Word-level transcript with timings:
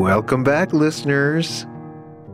Welcome 0.00 0.42
back, 0.44 0.72
listeners. 0.72 1.66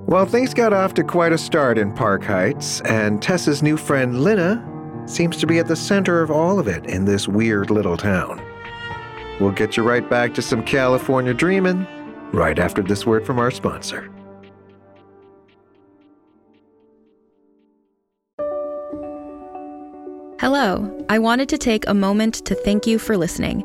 Well, 0.07 0.25
things 0.25 0.55
got 0.55 0.73
off 0.73 0.95
to 0.95 1.03
quite 1.03 1.33
a 1.33 1.37
start 1.37 1.79
in 1.79 1.93
Park 1.93 2.23
Heights, 2.23 2.81
and 2.83 3.21
Tessa's 3.21 3.61
new 3.61 3.77
friend 3.77 4.23
Lina 4.23 4.65
seems 5.05 5.37
to 5.39 5.49
be 5.49 5.59
at 5.59 5.67
the 5.67 5.75
center 5.75 6.23
of 6.23 6.31
all 6.31 6.61
of 6.61 6.69
it 6.69 6.87
in 6.87 7.07
this 7.07 7.27
weird 7.27 7.73
little 7.73 7.97
town. 7.97 8.41
We'll 9.41 9.51
get 9.51 9.77
you 9.77 9.83
right 9.83 10.09
back 10.09 10.33
to 10.35 10.43
some 10.43 10.63
California 10.63 11.35
dreaming 11.35 11.89
right 12.33 12.57
after 12.57 12.85
this 12.85 13.05
word 13.05 13.27
from 13.27 13.41
our 13.41 13.51
sponsor. 13.51 14.13
Hello, 20.39 21.05
I 21.09 21.19
wanted 21.19 21.49
to 21.49 21.59
take 21.59 21.85
a 21.89 21.95
moment 21.95 22.35
to 22.47 22.55
thank 22.55 22.87
you 22.87 23.01
for 23.01 23.17
listening 23.17 23.65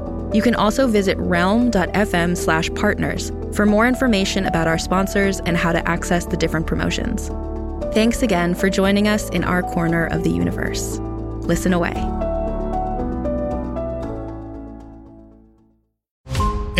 You 0.33 0.41
can 0.41 0.55
also 0.55 0.87
visit 0.87 1.17
realm.fm 1.17 2.37
slash 2.37 2.73
partners 2.75 3.31
for 3.53 3.65
more 3.65 3.87
information 3.87 4.45
about 4.45 4.67
our 4.67 4.77
sponsors 4.77 5.39
and 5.41 5.57
how 5.57 5.71
to 5.73 5.87
access 5.87 6.25
the 6.25 6.37
different 6.37 6.67
promotions. 6.67 7.29
Thanks 7.93 8.21
again 8.23 8.55
for 8.55 8.69
joining 8.69 9.07
us 9.07 9.29
in 9.29 9.43
our 9.43 9.61
corner 9.61 10.05
of 10.07 10.23
the 10.23 10.31
universe. 10.31 10.97
Listen 10.99 11.73
away. 11.73 12.30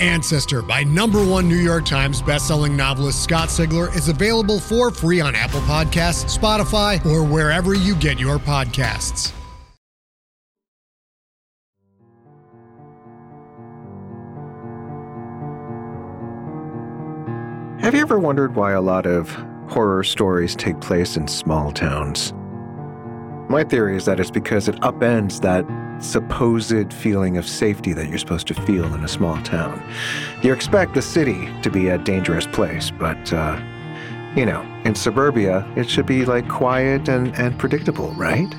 Ancestor 0.00 0.62
by 0.62 0.82
number 0.84 1.24
one 1.24 1.48
New 1.48 1.56
York 1.56 1.84
Times 1.84 2.22
bestselling 2.22 2.74
novelist 2.74 3.22
Scott 3.22 3.48
Sigler 3.48 3.94
is 3.94 4.08
available 4.08 4.58
for 4.58 4.90
free 4.90 5.20
on 5.20 5.34
Apple 5.34 5.60
Podcasts, 5.60 6.36
Spotify, 6.36 7.04
or 7.06 7.22
wherever 7.22 7.74
you 7.74 7.94
get 7.96 8.18
your 8.18 8.38
podcasts. 8.38 9.32
Have 17.80 17.94
you 17.94 18.02
ever 18.02 18.18
wondered 18.18 18.54
why 18.56 18.72
a 18.72 18.80
lot 18.80 19.06
of 19.06 19.30
horror 19.68 20.04
stories 20.04 20.54
take 20.54 20.80
place 20.80 21.16
in 21.16 21.26
small 21.26 21.72
towns? 21.72 22.34
My 23.48 23.64
theory 23.64 23.96
is 23.96 24.04
that 24.04 24.20
it's 24.20 24.30
because 24.30 24.68
it 24.68 24.76
upends 24.76 25.40
that 25.40 25.64
supposed 26.00 26.92
feeling 26.92 27.36
of 27.36 27.46
safety 27.46 27.92
that 27.92 28.08
you're 28.08 28.18
supposed 28.18 28.46
to 28.48 28.54
feel 28.54 28.92
in 28.94 29.04
a 29.04 29.08
small 29.08 29.40
town. 29.42 29.82
You 30.42 30.52
expect 30.52 30.94
the 30.94 31.02
city 31.02 31.48
to 31.62 31.70
be 31.70 31.88
a 31.88 31.98
dangerous 31.98 32.46
place, 32.46 32.90
but, 32.90 33.32
uh, 33.32 33.60
you 34.34 34.46
know, 34.46 34.62
in 34.84 34.94
suburbia, 34.94 35.66
it 35.76 35.88
should 35.88 36.06
be 36.06 36.24
like 36.24 36.48
quiet 36.48 37.08
and, 37.08 37.34
and 37.36 37.58
predictable, 37.58 38.12
right? 38.12 38.52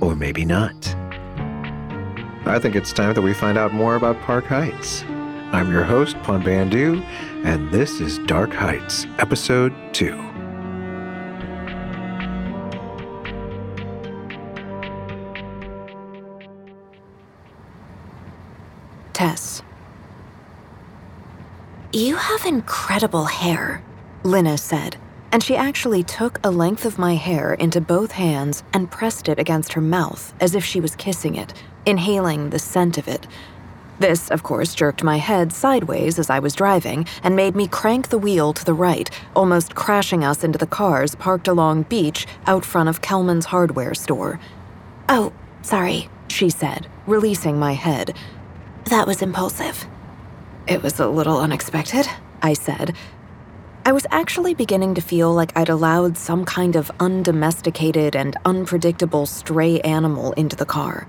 Or 0.00 0.14
maybe 0.14 0.44
not. 0.44 0.94
I 2.46 2.58
think 2.58 2.74
it's 2.74 2.92
time 2.92 3.14
that 3.14 3.22
we 3.22 3.34
find 3.34 3.58
out 3.58 3.72
more 3.72 3.96
about 3.96 4.20
Park 4.22 4.46
Heights. 4.46 5.04
I'm 5.52 5.70
your 5.70 5.84
host, 5.84 6.16
Pon 6.22 6.42
Bandu, 6.42 7.02
and 7.44 7.70
this 7.70 8.00
is 8.00 8.18
Dark 8.20 8.52
Heights, 8.52 9.06
Episode 9.18 9.74
2. 9.92 10.29
Tess. 19.20 19.60
You 21.92 22.16
have 22.16 22.46
incredible 22.46 23.26
hair, 23.26 23.82
Lina 24.24 24.56
said, 24.56 24.96
and 25.30 25.42
she 25.42 25.56
actually 25.56 26.02
took 26.02 26.38
a 26.42 26.50
length 26.50 26.86
of 26.86 26.98
my 26.98 27.16
hair 27.16 27.52
into 27.52 27.82
both 27.82 28.12
hands 28.12 28.62
and 28.72 28.90
pressed 28.90 29.28
it 29.28 29.38
against 29.38 29.74
her 29.74 29.82
mouth 29.82 30.32
as 30.40 30.54
if 30.54 30.64
she 30.64 30.80
was 30.80 30.96
kissing 30.96 31.34
it, 31.34 31.52
inhaling 31.84 32.48
the 32.48 32.58
scent 32.58 32.96
of 32.96 33.08
it. 33.08 33.26
This, 33.98 34.30
of 34.30 34.42
course, 34.42 34.74
jerked 34.74 35.04
my 35.04 35.18
head 35.18 35.52
sideways 35.52 36.18
as 36.18 36.30
I 36.30 36.38
was 36.38 36.54
driving 36.54 37.06
and 37.22 37.36
made 37.36 37.54
me 37.54 37.68
crank 37.68 38.08
the 38.08 38.16
wheel 38.16 38.54
to 38.54 38.64
the 38.64 38.72
right, 38.72 39.10
almost 39.36 39.74
crashing 39.74 40.24
us 40.24 40.42
into 40.42 40.56
the 40.56 40.66
cars 40.66 41.14
parked 41.14 41.46
along 41.46 41.82
Beach 41.82 42.26
out 42.46 42.64
front 42.64 42.88
of 42.88 43.02
Kelman's 43.02 43.44
hardware 43.44 43.92
store. 43.92 44.40
Oh, 45.10 45.34
sorry, 45.60 46.08
she 46.28 46.48
said, 46.48 46.86
releasing 47.06 47.58
my 47.58 47.74
head. 47.74 48.16
That 48.90 49.06
was 49.06 49.22
impulsive. 49.22 49.86
It 50.66 50.82
was 50.82 50.98
a 50.98 51.06
little 51.06 51.38
unexpected, 51.38 52.08
I 52.42 52.54
said. 52.54 52.96
I 53.84 53.92
was 53.92 54.04
actually 54.10 54.52
beginning 54.54 54.94
to 54.96 55.00
feel 55.00 55.32
like 55.32 55.56
I'd 55.56 55.68
allowed 55.68 56.18
some 56.18 56.44
kind 56.44 56.74
of 56.74 56.90
undomesticated 56.98 58.16
and 58.16 58.36
unpredictable 58.44 59.26
stray 59.26 59.78
animal 59.82 60.32
into 60.32 60.56
the 60.56 60.66
car. 60.66 61.06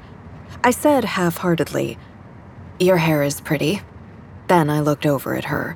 I 0.64 0.70
said 0.70 1.04
half 1.04 1.38
heartedly, 1.38 1.98
Your 2.80 2.98
hair 2.98 3.24
is 3.24 3.42
pretty. 3.42 3.82
Then 4.48 4.70
I 4.70 4.82
looked 4.82 5.08
over 5.08 5.34
at 5.34 5.46
her. 5.46 5.76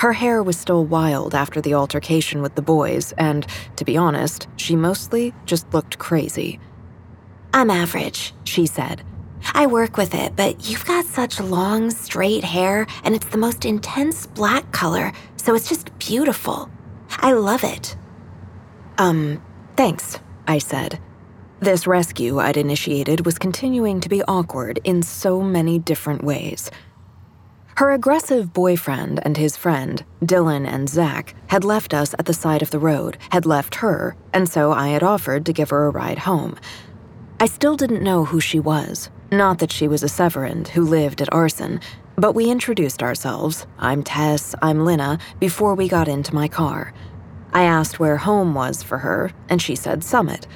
Her 0.00 0.12
hair 0.12 0.42
was 0.42 0.58
still 0.58 0.84
wild 0.84 1.34
after 1.34 1.62
the 1.62 1.72
altercation 1.72 2.42
with 2.42 2.56
the 2.56 2.62
boys, 2.62 3.12
and, 3.12 3.46
to 3.76 3.86
be 3.86 3.96
honest, 3.96 4.48
she 4.56 4.76
mostly 4.76 5.32
just 5.46 5.72
looked 5.72 5.98
crazy. 5.98 6.60
I'm 7.54 7.70
average, 7.70 8.34
she 8.44 8.66
said. 8.66 9.02
I 9.54 9.66
work 9.66 9.96
with 9.96 10.14
it, 10.14 10.36
but 10.36 10.68
you've 10.68 10.84
got 10.84 11.04
such 11.04 11.40
long, 11.40 11.90
straight 11.90 12.44
hair, 12.44 12.86
and 13.04 13.14
it's 13.14 13.26
the 13.26 13.38
most 13.38 13.64
intense 13.64 14.26
black 14.26 14.70
color, 14.72 15.12
so 15.36 15.54
it's 15.54 15.68
just 15.68 15.96
beautiful. 15.98 16.70
I 17.10 17.32
love 17.32 17.64
it. 17.64 17.96
Um, 18.98 19.42
thanks, 19.76 20.18
I 20.46 20.58
said. 20.58 21.00
This 21.60 21.86
rescue 21.86 22.38
I'd 22.38 22.56
initiated 22.56 23.26
was 23.26 23.38
continuing 23.38 24.00
to 24.00 24.08
be 24.08 24.22
awkward 24.24 24.80
in 24.84 25.02
so 25.02 25.40
many 25.40 25.78
different 25.78 26.22
ways. 26.22 26.70
Her 27.76 27.92
aggressive 27.92 28.52
boyfriend 28.52 29.20
and 29.24 29.36
his 29.36 29.56
friend, 29.56 30.04
Dylan 30.20 30.66
and 30.66 30.88
Zach, 30.88 31.34
had 31.46 31.64
left 31.64 31.94
us 31.94 32.12
at 32.18 32.26
the 32.26 32.34
side 32.34 32.60
of 32.60 32.70
the 32.70 32.78
road, 32.78 33.18
had 33.30 33.46
left 33.46 33.76
her, 33.76 34.16
and 34.32 34.48
so 34.48 34.72
I 34.72 34.88
had 34.88 35.04
offered 35.04 35.46
to 35.46 35.52
give 35.52 35.70
her 35.70 35.86
a 35.86 35.90
ride 35.90 36.18
home. 36.18 36.56
I 37.40 37.46
still 37.46 37.76
didn't 37.76 38.02
know 38.02 38.24
who 38.24 38.40
she 38.40 38.58
was, 38.58 39.10
not 39.30 39.58
that 39.58 39.72
she 39.72 39.88
was 39.88 40.02
a 40.02 40.06
Severand 40.06 40.68
who 40.68 40.84
lived 40.84 41.20
at 41.20 41.32
Arson, 41.32 41.80
but 42.16 42.32
we 42.32 42.50
introduced 42.50 43.02
ourselves 43.02 43.66
I'm 43.78 44.02
Tess, 44.02 44.54
I'm 44.62 44.84
Lina 44.84 45.18
before 45.38 45.74
we 45.74 45.88
got 45.88 46.08
into 46.08 46.34
my 46.34 46.48
car. 46.48 46.92
I 47.52 47.62
asked 47.62 48.00
where 48.00 48.16
home 48.16 48.54
was 48.54 48.82
for 48.82 48.98
her, 48.98 49.30
and 49.48 49.60
she 49.60 49.74
said 49.74 50.02
Summit. 50.02 50.46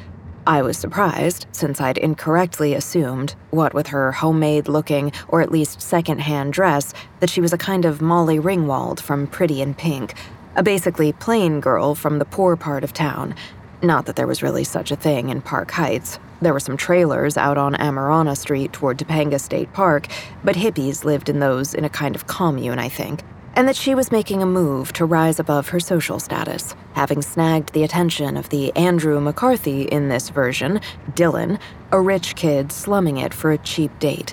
I 0.46 0.62
was 0.62 0.76
surprised, 0.76 1.46
since 1.52 1.80
I'd 1.80 1.98
incorrectly 1.98 2.74
assumed, 2.74 3.36
what 3.50 3.74
with 3.74 3.88
her 3.88 4.10
homemade 4.10 4.68
looking, 4.68 5.12
or 5.28 5.40
at 5.40 5.52
least 5.52 5.80
second-hand 5.80 6.52
dress, 6.52 6.92
that 7.20 7.30
she 7.30 7.40
was 7.40 7.52
a 7.52 7.58
kind 7.58 7.84
of 7.84 8.02
Molly 8.02 8.38
Ringwald 8.38 9.00
from 9.00 9.28
Pretty 9.28 9.62
in 9.62 9.74
Pink, 9.74 10.14
a 10.56 10.62
basically 10.62 11.12
plain 11.12 11.60
girl 11.60 11.94
from 11.94 12.18
the 12.18 12.24
poor 12.24 12.56
part 12.56 12.82
of 12.82 12.92
town. 12.92 13.34
Not 13.82 14.06
that 14.06 14.16
there 14.16 14.26
was 14.26 14.42
really 14.42 14.64
such 14.64 14.90
a 14.90 14.96
thing 14.96 15.28
in 15.28 15.42
Park 15.42 15.70
Heights. 15.70 16.18
There 16.42 16.52
were 16.52 16.60
some 16.60 16.76
trailers 16.76 17.36
out 17.36 17.56
on 17.56 17.74
Amarana 17.74 18.36
Street 18.36 18.72
toward 18.72 18.98
Topanga 18.98 19.40
State 19.40 19.72
Park, 19.72 20.08
but 20.42 20.56
hippies 20.56 21.04
lived 21.04 21.28
in 21.28 21.38
those 21.38 21.72
in 21.72 21.84
a 21.84 21.88
kind 21.88 22.16
of 22.16 22.26
commune, 22.26 22.78
I 22.78 22.88
think 22.88 23.22
and 23.54 23.68
that 23.68 23.76
she 23.76 23.94
was 23.94 24.10
making 24.10 24.42
a 24.42 24.46
move 24.46 24.92
to 24.94 25.04
rise 25.04 25.38
above 25.38 25.68
her 25.68 25.80
social 25.80 26.18
status, 26.18 26.74
having 26.94 27.20
snagged 27.20 27.72
the 27.72 27.84
attention 27.84 28.36
of 28.36 28.48
the 28.48 28.74
Andrew 28.74 29.20
McCarthy 29.20 29.82
in 29.82 30.08
this 30.08 30.30
version, 30.30 30.80
Dylan, 31.10 31.60
a 31.90 32.00
rich 32.00 32.34
kid 32.34 32.72
slumming 32.72 33.18
it 33.18 33.34
for 33.34 33.52
a 33.52 33.58
cheap 33.58 33.98
date. 33.98 34.32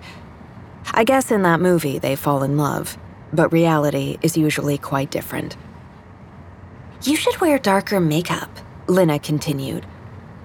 I 0.91 1.03
guess 1.03 1.31
in 1.31 1.41
that 1.43 1.59
movie 1.59 1.99
they 1.99 2.15
fall 2.15 2.43
in 2.43 2.57
love, 2.57 2.97
but 3.33 3.51
reality 3.51 4.17
is 4.21 4.37
usually 4.37 4.77
quite 4.77 5.11
different. 5.11 5.57
You 7.03 7.15
should 7.15 7.39
wear 7.41 7.59
darker 7.59 7.99
makeup, 7.99 8.49
Lina 8.87 9.19
continued. 9.19 9.85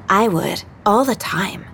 I 0.08 0.28
would, 0.28 0.64
all 0.86 1.04
the 1.04 1.14
time. 1.14 1.64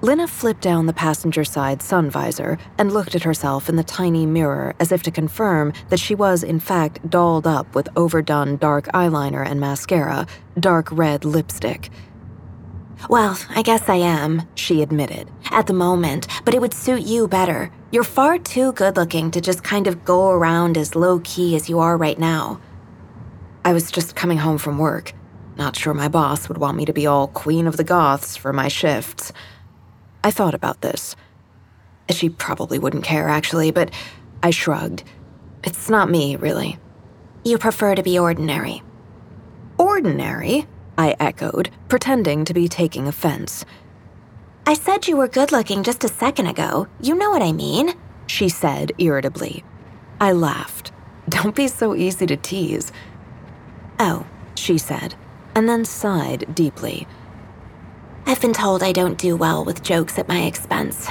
Lina 0.00 0.28
flipped 0.28 0.60
down 0.60 0.84
the 0.84 0.92
passenger 0.92 1.44
side 1.44 1.80
sun 1.80 2.10
visor 2.10 2.58
and 2.76 2.92
looked 2.92 3.14
at 3.14 3.22
herself 3.22 3.68
in 3.68 3.76
the 3.76 3.84
tiny 3.84 4.26
mirror 4.26 4.74
as 4.78 4.92
if 4.92 5.02
to 5.02 5.10
confirm 5.10 5.72
that 5.88 5.98
she 5.98 6.14
was, 6.14 6.42
in 6.42 6.60
fact, 6.60 7.08
dolled 7.08 7.46
up 7.46 7.74
with 7.74 7.88
overdone 7.96 8.58
dark 8.58 8.86
eyeliner 8.88 9.46
and 9.48 9.60
mascara, 9.60 10.26
dark 10.60 10.92
red 10.92 11.24
lipstick. 11.24 11.88
Well, 13.08 13.38
I 13.50 13.62
guess 13.62 13.88
I 13.88 13.96
am, 13.96 14.42
she 14.54 14.82
admitted, 14.82 15.30
at 15.50 15.66
the 15.66 15.72
moment, 15.72 16.26
but 16.44 16.54
it 16.54 16.60
would 16.60 16.74
suit 16.74 17.02
you 17.02 17.26
better. 17.28 17.70
You're 17.90 18.04
far 18.04 18.38
too 18.38 18.72
good 18.72 18.96
looking 18.96 19.30
to 19.30 19.40
just 19.40 19.62
kind 19.64 19.86
of 19.86 20.04
go 20.04 20.30
around 20.30 20.76
as 20.76 20.94
low 20.94 21.20
key 21.20 21.56
as 21.56 21.68
you 21.68 21.78
are 21.80 21.96
right 21.96 22.18
now. 22.18 22.60
I 23.64 23.72
was 23.72 23.90
just 23.90 24.16
coming 24.16 24.38
home 24.38 24.58
from 24.58 24.78
work. 24.78 25.14
Not 25.56 25.76
sure 25.76 25.94
my 25.94 26.08
boss 26.08 26.48
would 26.48 26.58
want 26.58 26.76
me 26.76 26.84
to 26.84 26.92
be 26.92 27.06
all 27.06 27.28
queen 27.28 27.66
of 27.66 27.76
the 27.76 27.84
goths 27.84 28.36
for 28.36 28.52
my 28.52 28.68
shifts. 28.68 29.32
I 30.22 30.30
thought 30.30 30.54
about 30.54 30.80
this. 30.80 31.14
She 32.10 32.28
probably 32.28 32.78
wouldn't 32.78 33.04
care, 33.04 33.28
actually, 33.28 33.70
but 33.70 33.90
I 34.42 34.50
shrugged. 34.50 35.04
It's 35.62 35.88
not 35.88 36.10
me, 36.10 36.36
really. 36.36 36.78
You 37.44 37.58
prefer 37.58 37.94
to 37.94 38.02
be 38.02 38.18
ordinary. 38.18 38.82
Ordinary? 39.78 40.66
I 40.96 41.16
echoed, 41.18 41.70
pretending 41.88 42.44
to 42.44 42.54
be 42.54 42.68
taking 42.68 43.08
offense. 43.08 43.64
I 44.66 44.74
said 44.74 45.06
you 45.06 45.16
were 45.16 45.28
good 45.28 45.52
looking 45.52 45.82
just 45.82 46.04
a 46.04 46.08
second 46.08 46.46
ago. 46.46 46.88
You 47.00 47.14
know 47.14 47.30
what 47.30 47.42
I 47.42 47.52
mean, 47.52 47.94
she 48.26 48.48
said 48.48 48.92
irritably. 48.98 49.64
I 50.20 50.32
laughed. 50.32 50.92
Don't 51.28 51.54
be 51.54 51.68
so 51.68 51.94
easy 51.94 52.26
to 52.26 52.36
tease. 52.36 52.92
Oh, 53.98 54.26
she 54.54 54.78
said, 54.78 55.14
and 55.54 55.68
then 55.68 55.84
sighed 55.84 56.54
deeply. 56.54 57.06
I've 58.26 58.40
been 58.40 58.52
told 58.52 58.82
I 58.82 58.92
don't 58.92 59.18
do 59.18 59.36
well 59.36 59.64
with 59.64 59.82
jokes 59.82 60.18
at 60.18 60.28
my 60.28 60.42
expense. 60.42 61.08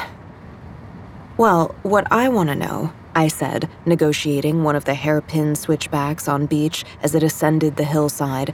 Well, 1.38 1.75
what 1.84 2.12
I 2.12 2.30
want 2.30 2.50
to 2.50 2.56
know, 2.56 2.94
I 3.16 3.28
said, 3.28 3.69
negotiating 3.86 4.63
one 4.63 4.75
of 4.75 4.86
the 4.86 4.94
hairpin 4.94 5.56
switchbacks 5.56 6.28
on 6.28 6.48
beach 6.48 6.84
as 7.01 7.16
it 7.16 7.24
ascended 7.24 7.75
the 7.75 7.84
hillside, 7.84 8.54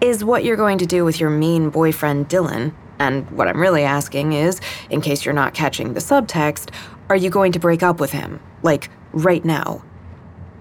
is 0.00 0.24
what 0.24 0.44
you're 0.44 0.56
going 0.56 0.78
to 0.78 0.86
do 0.86 1.04
with 1.04 1.20
your 1.20 1.30
mean 1.30 1.70
boyfriend 1.70 2.28
Dylan. 2.28 2.72
And 2.98 3.30
what 3.30 3.48
I'm 3.48 3.60
really 3.60 3.82
asking 3.82 4.32
is, 4.32 4.60
in 4.90 5.00
case 5.00 5.24
you're 5.24 5.34
not 5.34 5.54
catching 5.54 5.94
the 5.94 6.00
subtext, 6.00 6.70
are 7.08 7.16
you 7.16 7.30
going 7.30 7.52
to 7.52 7.58
break 7.58 7.82
up 7.82 8.00
with 8.00 8.12
him? 8.12 8.40
Like, 8.62 8.90
right 9.12 9.44
now? 9.44 9.82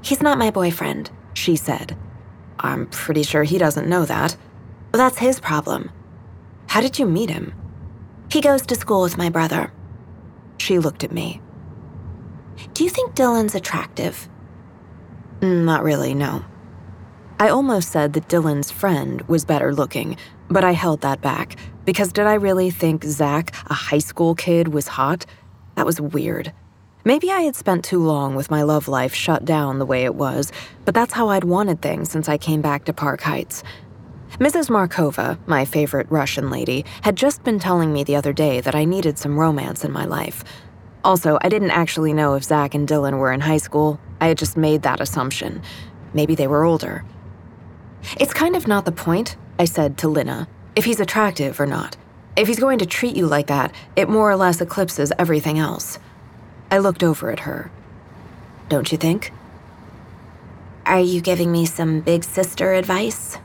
He's 0.01 0.21
not 0.21 0.37
my 0.37 0.51
boyfriend, 0.51 1.09
she 1.33 1.55
said. 1.55 1.97
I'm 2.59 2.87
pretty 2.87 3.23
sure 3.23 3.43
he 3.43 3.57
doesn't 3.57 3.87
know 3.87 4.05
that. 4.05 4.35
That's 4.91 5.17
his 5.17 5.39
problem. 5.39 5.91
How 6.67 6.81
did 6.81 6.99
you 6.99 7.05
meet 7.05 7.29
him? 7.29 7.53
He 8.31 8.41
goes 8.41 8.65
to 8.67 8.75
school 8.75 9.01
with 9.01 9.17
my 9.17 9.29
brother. 9.29 9.71
She 10.57 10.79
looked 10.79 11.03
at 11.03 11.11
me. 11.11 11.41
Do 12.73 12.83
you 12.83 12.89
think 12.89 13.13
Dylan's 13.13 13.55
attractive? 13.55 14.27
Mm, 15.41 15.65
not 15.65 15.83
really, 15.83 16.13
no. 16.13 16.45
I 17.39 17.49
almost 17.49 17.91
said 17.91 18.13
that 18.13 18.29
Dylan's 18.29 18.71
friend 18.71 19.21
was 19.23 19.43
better 19.43 19.73
looking, 19.73 20.17
but 20.49 20.63
I 20.63 20.71
held 20.71 21.01
that 21.01 21.21
back 21.21 21.57
because 21.83 22.11
did 22.11 22.25
I 22.25 22.35
really 22.35 22.71
think 22.71 23.03
Zach, 23.03 23.53
a 23.69 23.73
high 23.73 23.99
school 23.99 24.35
kid, 24.35 24.69
was 24.69 24.87
hot? 24.87 25.25
That 25.75 25.85
was 25.85 25.99
weird. 25.99 26.53
Maybe 27.07 27.29
I 27.29 27.41
had 27.41 27.55
spent 27.55 27.85
too 27.85 28.03
long 28.03 28.33
with 28.33 28.49
my 28.49 28.63
love 28.63 28.87
life 28.87 29.13
shut 29.13 29.45
down 29.45 29.77
the 29.77 29.85
way 29.85 30.05
it 30.05 30.15
was, 30.15 30.51
but 30.85 30.95
that's 30.95 31.13
how 31.13 31.29
I'd 31.29 31.43
wanted 31.43 31.79
things 31.79 32.09
since 32.09 32.27
I 32.27 32.39
came 32.39 32.63
back 32.63 32.85
to 32.85 32.93
Park 32.93 33.21
Heights. 33.21 33.61
Mrs. 34.39 34.71
Markova, 34.71 35.37
my 35.45 35.65
favorite 35.65 36.07
Russian 36.09 36.49
lady, 36.49 36.83
had 37.03 37.15
just 37.15 37.43
been 37.43 37.59
telling 37.59 37.93
me 37.93 38.03
the 38.03 38.15
other 38.15 38.33
day 38.33 38.59
that 38.59 38.73
I 38.73 38.85
needed 38.85 39.19
some 39.19 39.37
romance 39.37 39.85
in 39.85 39.91
my 39.91 40.05
life. 40.05 40.43
Also, 41.03 41.37
I 41.41 41.49
didn't 41.49 41.69
actually 41.69 42.11
know 42.11 42.33
if 42.33 42.43
Zach 42.43 42.73
and 42.73 42.87
Dylan 42.87 43.19
were 43.19 43.31
in 43.31 43.41
high 43.41 43.57
school. 43.57 43.99
I 44.19 44.25
had 44.25 44.39
just 44.39 44.57
made 44.57 44.81
that 44.81 44.99
assumption. 44.99 45.61
Maybe 46.15 46.33
they 46.33 46.47
were 46.47 46.63
older. 46.63 47.05
It's 48.19 48.33
kind 48.33 48.55
of 48.55 48.67
not 48.67 48.85
the 48.85 48.91
point, 48.91 49.37
I 49.59 49.65
said 49.65 49.99
to 49.99 50.07
Lina, 50.07 50.47
if 50.75 50.85
he's 50.85 50.99
attractive 50.99 51.59
or 51.59 51.67
not. 51.67 51.97
If 52.35 52.47
he's 52.47 52.59
going 52.59 52.79
to 52.79 52.87
treat 52.87 53.15
you 53.15 53.27
like 53.27 53.45
that, 53.47 53.75
it 53.95 54.09
more 54.09 54.27
or 54.27 54.35
less 54.35 54.59
eclipses 54.59 55.13
everything 55.19 55.59
else. 55.59 55.99
I 56.71 56.79
looked 56.79 57.03
over 57.03 57.31
at 57.31 57.41
her. 57.41 57.71
Don't 58.69 58.91
you 58.91 58.97
think? 58.97 59.31
Are 60.85 60.99
you 60.99 61.21
giving 61.21 61.51
me 61.51 61.65
some 61.65 62.01
big 62.01 62.23
sister 62.23 62.73
advice? 62.73 63.37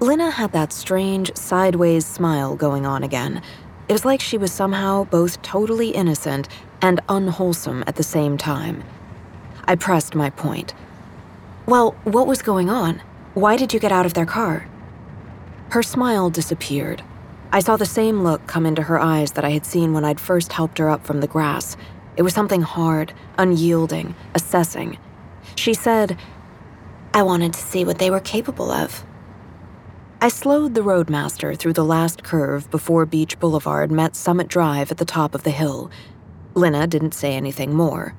Lina 0.00 0.30
had 0.30 0.52
that 0.52 0.72
strange, 0.72 1.34
sideways 1.36 2.04
smile 2.06 2.56
going 2.56 2.84
on 2.84 3.02
again. 3.02 3.42
It 3.88 3.92
was 3.92 4.04
like 4.04 4.20
she 4.20 4.36
was 4.36 4.52
somehow 4.52 5.04
both 5.04 5.40
totally 5.42 5.90
innocent 5.90 6.48
and 6.82 7.00
unwholesome 7.08 7.84
at 7.86 7.96
the 7.96 8.02
same 8.02 8.36
time. 8.36 8.84
I 9.64 9.76
pressed 9.76 10.14
my 10.14 10.30
point. 10.30 10.74
Well, 11.66 11.92
what 12.04 12.26
was 12.26 12.42
going 12.42 12.68
on? 12.68 13.02
Why 13.34 13.56
did 13.56 13.72
you 13.72 13.80
get 13.80 13.92
out 13.92 14.06
of 14.06 14.14
their 14.14 14.26
car? 14.26 14.68
Her 15.70 15.82
smile 15.82 16.30
disappeared. 16.30 17.02
I 17.52 17.60
saw 17.60 17.76
the 17.76 17.86
same 17.86 18.22
look 18.22 18.46
come 18.46 18.66
into 18.66 18.82
her 18.82 18.98
eyes 18.98 19.32
that 19.32 19.44
I 19.44 19.50
had 19.50 19.64
seen 19.64 19.92
when 19.92 20.04
I'd 20.04 20.20
first 20.20 20.52
helped 20.52 20.78
her 20.78 20.88
up 20.88 21.06
from 21.06 21.20
the 21.20 21.26
grass. 21.26 21.76
It 22.16 22.22
was 22.22 22.34
something 22.34 22.62
hard, 22.62 23.12
unyielding, 23.38 24.14
assessing. 24.34 24.98
She 25.54 25.74
said, 25.74 26.18
I 27.12 27.22
wanted 27.22 27.52
to 27.54 27.60
see 27.60 27.84
what 27.84 27.98
they 27.98 28.10
were 28.10 28.20
capable 28.20 28.70
of. 28.70 29.04
I 30.20 30.28
slowed 30.28 30.74
the 30.74 30.82
Roadmaster 30.82 31.54
through 31.54 31.74
the 31.74 31.84
last 31.84 32.24
curve 32.24 32.70
before 32.70 33.04
Beach 33.04 33.38
Boulevard 33.38 33.90
met 33.90 34.16
Summit 34.16 34.48
Drive 34.48 34.90
at 34.90 34.96
the 34.96 35.04
top 35.04 35.34
of 35.34 35.42
the 35.42 35.50
hill. 35.50 35.90
Lina 36.54 36.86
didn't 36.86 37.12
say 37.12 37.34
anything 37.34 37.74
more. 37.74 38.14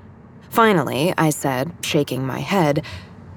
Finally, 0.50 1.14
I 1.18 1.32
said, 1.32 1.72
shaking 1.82 2.26
my 2.26 2.40
head, 2.40 2.86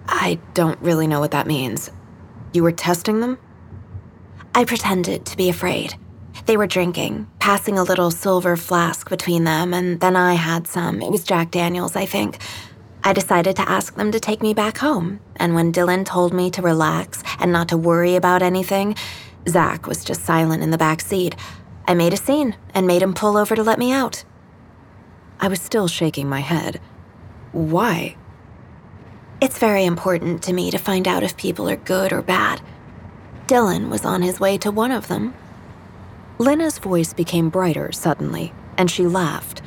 I 0.07 0.39
don't 0.53 0.81
really 0.81 1.07
know 1.07 1.21
what 1.21 1.31
that 1.31 1.47
means. 1.47 1.91
You 2.53 2.63
were 2.63 2.73
testing 2.73 3.21
them? 3.21 3.39
I 4.55 4.65
pretended 4.65 5.25
to 5.27 5.37
be 5.37 5.49
afraid. 5.49 5.95
They 6.47 6.57
were 6.57 6.67
drinking, 6.67 7.29
passing 7.39 7.79
a 7.79 7.83
little 7.83 8.11
silver 8.11 8.57
flask 8.57 9.09
between 9.09 9.45
them, 9.45 9.73
and 9.73 10.01
then 10.01 10.17
I 10.17 10.35
had 10.35 10.67
some. 10.67 11.03
It 11.03 11.11
was 11.11 11.25
Jack 11.25 11.51
Daniels, 11.51 11.97
I 11.97 12.07
think. 12.07 12.39
I 13.03 13.13
decided 13.13 13.57
to 13.57 13.69
ask 13.69 13.95
them 13.95 14.13
to 14.13 14.21
take 14.21 14.43
me 14.43 14.53
back 14.53 14.79
home, 14.79 15.21
and 15.37 15.55
when 15.55 15.73
Dylan 15.73 16.05
told 16.05 16.35
me 16.35 16.51
to 16.51 16.63
relax 16.63 17.23
and 17.39 17.53
not 17.53 17.69
to 17.69 17.77
worry 17.77 18.15
about 18.15 18.43
anything, 18.43 18.95
Zach 19.49 19.87
was 19.87 20.05
just 20.05 20.25
silent 20.25 20.63
in 20.63 20.71
the 20.71 20.79
back 20.79 21.01
seat. 21.01 21.35
I 21.87 21.95
made 21.95 22.13
a 22.13 22.19
scene 22.19 22.57
and 22.75 22.87
made 22.87 23.03
him 23.03 23.15
pull 23.15 23.37
over 23.37 23.57
to 23.57 23.63
let 23.63 23.79
me 23.79 23.93
out. 23.93 24.25
I 25.41 25.49
was 25.49 25.61
still 25.61 25.89
shaking 25.89 26.29
my 26.29 26.41
head. 26.41 26.81
Why? 27.53 28.17
It's 29.41 29.59
very 29.59 29.87
important 29.87 30.43
to 30.43 30.53
me 30.53 30.71
to 30.71 30.77
find 30.79 31.09
out 31.09 31.23
if 31.23 31.37
people 31.37 31.69
are 31.69 31.77
good 31.77 32.13
or 32.13 32.21
bad. 32.21 32.61
Dylan 33.47 33.89
was 33.89 34.05
on 34.05 34.21
his 34.21 34.39
way 34.39 34.59
to 34.59 34.71
one 34.71 34.93
of 34.93 35.09
them. 35.09 35.35
Lina's 36.41 36.79
voice 36.79 37.13
became 37.13 37.51
brighter 37.51 37.93
suddenly, 37.93 38.55
and 38.79 38.91
she 38.91 39.07
laughed. 39.07 39.61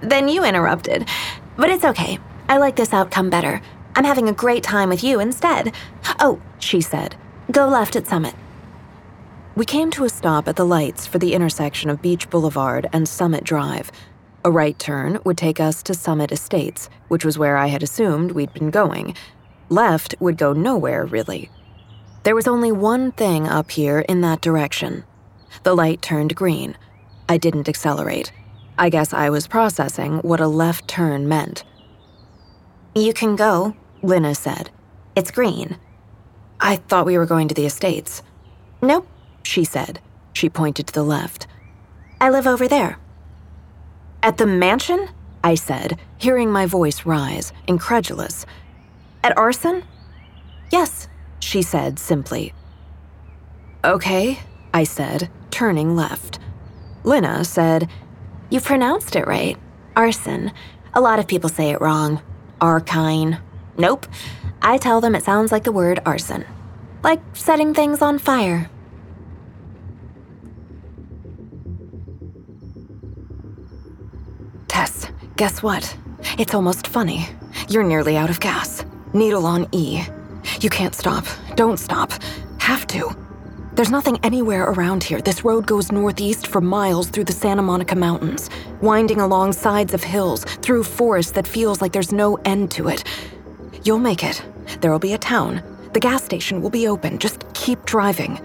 Then 0.00 0.28
you 0.28 0.42
interrupted. 0.42 1.08
But 1.56 1.70
it's 1.70 1.84
okay. 1.84 2.18
I 2.48 2.56
like 2.56 2.74
this 2.74 2.92
outcome 2.92 3.30
better. 3.30 3.62
I'm 3.94 4.02
having 4.02 4.28
a 4.28 4.32
great 4.32 4.64
time 4.64 4.88
with 4.88 5.04
you 5.04 5.20
instead. 5.20 5.72
Oh, 6.18 6.42
she 6.58 6.80
said, 6.80 7.14
go 7.52 7.68
left 7.68 7.94
at 7.94 8.08
Summit. 8.08 8.34
We 9.54 9.64
came 9.64 9.92
to 9.92 10.02
a 10.02 10.08
stop 10.08 10.48
at 10.48 10.56
the 10.56 10.66
lights 10.66 11.06
for 11.06 11.18
the 11.20 11.34
intersection 11.34 11.88
of 11.88 12.02
Beach 12.02 12.28
Boulevard 12.28 12.88
and 12.92 13.08
Summit 13.08 13.44
Drive. 13.44 13.92
A 14.44 14.50
right 14.50 14.76
turn 14.80 15.20
would 15.22 15.38
take 15.38 15.60
us 15.60 15.84
to 15.84 15.94
Summit 15.94 16.32
Estates, 16.32 16.90
which 17.06 17.24
was 17.24 17.38
where 17.38 17.56
I 17.56 17.68
had 17.68 17.84
assumed 17.84 18.32
we'd 18.32 18.52
been 18.52 18.70
going. 18.70 19.14
Left 19.68 20.16
would 20.18 20.36
go 20.36 20.52
nowhere, 20.52 21.04
really. 21.04 21.48
There 22.24 22.34
was 22.34 22.48
only 22.48 22.72
one 22.72 23.12
thing 23.12 23.46
up 23.46 23.70
here 23.70 24.00
in 24.00 24.20
that 24.22 24.40
direction. 24.40 25.04
The 25.62 25.74
light 25.74 26.02
turned 26.02 26.34
green. 26.34 26.76
I 27.28 27.38
didn't 27.38 27.68
accelerate. 27.68 28.32
I 28.78 28.88
guess 28.88 29.12
I 29.12 29.30
was 29.30 29.46
processing 29.46 30.18
what 30.18 30.40
a 30.40 30.48
left 30.48 30.88
turn 30.88 31.28
meant. 31.28 31.64
You 32.94 33.12
can 33.12 33.36
go, 33.36 33.76
Lina 34.02 34.34
said. 34.34 34.70
It's 35.14 35.30
green. 35.30 35.78
I 36.60 36.76
thought 36.76 37.06
we 37.06 37.16
were 37.16 37.26
going 37.26 37.48
to 37.48 37.54
the 37.54 37.66
estates. 37.66 38.22
Nope, 38.80 39.06
she 39.42 39.64
said. 39.64 40.00
She 40.32 40.48
pointed 40.48 40.88
to 40.88 40.92
the 40.92 41.02
left. 41.04 41.46
I 42.20 42.30
live 42.30 42.46
over 42.46 42.66
there. 42.66 42.98
At 44.22 44.38
the 44.38 44.46
mansion? 44.46 45.08
I 45.44 45.54
said, 45.56 45.98
hearing 46.18 46.50
my 46.50 46.66
voice 46.66 47.04
rise, 47.04 47.52
incredulous. 47.66 48.46
At 49.24 49.36
Arson? 49.36 49.84
Yes, 50.70 51.08
she 51.40 51.62
said 51.62 51.98
simply. 51.98 52.54
Okay, 53.84 54.38
I 54.72 54.84
said, 54.84 55.28
turning 55.52 55.94
left. 55.94 56.40
Lina 57.04 57.44
said, 57.44 57.88
You 58.50 58.60
pronounced 58.60 59.14
it 59.14 59.26
right. 59.26 59.56
Arson. 59.94 60.50
A 60.94 61.00
lot 61.00 61.18
of 61.20 61.28
people 61.28 61.48
say 61.48 61.70
it 61.70 61.80
wrong. 61.80 62.20
Arkine. 62.60 63.40
Nope. 63.76 64.06
I 64.60 64.78
tell 64.78 65.00
them 65.00 65.14
it 65.14 65.22
sounds 65.22 65.52
like 65.52 65.64
the 65.64 65.72
word 65.72 66.00
arson. 66.04 66.44
Like 67.04 67.20
setting 67.34 67.74
things 67.74 68.02
on 68.02 68.18
fire. 68.18 68.70
Tess, 74.68 75.06
guess 75.36 75.62
what? 75.62 75.96
It's 76.38 76.54
almost 76.54 76.86
funny. 76.86 77.26
You're 77.68 77.84
nearly 77.84 78.16
out 78.16 78.30
of 78.30 78.40
gas. 78.40 78.84
Needle 79.12 79.46
on 79.46 79.68
E. 79.72 80.02
You 80.60 80.70
can't 80.70 80.94
stop. 80.94 81.26
Don't 81.56 81.78
stop. 81.78 82.12
Have 82.58 82.86
to. 82.88 83.21
There's 83.74 83.90
nothing 83.90 84.18
anywhere 84.22 84.64
around 84.64 85.02
here. 85.02 85.22
This 85.22 85.44
road 85.44 85.66
goes 85.66 85.90
northeast 85.90 86.46
for 86.46 86.60
miles 86.60 87.08
through 87.08 87.24
the 87.24 87.32
Santa 87.32 87.62
Monica 87.62 87.96
Mountains, 87.96 88.50
winding 88.82 89.18
along 89.18 89.54
sides 89.54 89.94
of 89.94 90.04
hills, 90.04 90.44
through 90.44 90.84
forest 90.84 91.34
that 91.36 91.46
feels 91.46 91.80
like 91.80 91.92
there's 91.92 92.12
no 92.12 92.36
end 92.44 92.70
to 92.72 92.88
it. 92.88 93.02
You'll 93.82 93.98
make 93.98 94.24
it. 94.24 94.44
There'll 94.82 94.98
be 94.98 95.14
a 95.14 95.18
town. 95.18 95.62
The 95.94 96.00
gas 96.00 96.22
station 96.22 96.60
will 96.60 96.68
be 96.68 96.86
open. 96.86 97.18
Just 97.18 97.46
keep 97.54 97.82
driving. 97.86 98.38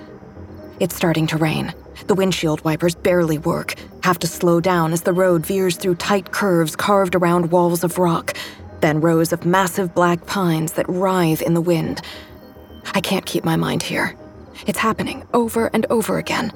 It's 0.79 0.95
starting 0.95 1.27
to 1.27 1.37
rain. 1.37 1.73
The 2.07 2.15
windshield 2.15 2.63
wipers 2.63 2.95
barely 2.95 3.37
work, 3.37 3.75
have 4.03 4.19
to 4.19 4.27
slow 4.27 4.61
down 4.61 4.93
as 4.93 5.01
the 5.01 5.11
road 5.11 5.45
veers 5.45 5.75
through 5.75 5.95
tight 5.95 6.31
curves 6.31 6.73
carved 6.73 7.15
around 7.15 7.51
walls 7.51 7.83
of 7.83 7.97
rock, 7.97 8.33
then 8.79 9.01
rows 9.01 9.33
of 9.33 9.45
massive 9.45 9.93
black 9.93 10.25
pines 10.25 10.71
that 10.73 10.87
writhe 10.87 11.41
in 11.41 11.53
the 11.53 11.59
wind. 11.59 12.01
I 12.93 13.01
can't 13.01 13.25
keep 13.25 13.43
my 13.43 13.57
mind 13.57 13.83
here. 13.83 14.15
It's 14.65 14.79
happening 14.79 15.25
over 15.33 15.67
and 15.67 15.85
over 15.89 16.17
again. 16.17 16.51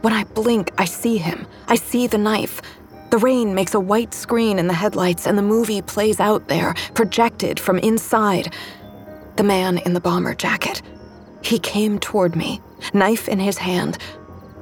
When 0.00 0.12
I 0.12 0.24
blink, 0.24 0.72
I 0.78 0.84
see 0.84 1.18
him. 1.18 1.46
I 1.68 1.76
see 1.76 2.06
the 2.06 2.18
knife. 2.18 2.62
The 3.10 3.18
rain 3.18 3.54
makes 3.54 3.74
a 3.74 3.80
white 3.80 4.14
screen 4.14 4.58
in 4.58 4.68
the 4.68 4.74
headlights, 4.74 5.26
and 5.26 5.36
the 5.36 5.42
movie 5.42 5.82
plays 5.82 6.18
out 6.18 6.48
there, 6.48 6.74
projected 6.94 7.60
from 7.60 7.78
inside. 7.78 8.54
The 9.36 9.42
man 9.42 9.78
in 9.78 9.92
the 9.92 10.00
bomber 10.00 10.34
jacket. 10.34 10.82
He 11.42 11.58
came 11.58 11.98
toward 11.98 12.34
me, 12.34 12.60
knife 12.94 13.28
in 13.28 13.38
his 13.38 13.58
hand. 13.58 13.98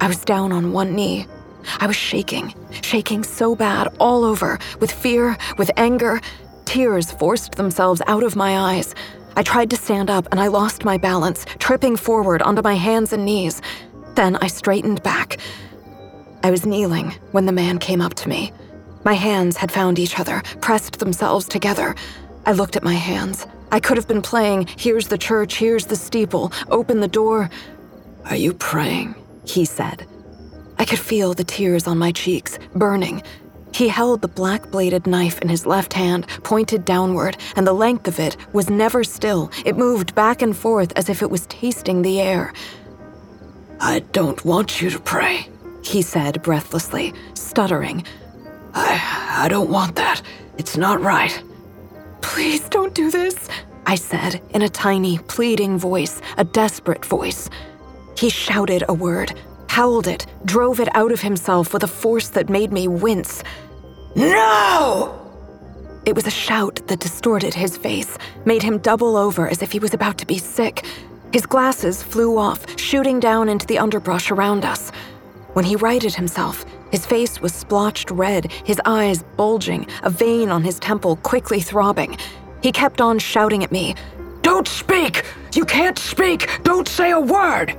I 0.01 0.07
was 0.07 0.25
down 0.25 0.51
on 0.51 0.73
one 0.73 0.95
knee. 0.95 1.27
I 1.79 1.87
was 1.87 1.95
shaking, 1.95 2.53
shaking 2.81 3.23
so 3.23 3.55
bad 3.55 3.87
all 3.99 4.23
over, 4.25 4.59
with 4.79 4.91
fear, 4.91 5.37
with 5.57 5.71
anger. 5.77 6.19
Tears 6.65 7.11
forced 7.11 7.55
themselves 7.55 8.01
out 8.07 8.23
of 8.23 8.35
my 8.35 8.57
eyes. 8.57 8.95
I 9.35 9.43
tried 9.43 9.69
to 9.69 9.75
stand 9.77 10.09
up 10.09 10.27
and 10.31 10.39
I 10.39 10.47
lost 10.47 10.85
my 10.85 10.97
balance, 10.97 11.45
tripping 11.59 11.95
forward 11.95 12.41
onto 12.41 12.61
my 12.61 12.75
hands 12.75 13.13
and 13.13 13.25
knees. 13.25 13.61
Then 14.15 14.35
I 14.37 14.47
straightened 14.47 15.03
back. 15.03 15.37
I 16.43 16.51
was 16.51 16.65
kneeling 16.65 17.11
when 17.31 17.45
the 17.45 17.51
man 17.51 17.77
came 17.79 18.01
up 18.01 18.13
to 18.15 18.29
me. 18.29 18.51
My 19.03 19.13
hands 19.13 19.57
had 19.57 19.71
found 19.71 19.99
each 19.99 20.19
other, 20.19 20.41
pressed 20.59 20.99
themselves 20.99 21.47
together. 21.47 21.95
I 22.45 22.51
looked 22.51 22.75
at 22.75 22.83
my 22.83 22.93
hands. 22.93 23.47
I 23.71 23.79
could 23.79 23.97
have 23.97 24.07
been 24.07 24.21
playing, 24.21 24.67
Here's 24.77 25.07
the 25.07 25.17
church, 25.17 25.57
here's 25.57 25.85
the 25.85 25.95
steeple, 25.95 26.51
open 26.69 26.99
the 26.99 27.07
door. 27.07 27.49
Are 28.25 28.35
you 28.35 28.53
praying? 28.53 29.15
He 29.45 29.65
said. 29.65 30.05
I 30.77 30.85
could 30.85 30.99
feel 30.99 31.33
the 31.33 31.43
tears 31.43 31.87
on 31.87 31.97
my 31.97 32.11
cheeks, 32.11 32.59
burning, 32.75 33.23
he 33.73 33.87
held 33.87 34.21
the 34.21 34.27
black 34.27 34.69
bladed 34.71 35.07
knife 35.07 35.39
in 35.41 35.49
his 35.49 35.65
left 35.65 35.93
hand, 35.93 36.27
pointed 36.43 36.85
downward, 36.85 37.37
and 37.55 37.65
the 37.65 37.73
length 37.73 38.07
of 38.07 38.19
it 38.19 38.37
was 38.53 38.69
never 38.69 39.03
still. 39.03 39.51
It 39.65 39.77
moved 39.77 40.13
back 40.15 40.41
and 40.41 40.55
forth 40.55 40.93
as 40.95 41.09
if 41.09 41.21
it 41.21 41.31
was 41.31 41.47
tasting 41.47 42.01
the 42.01 42.19
air. 42.19 42.53
I 43.79 43.99
don't 44.11 44.43
want 44.45 44.81
you 44.81 44.89
to 44.91 44.99
pray, 44.99 45.47
he 45.83 46.01
said 46.01 46.41
breathlessly, 46.43 47.13
stuttering. 47.33 48.05
I, 48.73 49.43
I 49.45 49.47
don't 49.47 49.69
want 49.69 49.95
that. 49.95 50.21
It's 50.57 50.77
not 50.77 51.01
right. 51.01 51.41
Please 52.21 52.69
don't 52.69 52.93
do 52.93 53.09
this, 53.09 53.49
I 53.85 53.95
said 53.95 54.41
in 54.51 54.61
a 54.61 54.69
tiny, 54.69 55.17
pleading 55.17 55.79
voice, 55.79 56.21
a 56.37 56.43
desperate 56.43 57.03
voice. 57.03 57.49
He 58.17 58.29
shouted 58.29 58.83
a 58.87 58.93
word, 58.93 59.33
howled 59.71 60.05
it, 60.05 60.25
drove 60.43 60.81
it 60.81 60.93
out 60.97 61.13
of 61.13 61.21
himself 61.21 61.71
with 61.71 61.81
a 61.81 61.87
force 61.87 62.27
that 62.27 62.49
made 62.49 62.73
me 62.73 62.89
wince. 62.89 63.41
No! 64.17 65.17
It 66.05 66.13
was 66.13 66.27
a 66.27 66.39
shout 66.45 66.81
that 66.87 66.99
distorted 66.99 67.53
his 67.53 67.77
face, 67.77 68.17
made 68.43 68.63
him 68.63 68.79
double 68.79 69.15
over 69.15 69.47
as 69.47 69.61
if 69.61 69.71
he 69.71 69.79
was 69.79 69.93
about 69.93 70.17
to 70.17 70.25
be 70.25 70.37
sick. 70.37 70.85
His 71.31 71.45
glasses 71.45 72.03
flew 72.03 72.37
off, 72.37 72.77
shooting 72.77 73.21
down 73.21 73.47
into 73.47 73.65
the 73.65 73.79
underbrush 73.79 74.29
around 74.29 74.65
us. 74.65 74.91
When 75.53 75.63
he 75.63 75.77
righted 75.77 76.15
himself, 76.15 76.65
his 76.91 77.05
face 77.05 77.39
was 77.39 77.53
splotched 77.53 78.11
red, 78.11 78.51
his 78.51 78.81
eyes 78.83 79.23
bulging, 79.37 79.87
a 80.03 80.09
vein 80.09 80.49
on 80.49 80.63
his 80.63 80.79
temple 80.79 81.15
quickly 81.15 81.61
throbbing. 81.61 82.17
He 82.61 82.73
kept 82.73 82.99
on 82.99 83.19
shouting 83.19 83.63
at 83.63 83.71
me, 83.71 83.95
Don't 84.41 84.67
speak! 84.67 85.23
You 85.53 85.63
can't 85.63 85.97
speak! 85.97 86.49
Don't 86.63 86.89
say 86.89 87.11
a 87.11 87.21
word! 87.21 87.77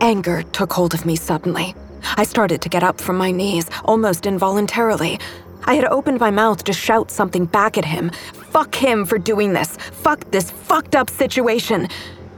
Anger 0.00 0.42
took 0.44 0.72
hold 0.72 0.94
of 0.94 1.04
me 1.04 1.14
suddenly. 1.14 1.74
I 2.16 2.24
started 2.24 2.62
to 2.62 2.70
get 2.70 2.82
up 2.82 3.00
from 3.00 3.18
my 3.18 3.30
knees, 3.30 3.68
almost 3.84 4.24
involuntarily. 4.24 5.20
I 5.64 5.74
had 5.74 5.84
opened 5.84 6.20
my 6.20 6.30
mouth 6.30 6.64
to 6.64 6.72
shout 6.72 7.10
something 7.10 7.44
back 7.44 7.76
at 7.76 7.84
him. 7.84 8.10
Fuck 8.50 8.74
him 8.74 9.04
for 9.04 9.18
doing 9.18 9.52
this. 9.52 9.76
Fuck 9.76 10.30
this 10.30 10.50
fucked 10.50 10.94
up 10.94 11.10
situation. 11.10 11.86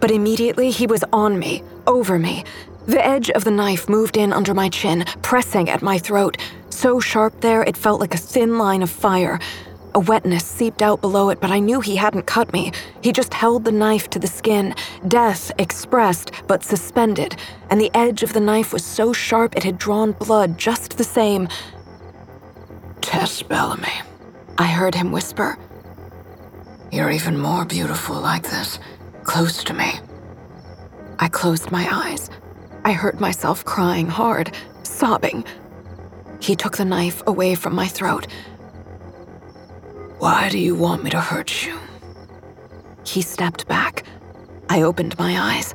But 0.00 0.10
immediately 0.10 0.72
he 0.72 0.88
was 0.88 1.04
on 1.12 1.38
me, 1.38 1.62
over 1.86 2.18
me. 2.18 2.44
The 2.86 3.04
edge 3.04 3.30
of 3.30 3.44
the 3.44 3.52
knife 3.52 3.88
moved 3.88 4.16
in 4.16 4.32
under 4.32 4.54
my 4.54 4.68
chin, 4.68 5.04
pressing 5.22 5.70
at 5.70 5.82
my 5.82 5.98
throat. 5.98 6.36
So 6.70 6.98
sharp 6.98 7.40
there, 7.42 7.62
it 7.62 7.76
felt 7.76 8.00
like 8.00 8.14
a 8.14 8.18
thin 8.18 8.58
line 8.58 8.82
of 8.82 8.90
fire. 8.90 9.38
A 9.94 10.00
wetness 10.00 10.44
seeped 10.44 10.80
out 10.80 11.02
below 11.02 11.28
it, 11.28 11.40
but 11.40 11.50
I 11.50 11.58
knew 11.58 11.80
he 11.80 11.96
hadn't 11.96 12.26
cut 12.26 12.52
me. 12.52 12.72
He 13.02 13.12
just 13.12 13.34
held 13.34 13.64
the 13.64 13.72
knife 13.72 14.08
to 14.10 14.18
the 14.18 14.26
skin, 14.26 14.74
death 15.06 15.52
expressed 15.58 16.30
but 16.46 16.64
suspended, 16.64 17.36
and 17.68 17.78
the 17.78 17.90
edge 17.94 18.22
of 18.22 18.32
the 18.32 18.40
knife 18.40 18.72
was 18.72 18.84
so 18.84 19.12
sharp 19.12 19.54
it 19.54 19.64
had 19.64 19.76
drawn 19.76 20.12
blood 20.12 20.56
just 20.56 20.96
the 20.96 21.04
same. 21.04 21.46
Tess 23.02 23.42
Bellamy, 23.42 24.00
I 24.56 24.66
heard 24.66 24.94
him 24.94 25.12
whisper. 25.12 25.58
You're 26.90 27.10
even 27.10 27.38
more 27.38 27.66
beautiful 27.66 28.18
like 28.18 28.44
this, 28.44 28.78
close 29.24 29.62
to 29.64 29.74
me. 29.74 29.92
I 31.18 31.28
closed 31.28 31.70
my 31.70 31.86
eyes. 31.90 32.30
I 32.84 32.92
heard 32.92 33.20
myself 33.20 33.64
crying 33.64 34.08
hard, 34.08 34.54
sobbing. 34.82 35.44
He 36.40 36.56
took 36.56 36.76
the 36.78 36.84
knife 36.84 37.22
away 37.26 37.54
from 37.54 37.74
my 37.74 37.86
throat 37.86 38.26
why 40.22 40.48
do 40.48 40.56
you 40.56 40.76
want 40.76 41.02
me 41.02 41.10
to 41.10 41.20
hurt 41.20 41.66
you? 41.66 41.76
He 43.04 43.22
stepped 43.22 43.66
back. 43.66 44.04
I 44.68 44.82
opened 44.82 45.18
my 45.18 45.36
eyes. 45.36 45.74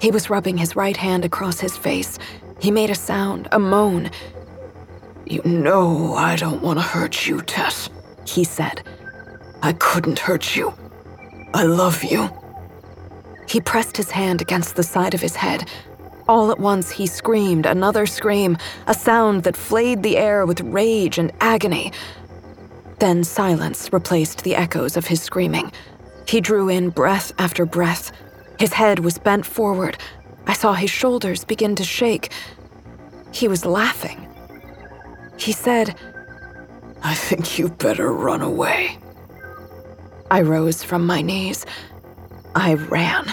He 0.00 0.12
was 0.12 0.30
rubbing 0.30 0.56
his 0.56 0.76
right 0.76 0.96
hand 0.96 1.24
across 1.24 1.58
his 1.58 1.76
face. 1.76 2.16
He 2.60 2.70
made 2.70 2.90
a 2.90 2.94
sound, 2.94 3.48
a 3.50 3.58
moan. 3.58 4.12
You 5.26 5.42
know 5.42 6.14
I 6.14 6.36
don't 6.36 6.62
want 6.62 6.78
to 6.78 6.84
hurt 6.84 7.26
you, 7.26 7.42
Tess, 7.42 7.90
he 8.24 8.44
said. 8.44 8.80
I 9.60 9.72
couldn't 9.72 10.20
hurt 10.20 10.54
you. 10.54 10.72
I 11.52 11.64
love 11.64 12.04
you. 12.04 12.30
He 13.48 13.60
pressed 13.60 13.96
his 13.96 14.12
hand 14.12 14.40
against 14.40 14.76
the 14.76 14.84
side 14.84 15.14
of 15.14 15.20
his 15.20 15.34
head. 15.34 15.68
All 16.28 16.52
at 16.52 16.60
once, 16.60 16.92
he 16.92 17.08
screamed 17.08 17.66
another 17.66 18.06
scream, 18.06 18.56
a 18.86 18.94
sound 18.94 19.42
that 19.42 19.56
flayed 19.56 20.04
the 20.04 20.16
air 20.16 20.46
with 20.46 20.60
rage 20.60 21.18
and 21.18 21.32
agony. 21.40 21.92
Then 23.00 23.24
silence 23.24 23.90
replaced 23.94 24.44
the 24.44 24.54
echoes 24.54 24.96
of 24.96 25.06
his 25.06 25.22
screaming. 25.22 25.72
He 26.28 26.40
drew 26.40 26.68
in 26.68 26.90
breath 26.90 27.32
after 27.38 27.64
breath. 27.64 28.12
His 28.58 28.74
head 28.74 28.98
was 28.98 29.16
bent 29.16 29.46
forward. 29.46 29.96
I 30.46 30.52
saw 30.52 30.74
his 30.74 30.90
shoulders 30.90 31.42
begin 31.44 31.74
to 31.76 31.84
shake. 31.84 32.30
He 33.32 33.48
was 33.48 33.64
laughing. 33.64 34.28
He 35.38 35.52
said, 35.52 35.94
I 37.02 37.14
think 37.14 37.58
you 37.58 37.70
better 37.70 38.12
run 38.12 38.42
away. 38.42 38.98
I 40.30 40.42
rose 40.42 40.84
from 40.84 41.06
my 41.06 41.22
knees. 41.22 41.64
I 42.54 42.74
ran. 42.74 43.32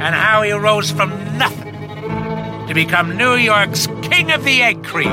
and 0.00 0.14
how 0.14 0.42
he 0.42 0.52
rose 0.52 0.90
from 0.90 1.10
nothing 1.38 1.74
to 2.66 2.74
become 2.74 3.16
New 3.16 3.34
York's 3.34 3.86
King 4.02 4.32
of 4.32 4.44
the 4.44 4.62
Egg 4.62 4.84
Cream. 4.84 5.12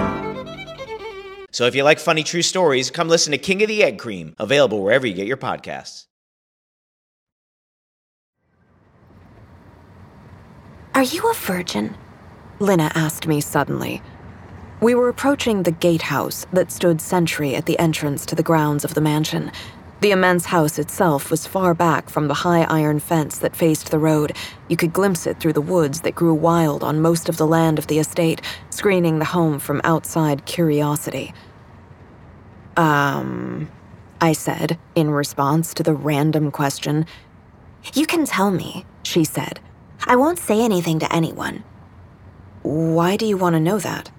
So 1.52 1.66
if 1.66 1.76
you 1.76 1.84
like 1.84 2.00
funny 2.00 2.24
true 2.24 2.42
stories, 2.42 2.90
come 2.90 3.10
listen 3.10 3.32
to 3.32 3.38
King 3.38 3.62
of 3.62 3.68
the 3.68 3.84
Egg 3.84 4.00
Cream, 4.00 4.36
available 4.40 4.82
wherever 4.82 5.06
you 5.06 5.14
get 5.14 5.28
your 5.28 5.38
podcasts. 5.38 6.06
Are 10.94 11.04
you 11.04 11.30
a 11.30 11.34
virgin? 11.34 11.96
Lina 12.60 12.92
asked 12.96 13.28
me 13.28 13.42
suddenly. 13.42 14.02
We 14.82 14.96
were 14.96 15.10
approaching 15.10 15.64
the 15.64 15.72
gatehouse 15.72 16.46
that 16.54 16.72
stood 16.72 17.02
sentry 17.02 17.56
at 17.56 17.66
the 17.66 17.78
entrance 17.80 18.26
to 18.28 18.36
the 18.36 18.44
grounds 18.44 18.84
of 18.84 18.94
the 18.94 19.02
mansion. 19.02 19.52
The 20.02 20.12
immense 20.12 20.46
house 20.46 20.80
itself 20.80 21.30
was 21.30 21.46
far 21.46 21.76
back 21.76 22.10
from 22.10 22.28
the 22.28 22.34
high 22.34 22.64
iron 22.64 23.00
fence 23.00 23.38
that 23.38 23.56
faced 23.56 23.92
the 23.92 24.00
road. 24.00 24.36
You 24.68 24.76
could 24.76 24.94
glimpse 24.94 25.28
it 25.28 25.40
through 25.40 25.54
the 25.54 25.62
woods 25.62 26.02
that 26.02 26.16
grew 26.16 26.34
wild 26.34 26.84
on 26.84 27.02
most 27.02 27.30
of 27.30 27.38
the 27.38 27.46
land 27.46 27.78
of 27.78 27.86
the 27.86 28.00
estate, 28.00 28.42
screening 28.72 29.20
the 29.20 29.26
home 29.26 29.60
from 29.60 29.80
outside 29.84 30.48
curiosity. 30.48 31.36
Um, 32.78 33.70
I 34.20 34.34
said, 34.34 34.80
in 34.96 35.12
response 35.12 35.72
to 35.76 35.84
the 35.84 35.94
random 35.94 36.50
question. 36.50 37.06
You 37.94 38.08
can 38.08 38.26
tell 38.26 38.50
me, 38.50 38.88
she 39.04 39.24
said. 39.24 39.60
I 40.08 40.16
won't 40.16 40.40
say 40.40 40.62
anything 40.62 40.98
to 41.00 41.14
anyone. 41.14 41.64
Why 42.64 43.18
do 43.18 43.28
you 43.28 43.38
want 43.38 43.54
to 43.54 43.60
know 43.60 43.78
that? 43.78 44.10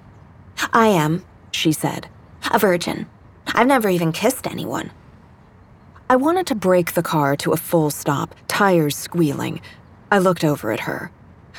I 0.72 0.86
am, 0.86 1.24
she 1.50 1.72
said. 1.72 2.08
A 2.52 2.58
virgin. 2.60 3.06
I've 3.48 3.66
never 3.66 3.88
even 3.88 4.12
kissed 4.12 4.46
anyone. 4.46 4.92
I 6.12 6.16
wanted 6.16 6.46
to 6.48 6.54
brake 6.54 6.92
the 6.92 7.02
car 7.02 7.36
to 7.36 7.52
a 7.52 7.56
full 7.56 7.88
stop, 7.88 8.34
tires 8.46 8.94
squealing. 8.94 9.62
I 10.10 10.18
looked 10.18 10.44
over 10.44 10.70
at 10.70 10.80
her. 10.80 11.10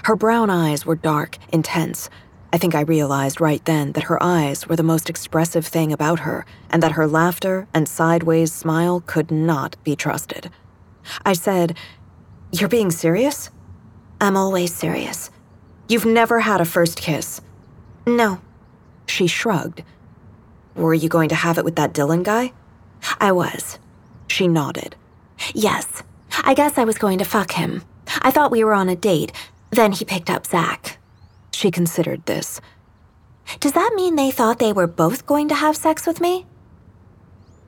Her 0.04 0.16
brown 0.16 0.52
eyes 0.52 0.86
were 0.86 0.96
dark, 0.96 1.40
intense. 1.52 2.08
I 2.54 2.60
think 2.60 2.76
I 2.76 2.82
realized 2.82 3.42
right 3.42 3.66
then 3.66 3.94
that 3.94 4.04
her 4.04 4.22
eyes 4.22 4.68
were 4.68 4.76
the 4.76 4.84
most 4.84 5.10
expressive 5.10 5.66
thing 5.66 5.92
about 5.92 6.20
her, 6.20 6.46
and 6.70 6.84
that 6.84 6.92
her 6.92 7.08
laughter 7.08 7.68
and 7.74 7.90
sideways 7.90 8.54
smile 8.54 9.02
could 9.08 9.32
not 9.32 9.76
be 9.84 9.96
trusted. 9.96 10.52
I 11.26 11.34
said, 11.34 11.76
You're 12.52 12.70
being 12.70 12.92
serious? 12.92 13.50
I'm 14.22 14.38
always 14.38 14.72
serious. 14.72 15.32
You've 15.90 16.06
never 16.06 16.42
had 16.42 16.62
a 16.62 16.66
first 16.66 17.02
kiss? 17.02 17.42
No. 18.06 18.40
She 19.08 19.26
shrugged. 19.26 19.82
Were 20.76 20.94
you 20.94 21.10
going 21.10 21.30
to 21.30 21.42
have 21.44 21.58
it 21.58 21.66
with 21.66 21.78
that 21.78 21.94
Dylan 21.94 22.22
guy? 22.22 22.54
I 23.20 23.32
was. 23.32 23.80
She 24.34 24.48
nodded. 24.48 24.96
Yes. 25.54 26.02
I 26.44 26.56
guess 26.56 26.80
I 26.80 26.86
was 26.86 26.98
going 26.98 27.20
to 27.20 27.24
fuck 27.24 27.52
him. 27.52 27.84
I 28.24 28.32
thought 28.32 28.50
we 28.50 28.64
were 28.64 28.74
on 28.74 28.90
a 28.90 28.96
date. 28.96 29.32
Then 29.70 29.92
he 29.92 30.06
picked 30.06 30.32
up 30.32 30.48
Zach. 30.48 30.98
She 31.52 31.70
considered 31.70 32.26
this. 32.26 32.60
Does 33.60 33.74
that 33.74 33.94
mean 33.94 34.16
they 34.16 34.32
thought 34.32 34.58
they 34.58 34.74
were 34.74 34.88
both 34.88 35.28
going 35.28 35.50
to 35.50 35.56
have 35.56 35.78
sex 35.78 36.08
with 36.08 36.20
me? 36.20 36.48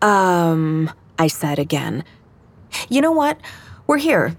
Um, 0.01 0.89
I 1.19 1.27
said 1.27 1.59
again. 1.59 2.03
You 2.89 3.01
know 3.01 3.11
what? 3.11 3.39
We're 3.85 3.97
here. 3.97 4.35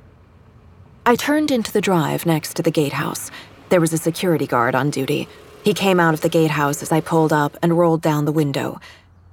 I 1.06 1.14
turned 1.14 1.52
into 1.52 1.70
the 1.70 1.80
drive 1.80 2.26
next 2.26 2.54
to 2.54 2.62
the 2.64 2.72
gatehouse. 2.72 3.30
There 3.68 3.80
was 3.80 3.92
a 3.92 3.98
security 3.98 4.48
guard 4.48 4.74
on 4.74 4.90
duty. 4.90 5.28
He 5.62 5.74
came 5.74 6.00
out 6.00 6.14
of 6.14 6.22
the 6.22 6.28
gatehouse 6.28 6.82
as 6.82 6.90
I 6.90 7.00
pulled 7.00 7.32
up 7.32 7.56
and 7.62 7.78
rolled 7.78 8.02
down 8.02 8.24
the 8.24 8.32
window. 8.32 8.80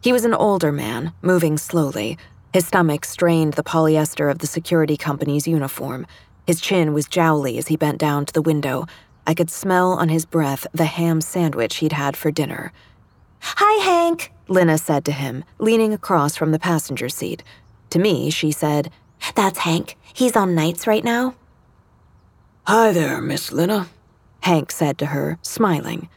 He 0.04 0.14
was 0.14 0.26
an 0.26 0.36
older 0.36 0.72
man, 0.72 1.14
moving 1.24 1.58
slowly, 1.58 2.20
his 2.54 2.68
stomach 2.68 3.04
strained 3.04 3.54
the 3.54 3.64
polyester 3.64 4.30
of 4.30 4.38
the 4.38 4.48
security 4.48 4.96
company's 4.96 5.48
uniform. 5.48 6.06
His 6.46 6.62
chin 6.62 6.94
was 6.94 7.08
jowly 7.08 7.58
as 7.58 7.68
he 7.68 7.76
bent 7.76 7.98
down 7.98 8.28
to 8.28 8.34
the 8.34 8.44
window. 8.44 8.86
I 9.26 9.34
could 9.34 9.50
smell 9.50 9.94
on 9.94 10.10
his 10.10 10.26
breath 10.26 10.68
the 10.72 10.86
ham 10.86 11.20
sandwich 11.20 11.78
he'd 11.78 11.94
had 11.94 12.16
for 12.16 12.30
dinner. 12.30 12.72
Hi, 13.42 13.84
Hank, 13.84 14.32
Lina 14.48 14.78
said 14.78 15.04
to 15.06 15.12
him, 15.12 15.44
leaning 15.58 15.94
across 15.94 16.36
from 16.36 16.52
the 16.52 16.60
passenger 16.60 17.10
seat. 17.10 17.42
To 17.90 17.98
me, 18.00 18.30
she 18.30 18.52
said, 18.52 18.92
That's 19.34 19.60
Hank. 19.60 19.98
He's 20.14 20.36
on 20.36 20.54
nights 20.54 20.86
right 20.86 21.04
now. 21.04 21.34
Hi 22.68 22.92
there, 22.92 23.20
Miss 23.20 23.52
Lina, 23.52 23.88
Hank 24.42 24.72
said 24.72 25.00
to 25.00 25.08
her, 25.08 25.40
smiling. 25.42 26.08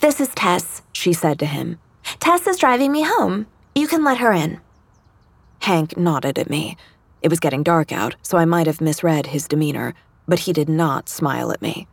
This 0.00 0.20
is 0.20 0.28
Tess, 0.28 0.80
she 0.92 1.12
said 1.12 1.38
to 1.40 1.46
him. 1.46 1.78
Tess 2.18 2.46
is 2.46 2.56
driving 2.56 2.92
me 2.92 3.02
home. 3.02 3.46
You 3.74 3.86
can 3.86 4.04
let 4.04 4.18
her 4.18 4.32
in. 4.32 4.60
Hank 5.62 5.96
nodded 5.96 6.40
at 6.40 6.50
me. 6.50 6.76
It 7.22 7.28
was 7.28 7.38
getting 7.38 7.62
dark 7.62 7.92
out, 7.92 8.16
so 8.20 8.36
I 8.36 8.44
might 8.44 8.66
have 8.66 8.80
misread 8.80 9.26
his 9.26 9.46
demeanor, 9.46 9.94
but 10.26 10.40
he 10.40 10.52
did 10.52 10.68
not 10.68 11.08
smile 11.08 11.52
at 11.52 11.62
me. 11.62 11.86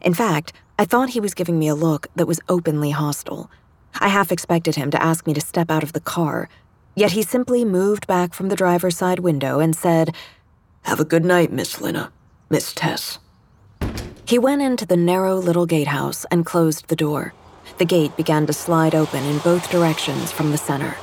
In 0.00 0.14
fact, 0.14 0.54
I 0.78 0.86
thought 0.86 1.10
he 1.10 1.20
was 1.20 1.34
giving 1.34 1.58
me 1.58 1.68
a 1.68 1.74
look 1.74 2.06
that 2.16 2.26
was 2.26 2.40
openly 2.48 2.92
hostile. 2.92 3.50
I 4.00 4.08
half 4.08 4.32
expected 4.32 4.76
him 4.76 4.90
to 4.92 5.02
ask 5.02 5.26
me 5.26 5.34
to 5.34 5.40
step 5.42 5.70
out 5.70 5.82
of 5.82 5.92
the 5.92 6.00
car, 6.00 6.48
yet 6.96 7.12
he 7.12 7.20
simply 7.20 7.62
moved 7.62 8.06
back 8.06 8.32
from 8.32 8.48
the 8.48 8.56
driver's 8.56 8.96
side 8.96 9.18
window 9.18 9.60
and 9.60 9.76
said, 9.76 10.14
Have 10.82 10.98
a 10.98 11.04
good 11.04 11.24
night, 11.24 11.52
Miss 11.52 11.78
Lina. 11.78 12.10
Miss 12.48 12.72
Tess. 12.72 13.18
He 14.24 14.38
went 14.38 14.62
into 14.62 14.86
the 14.86 14.96
narrow 14.96 15.36
little 15.36 15.66
gatehouse 15.66 16.24
and 16.30 16.46
closed 16.46 16.88
the 16.88 16.96
door. 16.96 17.34
The 17.76 17.84
gate 17.84 18.16
began 18.16 18.46
to 18.46 18.54
slide 18.54 18.94
open 18.94 19.24
in 19.24 19.38
both 19.40 19.70
directions 19.70 20.32
from 20.32 20.52
the 20.52 20.58
center. 20.58 20.96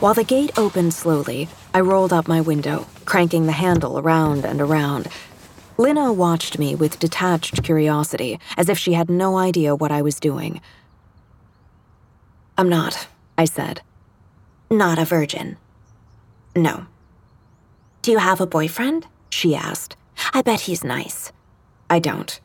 While 0.00 0.14
the 0.14 0.24
gate 0.24 0.58
opened 0.58 0.94
slowly, 0.94 1.48
I 1.72 1.80
rolled 1.80 2.12
up 2.12 2.28
my 2.28 2.40
window, 2.40 2.86
cranking 3.04 3.46
the 3.46 3.52
handle 3.52 3.98
around 3.98 4.44
and 4.44 4.60
around. 4.60 5.08
Lina 5.76 6.12
watched 6.12 6.58
me 6.58 6.74
with 6.74 6.98
detached 6.98 7.62
curiosity, 7.62 8.38
as 8.56 8.68
if 8.68 8.78
she 8.78 8.92
had 8.92 9.10
no 9.10 9.36
idea 9.36 9.74
what 9.74 9.90
I 9.90 10.02
was 10.02 10.20
doing. 10.20 10.60
I'm 12.56 12.68
not, 12.68 13.08
I 13.36 13.44
said. 13.44 13.82
Not 14.70 14.98
a 14.98 15.04
virgin. 15.04 15.56
No. 16.54 16.86
Do 18.02 18.12
you 18.12 18.18
have 18.18 18.40
a 18.40 18.46
boyfriend? 18.46 19.06
She 19.30 19.54
asked. 19.54 19.96
I 20.32 20.42
bet 20.42 20.60
he's 20.60 20.84
nice. 20.84 21.32
I 21.90 21.98
don't. 21.98 22.40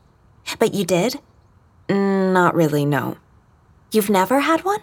But 0.57 0.73
you 0.73 0.83
did? 0.83 1.19
Mm, 1.87 2.33
not 2.33 2.55
really, 2.55 2.85
no. 2.85 3.17
You've 3.91 4.09
never 4.09 4.39
had 4.39 4.63
one? 4.63 4.79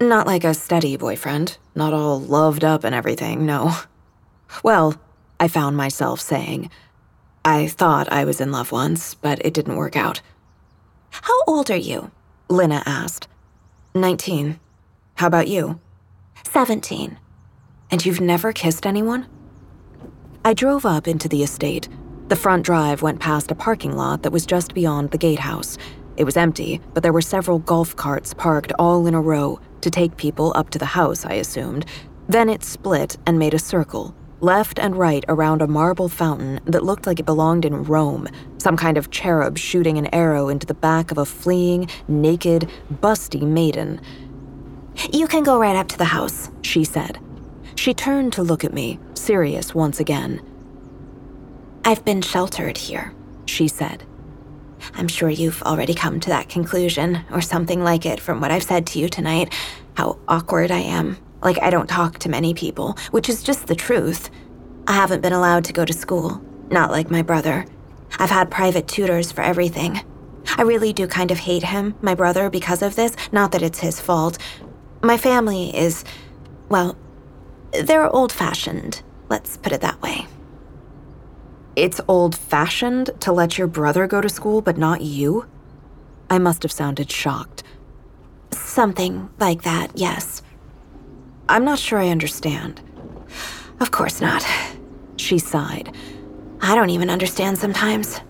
Not 0.00 0.26
like 0.28 0.44
a 0.44 0.54
steady 0.54 0.96
boyfriend, 0.96 1.58
not 1.74 1.92
all 1.92 2.20
loved 2.20 2.62
up 2.64 2.84
and 2.84 2.94
everything, 2.94 3.44
no. 3.44 3.74
Well, 4.62 4.94
I 5.40 5.48
found 5.48 5.76
myself 5.76 6.20
saying. 6.20 6.70
I 7.44 7.66
thought 7.66 8.12
I 8.12 8.24
was 8.24 8.40
in 8.40 8.52
love 8.52 8.72
once, 8.72 9.14
but 9.14 9.44
it 9.44 9.54
didn't 9.54 9.76
work 9.76 9.96
out. 9.96 10.20
How 11.10 11.42
old 11.46 11.70
are 11.70 11.76
you? 11.76 12.10
Lina 12.48 12.82
asked. 12.86 13.28
Nineteen. 13.94 14.60
How 15.16 15.26
about 15.26 15.48
you? 15.48 15.80
Seventeen. 16.44 17.18
And 17.90 18.04
you've 18.06 18.20
never 18.20 18.52
kissed 18.52 18.86
anyone? 18.86 19.26
I 20.44 20.54
drove 20.54 20.86
up 20.86 21.08
into 21.08 21.28
the 21.28 21.42
estate. 21.42 21.88
The 22.28 22.36
front 22.36 22.64
drive 22.64 23.02
went 23.02 23.20
past 23.20 23.50
a 23.50 23.54
parking 23.54 23.96
lot 23.96 24.22
that 24.22 24.32
was 24.32 24.46
just 24.46 24.74
beyond 24.74 25.10
the 25.10 25.18
gatehouse. 25.18 25.76
It 26.18 26.24
was 26.24 26.36
empty, 26.36 26.80
but 26.94 27.04
there 27.04 27.12
were 27.12 27.20
several 27.20 27.60
golf 27.60 27.94
carts 27.94 28.34
parked 28.34 28.72
all 28.76 29.06
in 29.06 29.14
a 29.14 29.20
row, 29.20 29.60
to 29.82 29.88
take 29.88 30.16
people 30.16 30.52
up 30.56 30.68
to 30.70 30.78
the 30.78 30.84
house, 30.84 31.24
I 31.24 31.34
assumed. 31.34 31.86
Then 32.28 32.48
it 32.48 32.64
split 32.64 33.16
and 33.24 33.38
made 33.38 33.54
a 33.54 33.58
circle, 33.60 34.16
left 34.40 34.80
and 34.80 34.96
right 34.96 35.24
around 35.28 35.62
a 35.62 35.68
marble 35.68 36.08
fountain 36.08 36.58
that 36.64 36.82
looked 36.82 37.06
like 37.06 37.20
it 37.20 37.24
belonged 37.24 37.64
in 37.64 37.84
Rome, 37.84 38.26
some 38.58 38.76
kind 38.76 38.98
of 38.98 39.12
cherub 39.12 39.56
shooting 39.58 39.96
an 39.96 40.12
arrow 40.12 40.48
into 40.48 40.66
the 40.66 40.74
back 40.74 41.12
of 41.12 41.18
a 41.18 41.24
fleeing, 41.24 41.88
naked, 42.08 42.68
busty 42.94 43.42
maiden. 43.42 44.00
You 45.12 45.28
can 45.28 45.44
go 45.44 45.60
right 45.60 45.76
up 45.76 45.86
to 45.88 45.98
the 45.98 46.06
house, 46.06 46.50
she 46.62 46.82
said. 46.82 47.20
She 47.76 47.94
turned 47.94 48.32
to 48.32 48.42
look 48.42 48.64
at 48.64 48.74
me, 48.74 48.98
serious 49.14 49.72
once 49.72 50.00
again. 50.00 50.42
I've 51.84 52.04
been 52.04 52.22
sheltered 52.22 52.76
here, 52.76 53.14
she 53.46 53.68
said. 53.68 54.02
I'm 54.94 55.08
sure 55.08 55.30
you've 55.30 55.62
already 55.62 55.94
come 55.94 56.20
to 56.20 56.30
that 56.30 56.48
conclusion, 56.48 57.20
or 57.30 57.40
something 57.40 57.82
like 57.82 58.06
it, 58.06 58.20
from 58.20 58.40
what 58.40 58.50
I've 58.50 58.62
said 58.62 58.86
to 58.88 58.98
you 58.98 59.08
tonight. 59.08 59.52
How 59.94 60.18
awkward 60.28 60.70
I 60.70 60.80
am. 60.80 61.16
Like 61.42 61.60
I 61.62 61.70
don't 61.70 61.88
talk 61.88 62.18
to 62.20 62.28
many 62.28 62.54
people, 62.54 62.96
which 63.10 63.28
is 63.28 63.42
just 63.42 63.66
the 63.66 63.74
truth. 63.74 64.30
I 64.86 64.92
haven't 64.92 65.20
been 65.20 65.32
allowed 65.32 65.64
to 65.64 65.72
go 65.72 65.84
to 65.84 65.92
school, 65.92 66.42
not 66.70 66.90
like 66.90 67.10
my 67.10 67.22
brother. 67.22 67.66
I've 68.18 68.30
had 68.30 68.50
private 68.50 68.88
tutors 68.88 69.30
for 69.30 69.42
everything. 69.42 70.00
I 70.56 70.62
really 70.62 70.92
do 70.92 71.06
kind 71.06 71.30
of 71.30 71.38
hate 71.38 71.62
him, 71.62 71.94
my 72.00 72.14
brother, 72.14 72.48
because 72.48 72.82
of 72.82 72.96
this, 72.96 73.14
not 73.32 73.52
that 73.52 73.62
it's 73.62 73.80
his 73.80 74.00
fault. 74.00 74.38
My 75.02 75.18
family 75.18 75.76
is, 75.76 76.04
well, 76.68 76.96
they're 77.72 78.08
old 78.08 78.32
fashioned, 78.32 79.02
let's 79.28 79.56
put 79.58 79.72
it 79.72 79.82
that 79.82 80.00
way. 80.00 80.26
It's 81.78 82.00
old 82.08 82.36
fashioned 82.36 83.10
to 83.20 83.30
let 83.30 83.56
your 83.56 83.68
brother 83.68 84.08
go 84.08 84.20
to 84.20 84.28
school 84.28 84.60
but 84.60 84.76
not 84.76 85.00
you? 85.00 85.46
I 86.28 86.40
must 86.40 86.64
have 86.64 86.72
sounded 86.72 87.08
shocked. 87.08 87.62
Something 88.50 89.30
like 89.38 89.62
that, 89.62 89.92
yes. 89.94 90.42
I'm 91.48 91.64
not 91.64 91.78
sure 91.78 92.00
I 92.00 92.08
understand. 92.08 92.80
Of 93.78 93.92
course 93.92 94.20
not. 94.20 94.44
She 95.18 95.38
sighed. 95.38 95.94
I 96.60 96.74
don't 96.74 96.90
even 96.90 97.10
understand 97.10 97.58
sometimes. 97.58 98.20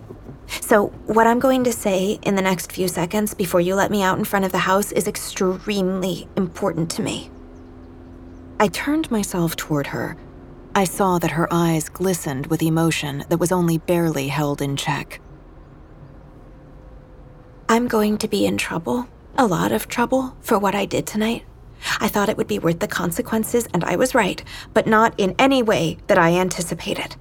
So, 0.61 0.89
what 1.07 1.27
I'm 1.27 1.39
going 1.39 1.65
to 1.65 1.73
say 1.73 2.19
in 2.25 2.35
the 2.35 2.43
next 2.43 2.71
few 2.71 2.87
seconds 2.87 3.33
before 3.33 3.63
you 3.63 3.75
let 3.75 3.91
me 3.91 4.03
out 4.03 4.19
in 4.19 4.27
front 4.27 4.45
of 4.45 4.53
the 4.53 4.59
house 4.59 4.93
is 4.93 5.09
extremely 5.09 6.29
important 6.37 6.91
to 6.91 7.03
me. 7.03 7.31
I 8.61 8.69
turned 8.69 9.11
myself 9.11 9.57
toward 9.57 9.87
her. 9.87 10.19
I 10.75 10.85
saw 10.85 11.19
that 11.19 11.33
her 11.33 11.49
eyes 11.51 11.89
glistened 11.89 12.47
with 12.47 12.63
emotion 12.63 13.25
that 13.29 13.39
was 13.39 13.53
only 13.53 13.79
barely 13.79 14.29
held 14.29 14.63
in 14.63 14.77
check. 14.77 15.21
I'm 17.69 17.89
going 17.89 18.17
to 18.19 18.29
be 18.29 18.47
in 18.47 18.57
trouble, 18.57 19.09
a 19.37 19.47
lot 19.47 19.73
of 19.73 19.89
trouble, 19.89 20.37
for 20.41 20.59
what 20.59 20.75
I 20.75 20.85
did 20.85 21.07
tonight. 21.07 21.45
I 22.01 22.09
thought 22.09 22.29
it 22.29 22.37
would 22.37 22.47
be 22.47 22.59
worth 22.59 22.81
the 22.81 22.89
consequences, 22.89 23.69
and 23.75 23.85
I 23.85 23.97
was 23.97 24.15
right, 24.15 24.43
but 24.73 24.87
not 24.87 25.15
in 25.19 25.35
any 25.39 25.63
way 25.63 25.99
that 26.07 26.19
I 26.19 26.35
anticipated. 26.35 27.17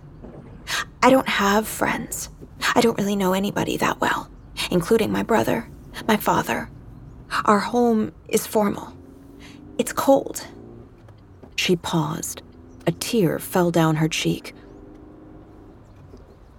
I 1.02 1.10
don't 1.10 1.30
have 1.30 1.68
friends. 1.68 2.30
I 2.76 2.82
don't 2.82 2.98
really 2.98 3.16
know 3.16 3.34
anybody 3.34 3.78
that 3.78 4.02
well, 4.02 4.30
including 4.72 5.12
my 5.12 5.24
brother, 5.24 5.70
my 6.08 6.18
father. 6.18 6.70
Our 7.46 7.60
home 7.60 8.14
is 8.28 8.48
formal. 8.48 8.94
It's 9.78 9.94
cold. 9.94 10.48
She 11.56 11.76
paused. 11.76 12.42
A 12.88 12.92
tear 12.92 13.38
fell 13.38 13.70
down 13.70 13.98
her 13.98 14.08
cheek. 14.08 14.54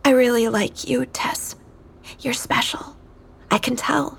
I 0.04 0.10
really 0.10 0.48
like 0.48 0.86
you, 0.86 1.06
Tess. 1.06 1.56
You're 2.20 2.34
special. 2.34 2.96
I 3.50 3.58
can 3.58 3.76
tell. 3.76 4.18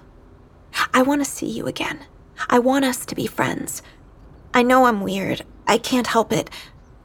I 0.93 1.03
want 1.03 1.21
to 1.23 1.29
see 1.29 1.47
you 1.47 1.67
again. 1.67 1.99
I 2.49 2.59
want 2.59 2.85
us 2.85 3.05
to 3.05 3.15
be 3.15 3.27
friends. 3.27 3.81
I 4.53 4.63
know 4.63 4.85
I'm 4.85 5.01
weird. 5.01 5.43
I 5.67 5.77
can't 5.77 6.07
help 6.07 6.31
it. 6.33 6.49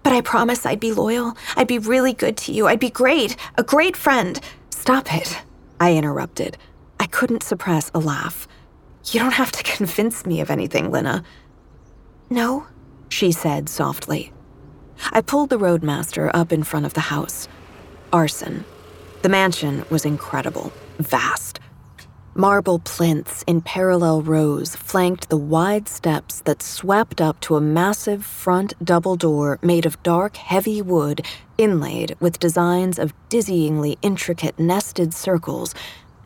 But 0.02 0.12
I 0.12 0.20
promise 0.20 0.66
I'd 0.66 0.80
be 0.80 0.92
loyal. 0.92 1.36
I'd 1.56 1.68
be 1.68 1.78
really 1.78 2.12
good 2.12 2.36
to 2.38 2.52
you. 2.52 2.66
I'd 2.66 2.80
be 2.80 2.90
great. 2.90 3.36
A 3.56 3.62
great 3.62 3.96
friend. 3.96 4.38
Stop 4.70 5.14
it, 5.14 5.38
I 5.80 5.94
interrupted. 5.94 6.58
I 7.00 7.06
couldn't 7.06 7.42
suppress 7.42 7.90
a 7.94 7.98
laugh. 7.98 8.46
You 9.06 9.20
don't 9.20 9.32
have 9.32 9.52
to 9.52 9.62
convince 9.76 10.26
me 10.26 10.40
of 10.40 10.50
anything, 10.50 10.90
Lina. 10.90 11.24
No, 12.28 12.66
she 13.08 13.32
said 13.32 13.70
softly. 13.70 14.33
I 15.12 15.20
pulled 15.20 15.50
the 15.50 15.58
roadmaster 15.58 16.30
up 16.34 16.52
in 16.52 16.62
front 16.62 16.86
of 16.86 16.94
the 16.94 17.00
house. 17.00 17.48
Arson. 18.12 18.64
The 19.22 19.28
mansion 19.28 19.84
was 19.90 20.04
incredible, 20.04 20.72
vast. 20.98 21.60
Marble 22.36 22.80
plinths 22.80 23.44
in 23.46 23.60
parallel 23.60 24.22
rows 24.22 24.74
flanked 24.74 25.28
the 25.28 25.36
wide 25.36 25.88
steps 25.88 26.40
that 26.40 26.62
swept 26.62 27.20
up 27.20 27.38
to 27.40 27.54
a 27.54 27.60
massive 27.60 28.24
front 28.24 28.74
double 28.84 29.14
door 29.14 29.60
made 29.62 29.86
of 29.86 30.02
dark, 30.02 30.36
heavy 30.36 30.82
wood 30.82 31.24
inlaid 31.58 32.16
with 32.18 32.40
designs 32.40 32.98
of 32.98 33.14
dizzyingly 33.28 33.96
intricate 34.02 34.58
nested 34.58 35.14
circles 35.14 35.74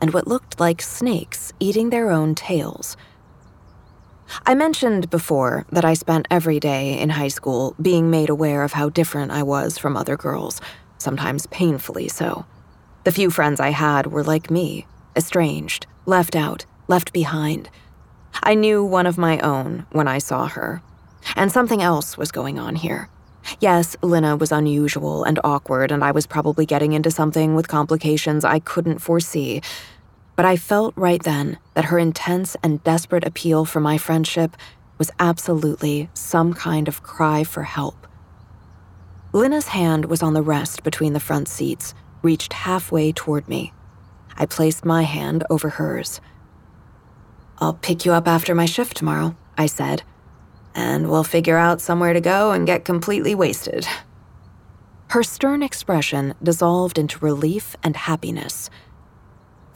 and 0.01 0.11
what 0.11 0.27
looked 0.27 0.59
like 0.59 0.81
snakes 0.81 1.53
eating 1.59 1.91
their 1.91 2.09
own 2.09 2.33
tails. 2.33 2.97
I 4.45 4.55
mentioned 4.55 5.09
before 5.09 5.65
that 5.71 5.85
I 5.85 5.93
spent 5.93 6.27
every 6.29 6.59
day 6.59 6.99
in 6.99 7.09
high 7.09 7.29
school 7.29 7.75
being 7.81 8.09
made 8.09 8.29
aware 8.29 8.63
of 8.63 8.73
how 8.73 8.89
different 8.89 9.31
I 9.31 9.43
was 9.43 9.77
from 9.77 9.97
other 9.97 10.17
girls, 10.17 10.61
sometimes 10.97 11.47
painfully 11.47 12.07
so. 12.07 12.45
The 13.05 13.11
few 13.11 13.29
friends 13.31 13.59
I 13.59 13.69
had 13.69 14.07
were 14.07 14.23
like 14.23 14.51
me, 14.51 14.85
estranged, 15.15 15.87
left 16.05 16.35
out, 16.35 16.65
left 16.87 17.13
behind. 17.13 17.69
I 18.43 18.53
knew 18.55 18.83
one 18.83 19.07
of 19.07 19.17
my 19.17 19.39
own 19.39 19.85
when 19.91 20.07
I 20.07 20.19
saw 20.19 20.47
her. 20.47 20.81
And 21.35 21.51
something 21.51 21.81
else 21.81 22.17
was 22.17 22.31
going 22.31 22.59
on 22.59 22.75
here. 22.75 23.09
Yes, 23.59 23.95
Lina 24.01 24.35
was 24.35 24.51
unusual 24.51 25.23
and 25.23 25.39
awkward, 25.43 25.91
and 25.91 26.03
I 26.03 26.11
was 26.11 26.27
probably 26.27 26.65
getting 26.65 26.93
into 26.93 27.09
something 27.09 27.55
with 27.55 27.67
complications 27.67 28.45
I 28.45 28.59
couldn't 28.59 28.99
foresee. 28.99 29.61
But 30.39 30.45
I 30.45 30.55
felt 30.55 30.93
right 30.95 31.21
then 31.21 31.59
that 31.73 31.83
her 31.91 31.99
intense 31.99 32.55
and 32.63 32.81
desperate 32.85 33.27
appeal 33.27 33.65
for 33.65 33.81
my 33.81 33.97
friendship 33.97 34.55
was 34.97 35.11
absolutely 35.19 36.09
some 36.13 36.53
kind 36.53 36.87
of 36.87 37.03
cry 37.03 37.43
for 37.43 37.63
help. 37.63 38.07
Lina's 39.33 39.67
hand 39.67 40.05
was 40.05 40.23
on 40.23 40.31
the 40.31 40.41
rest 40.41 40.81
between 40.81 41.11
the 41.11 41.19
front 41.19 41.49
seats, 41.49 41.93
reached 42.21 42.53
halfway 42.53 43.11
toward 43.11 43.49
me. 43.49 43.73
I 44.37 44.45
placed 44.45 44.85
my 44.85 45.03
hand 45.03 45.43
over 45.49 45.71
hers. 45.71 46.21
I'll 47.57 47.73
pick 47.73 48.05
you 48.05 48.13
up 48.13 48.25
after 48.25 48.55
my 48.55 48.65
shift 48.65 48.95
tomorrow, 48.95 49.35
I 49.57 49.65
said, 49.65 50.03
and 50.73 51.09
we'll 51.09 51.25
figure 51.25 51.57
out 51.57 51.81
somewhere 51.81 52.13
to 52.13 52.21
go 52.21 52.53
and 52.53 52.65
get 52.65 52.85
completely 52.85 53.35
wasted. 53.35 53.85
Her 55.09 55.21
stern 55.21 55.61
expression 55.61 56.33
dissolved 56.41 56.97
into 56.97 57.19
relief 57.19 57.75
and 57.83 57.97
happiness. 57.97 58.69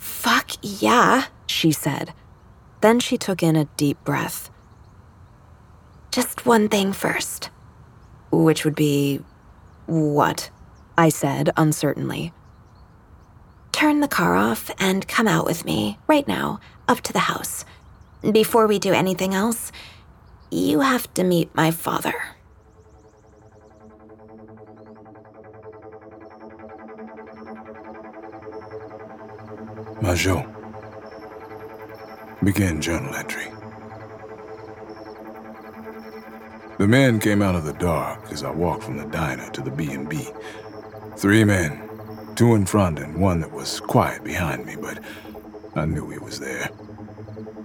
Fuck 0.04 0.52
yeah, 0.62 1.28
she 1.48 1.72
said. 1.72 2.14
Then 2.82 3.00
she 3.00 3.18
took 3.18 3.42
in 3.42 3.56
a 3.56 3.70
deep 3.78 4.04
breath. 4.04 4.50
Just 6.12 6.46
one 6.46 6.68
thing 6.68 6.92
first. 6.92 7.50
Which 8.30 8.66
would 8.66 8.76
be. 8.76 9.22
what? 9.86 10.50
I 10.98 11.08
said 11.08 11.52
uncertainly. 11.56 12.34
Turn 13.72 14.02
the 14.02 14.10
car 14.10 14.36
off 14.36 14.70
and 14.78 15.08
come 15.08 15.28
out 15.28 15.46
with 15.46 15.64
me, 15.64 15.98
right 16.06 16.28
now, 16.28 16.60
up 16.90 17.00
to 17.02 17.14
the 17.14 17.20
house. 17.32 17.64
Before 18.30 18.68
we 18.68 18.80
do 18.80 18.92
anything 18.92 19.34
else, 19.34 19.72
you 20.52 20.82
have 20.82 21.12
to 21.14 21.24
meet 21.24 21.56
my 21.56 21.72
father. 21.72 22.14
Majeaux. 30.04 30.46
Begin 32.44 32.82
journal 32.82 33.16
entry. 33.16 33.46
The 36.78 36.90
men 36.90 37.22
came 37.22 37.42
out 37.42 37.56
of 37.56 37.64
the 37.64 37.72
dark 37.72 38.30
as 38.30 38.44
I 38.44 38.52
walked 38.52 38.84
from 38.84 38.98
the 38.98 39.06
diner 39.06 39.50
to 39.52 39.62
the 39.62 39.72
B&B. 39.72 40.28
Three 41.16 41.46
men, 41.46 41.88
two 42.36 42.54
in 42.54 42.66
front 42.66 43.00
and 43.00 43.16
one 43.22 43.40
that 43.40 43.54
was 43.54 43.80
quiet 43.80 44.26
behind 44.26 44.66
me, 44.66 44.76
but 44.76 45.00
I 45.74 45.86
knew 45.86 46.10
he 46.10 46.20
was 46.20 46.38
there. 46.38 46.70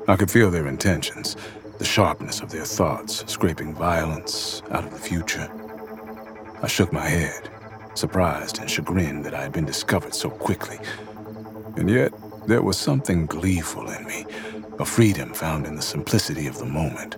I 0.07 0.14
could 0.14 0.31
feel 0.31 0.53
their 0.53 0.68
intentions, 0.68 1.37
the 1.79 1.85
sharpness 1.85 2.40
of 2.40 2.53
their 2.53 2.64
thoughts, 2.64 3.24
scraping 3.27 3.74
violence 3.74 4.62
out 4.70 4.85
of 4.85 4.92
the 4.92 5.01
future. 5.01 5.51
I 6.62 6.68
shook 6.68 6.92
my 6.92 7.09
head, 7.09 7.51
surprised 7.94 8.61
and 8.61 8.70
chagrined 8.70 9.24
that 9.24 9.35
I 9.35 9.42
had 9.42 9.51
been 9.51 9.66
discovered 9.66 10.14
so 10.14 10.31
quickly. 10.31 10.79
And 11.77 11.90
yet, 11.90 12.12
there 12.48 12.62
was 12.62 12.78
something 12.78 13.26
gleeful 13.26 13.90
in 13.90 14.06
me, 14.06 14.24
a 14.78 14.84
freedom 14.84 15.34
found 15.34 15.66
in 15.66 15.76
the 15.76 15.82
simplicity 15.82 16.46
of 16.46 16.56
the 16.56 16.64
moment. 16.64 17.14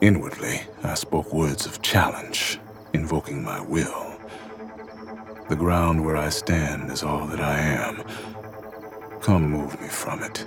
Inwardly, 0.00 0.60
I 0.84 0.94
spoke 0.94 1.32
words 1.32 1.66
of 1.66 1.82
challenge, 1.82 2.60
invoking 2.92 3.42
my 3.42 3.60
will. 3.60 4.16
The 5.48 5.56
ground 5.56 6.04
where 6.04 6.16
I 6.16 6.28
stand 6.28 6.92
is 6.92 7.02
all 7.02 7.26
that 7.26 7.40
I 7.40 7.58
am. 7.58 8.04
Come 9.20 9.50
move 9.50 9.80
me 9.80 9.88
from 9.88 10.22
it. 10.22 10.46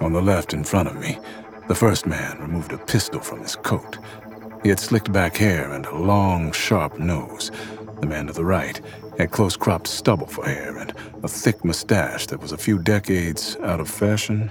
On 0.00 0.12
the 0.12 0.20
left 0.20 0.52
in 0.52 0.64
front 0.64 0.88
of 0.88 0.96
me, 0.96 1.16
the 1.68 1.76
first 1.76 2.06
man 2.06 2.40
removed 2.40 2.72
a 2.72 2.78
pistol 2.78 3.20
from 3.20 3.40
his 3.40 3.54
coat. 3.54 3.98
He 4.64 4.68
had 4.68 4.80
slicked 4.80 5.12
back 5.12 5.36
hair 5.36 5.70
and 5.70 5.86
a 5.86 5.96
long, 5.96 6.50
sharp 6.50 6.98
nose. 6.98 7.52
The 8.00 8.06
man 8.08 8.26
to 8.26 8.32
the 8.32 8.44
right 8.44 8.80
had 9.18 9.30
close 9.32 9.56
cropped 9.56 9.88
stubble 9.88 10.26
for 10.26 10.46
hair 10.46 10.78
and 10.78 10.94
a 11.22 11.28
thick 11.28 11.64
mustache 11.64 12.26
that 12.28 12.40
was 12.40 12.52
a 12.52 12.56
few 12.56 12.78
decades 12.78 13.56
out 13.62 13.80
of 13.80 13.90
fashion. 13.90 14.50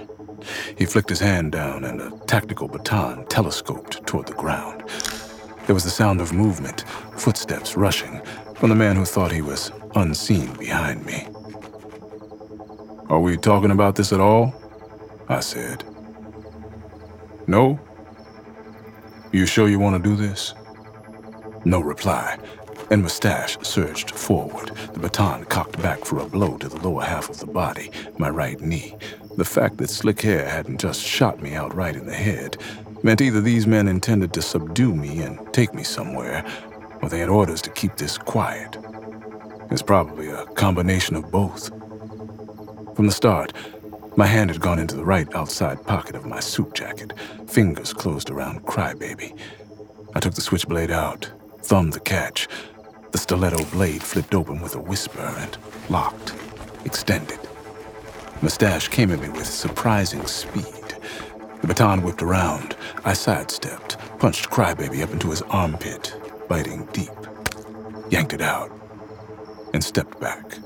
He 0.78 0.86
flicked 0.86 1.10
his 1.10 1.20
hand 1.20 1.54
down 1.54 1.86
and 1.86 2.02
a 2.02 2.12
tactical 2.28 2.68
baton 2.68 3.26
telescoped 3.28 4.06
toward 4.06 4.28
the 4.28 4.34
ground. 4.34 4.84
There 5.66 5.74
was 5.74 5.84
the 5.84 5.90
sound 5.90 6.22
of 6.22 6.34
movement, 6.34 6.82
footsteps 7.18 7.76
rushing, 7.76 8.22
from 8.56 8.70
the 8.70 8.76
man 8.76 8.96
who 8.96 9.06
thought 9.06 9.32
he 9.32 9.42
was 9.42 9.72
unseen 9.96 10.54
behind 10.54 11.06
me. 11.06 11.28
Are 13.10 13.20
we 13.20 13.38
talking 13.38 13.72
about 13.72 13.96
this 13.96 14.12
at 14.12 14.20
all? 14.20 14.54
I 15.30 15.40
said. 15.40 15.84
No? 17.48 17.80
You 19.32 19.46
sure 19.46 19.70
you 19.70 19.80
want 19.80 20.02
to 20.02 20.10
do 20.10 20.16
this? 20.16 20.54
No 21.66 21.80
reply, 21.80 22.38
and 22.90 23.04
Mustache 23.04 23.58
surged 23.62 24.12
forward, 24.12 24.72
the 24.94 25.00
baton 25.00 25.46
cocked 25.46 25.82
back 25.82 26.06
for 26.06 26.20
a 26.20 26.26
blow 26.26 26.58
to 26.58 26.70
the 26.70 26.80
lower 26.80 27.04
half 27.04 27.30
of 27.30 27.40
the 27.40 27.48
body, 27.48 27.92
my 28.18 28.30
right 28.30 28.60
knee. 28.62 28.96
The 29.36 29.46
fact 29.46 29.78
that 29.78 29.90
slick 29.90 30.22
hair 30.22 30.48
hadn't 30.48 30.80
just 30.80 31.02
shot 31.02 31.42
me 31.42 31.54
outright 31.54 31.96
in 31.96 32.06
the 32.06 32.16
head 32.16 32.58
meant 33.04 33.22
either 33.22 33.42
these 33.42 33.68
men 33.68 33.88
intended 33.88 34.34
to 34.34 34.42
subdue 34.42 34.96
me 34.96 35.22
and 35.22 35.54
take 35.54 35.74
me 35.74 35.84
somewhere, 35.84 36.46
or 37.02 37.10
they 37.10 37.20
had 37.20 37.30
orders 37.30 37.62
to 37.62 37.70
keep 37.72 37.96
this 37.98 38.18
quiet. 38.18 38.78
It's 39.70 39.82
probably 39.82 40.30
a 40.30 40.46
combination 40.46 41.16
of 41.16 41.30
both. 41.30 41.70
From 42.96 43.06
the 43.06 43.12
start, 43.12 43.54
my 44.16 44.26
hand 44.26 44.50
had 44.50 44.62
gone 44.62 44.80
into 44.80 44.96
the 44.96 45.06
right 45.06 45.32
outside 45.36 45.86
pocket 45.86 46.16
of 46.16 46.26
my 46.26 46.40
suit 46.40 46.74
jacket, 46.74 47.14
fingers 47.48 47.94
closed 47.94 48.32
around 48.32 48.66
Crybaby. 48.66 49.38
I 50.16 50.20
took 50.20 50.34
the 50.34 50.42
switchblade 50.42 50.90
out, 50.90 51.30
thumbed 51.62 51.94
the 51.94 52.00
catch. 52.00 52.48
The 53.12 53.18
stiletto 53.18 53.64
blade 53.66 54.04
flipped 54.04 54.36
open 54.36 54.62
with 54.62 54.76
a 54.76 54.80
whisper 54.80 55.22
and 55.22 55.58
locked. 55.90 56.34
extended. 56.86 57.40
Mustache 58.42 58.88
came 58.88 59.12
at 59.12 59.20
me 59.20 59.30
with 59.30 59.46
surprising 59.46 60.26
speed. 60.26 60.64
The 61.62 61.68
baton 61.68 62.02
whipped 62.04 62.22
around. 62.22 62.76
I 63.04 63.14
sidestepped, 63.14 63.98
punched 64.20 64.50
Crybaby 64.50 65.02
up 65.04 65.12
into 65.12 65.30
his 65.32 65.42
armpit, 65.44 66.16
biting 66.48 66.86
deep, 66.94 67.10
yanked 68.10 68.34
it 68.34 68.42
out, 68.42 68.72
and 69.74 69.84
stepped 69.84 70.20
back. 70.20 70.60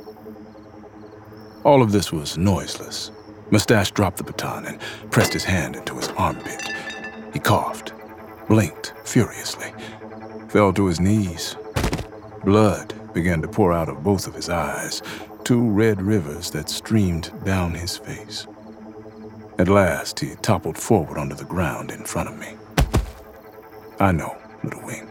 All 1.64 1.82
of 1.82 1.92
this 1.92 2.12
was 2.12 2.38
noiseless. 2.38 3.12
Mustache 3.52 3.92
dropped 3.92 4.18
the 4.18 4.24
baton 4.24 4.66
and 4.66 4.80
pressed 5.12 5.34
his 5.34 5.44
hand 5.44 5.76
into 5.76 5.96
his 5.96 6.10
armpit. 6.10 6.62
He 7.34 7.40
coughed, 7.40 7.94
blinked 8.48 8.94
furiously, 9.06 9.74
fell 10.50 10.74
to 10.74 10.86
his 10.88 11.00
knees. 11.00 11.56
Blood 12.44 13.14
began 13.14 13.42
to 13.42 13.48
pour 13.48 13.72
out 13.72 13.88
of 13.88 14.04
both 14.04 14.26
of 14.28 14.34
his 14.34 14.50
eyes, 14.50 15.02
two 15.44 15.70
red 15.70 16.02
rivers 16.02 16.50
that 16.52 16.70
streamed 16.70 17.32
down 17.44 17.74
his 17.74 17.98
face. 17.98 18.48
At 19.60 19.68
last, 19.68 20.20
he 20.20 20.34
toppled 20.42 20.78
forward 20.78 21.20
onto 21.20 21.36
the 21.36 21.46
ground 21.46 21.92
in 21.92 22.04
front 22.04 22.30
of 22.30 22.40
me. 22.40 22.56
I 24.00 24.12
know, 24.12 24.36
Little 24.64 24.84
Wing. 24.84 25.08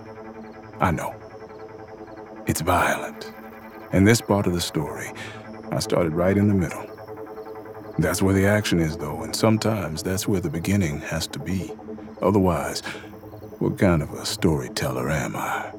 I 0.80 0.90
know. 0.90 1.14
It's 2.46 2.62
violent. 2.62 3.32
And 3.92 4.08
this 4.08 4.20
part 4.20 4.48
of 4.48 4.52
the 4.52 4.60
story, 4.60 5.12
I 5.70 5.78
started 5.78 6.14
right 6.14 6.36
in 6.36 6.48
the 6.48 6.54
middle. 6.54 6.84
That's 7.98 8.22
where 8.22 8.34
the 8.34 8.46
action 8.46 8.80
is, 8.80 8.96
though, 8.96 9.22
and 9.22 9.36
sometimes 9.36 10.02
that's 10.02 10.26
where 10.26 10.40
the 10.40 10.50
beginning 10.50 11.00
has 11.02 11.28
to 11.28 11.38
be. 11.38 11.70
Otherwise, 12.22 12.80
what 13.60 13.78
kind 13.78 14.02
of 14.02 14.10
a 14.14 14.26
storyteller 14.26 15.10
am 15.10 15.36
I? 15.36 15.70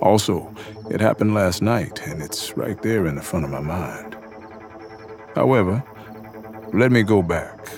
Also, 0.00 0.54
it 0.90 1.00
happened 1.00 1.34
last 1.34 1.62
night, 1.62 2.00
and 2.06 2.22
it's 2.22 2.56
right 2.56 2.80
there 2.82 3.06
in 3.06 3.14
the 3.14 3.22
front 3.22 3.44
of 3.44 3.50
my 3.50 3.60
mind. 3.60 4.16
However, 5.34 5.82
let 6.72 6.90
me 6.90 7.02
go 7.02 7.22
back. 7.22 7.68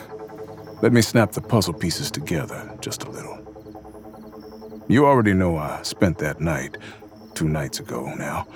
Let 0.82 0.92
me 0.92 1.02
snap 1.02 1.32
the 1.32 1.40
puzzle 1.40 1.74
pieces 1.74 2.10
together 2.10 2.76
just 2.80 3.04
a 3.04 3.10
little. 3.10 3.38
You 4.88 5.06
already 5.06 5.32
know 5.32 5.56
I 5.56 5.82
spent 5.82 6.18
that 6.18 6.40
night, 6.40 6.76
two 7.34 7.48
nights 7.48 7.80
ago 7.80 8.12
now, 8.14 8.46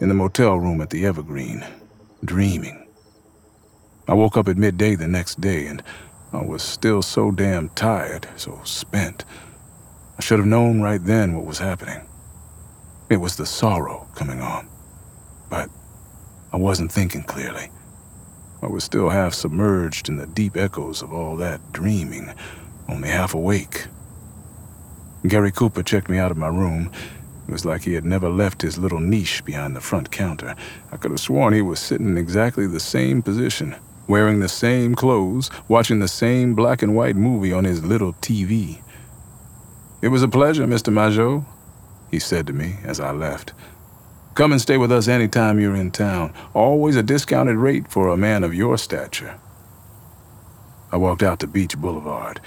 in 0.00 0.08
the 0.08 0.14
motel 0.14 0.56
room 0.56 0.80
at 0.80 0.90
the 0.90 1.06
Evergreen, 1.06 1.64
dreaming. 2.24 2.86
I 4.08 4.14
woke 4.14 4.36
up 4.36 4.48
at 4.48 4.56
midday 4.56 4.94
the 4.94 5.08
next 5.08 5.40
day, 5.40 5.66
and 5.66 5.82
I 6.32 6.42
was 6.42 6.62
still 6.62 7.02
so 7.02 7.30
damn 7.30 7.70
tired, 7.70 8.28
so 8.36 8.60
spent. 8.64 9.24
I 10.18 10.22
should 10.22 10.38
have 10.38 10.48
known 10.48 10.80
right 10.80 11.02
then 11.02 11.34
what 11.36 11.46
was 11.46 11.58
happening. 11.58 12.06
It 13.08 13.18
was 13.18 13.36
the 13.36 13.46
sorrow 13.46 14.08
coming 14.14 14.40
on. 14.40 14.68
But 15.48 15.70
I 16.52 16.56
wasn't 16.56 16.90
thinking 16.90 17.22
clearly. 17.22 17.70
I 18.62 18.66
was 18.66 18.82
still 18.82 19.10
half 19.10 19.32
submerged 19.32 20.08
in 20.08 20.16
the 20.16 20.26
deep 20.26 20.56
echoes 20.56 21.02
of 21.02 21.12
all 21.12 21.36
that 21.36 21.72
dreaming, 21.72 22.32
only 22.88 23.08
half 23.08 23.34
awake. 23.34 23.86
Gary 25.28 25.52
Cooper 25.52 25.84
checked 25.84 26.08
me 26.08 26.18
out 26.18 26.32
of 26.32 26.36
my 26.36 26.48
room. 26.48 26.90
It 27.46 27.52
was 27.52 27.64
like 27.64 27.82
he 27.82 27.94
had 27.94 28.04
never 28.04 28.28
left 28.28 28.62
his 28.62 28.76
little 28.76 28.98
niche 28.98 29.44
behind 29.44 29.76
the 29.76 29.80
front 29.80 30.10
counter. 30.10 30.56
I 30.90 30.96
could 30.96 31.12
have 31.12 31.20
sworn 31.20 31.54
he 31.54 31.62
was 31.62 31.78
sitting 31.78 32.08
in 32.08 32.18
exactly 32.18 32.66
the 32.66 32.80
same 32.80 33.22
position, 33.22 33.76
wearing 34.08 34.40
the 34.40 34.48
same 34.48 34.96
clothes, 34.96 35.48
watching 35.68 36.00
the 36.00 36.08
same 36.08 36.54
black 36.54 36.82
and 36.82 36.96
white 36.96 37.14
movie 37.14 37.52
on 37.52 37.62
his 37.62 37.84
little 37.84 38.14
TV. 38.14 38.82
It 40.02 40.08
was 40.08 40.24
a 40.24 40.28
pleasure, 40.28 40.66
Mr. 40.66 40.92
Majeaux, 40.92 41.44
he 42.10 42.18
said 42.18 42.46
to 42.46 42.52
me 42.52 42.76
as 42.84 43.00
I 43.00 43.10
left. 43.10 43.52
Come 44.34 44.52
and 44.52 44.60
stay 44.60 44.76
with 44.76 44.92
us 44.92 45.08
any 45.08 45.28
time 45.28 45.58
you're 45.58 45.74
in 45.74 45.90
town. 45.90 46.34
Always 46.52 46.96
a 46.96 47.02
discounted 47.02 47.56
rate 47.56 47.90
for 47.90 48.08
a 48.08 48.16
man 48.16 48.44
of 48.44 48.54
your 48.54 48.76
stature. 48.76 49.40
I 50.92 50.98
walked 50.98 51.22
out 51.22 51.40
to 51.40 51.46
Beach 51.46 51.76
Boulevard. 51.78 52.40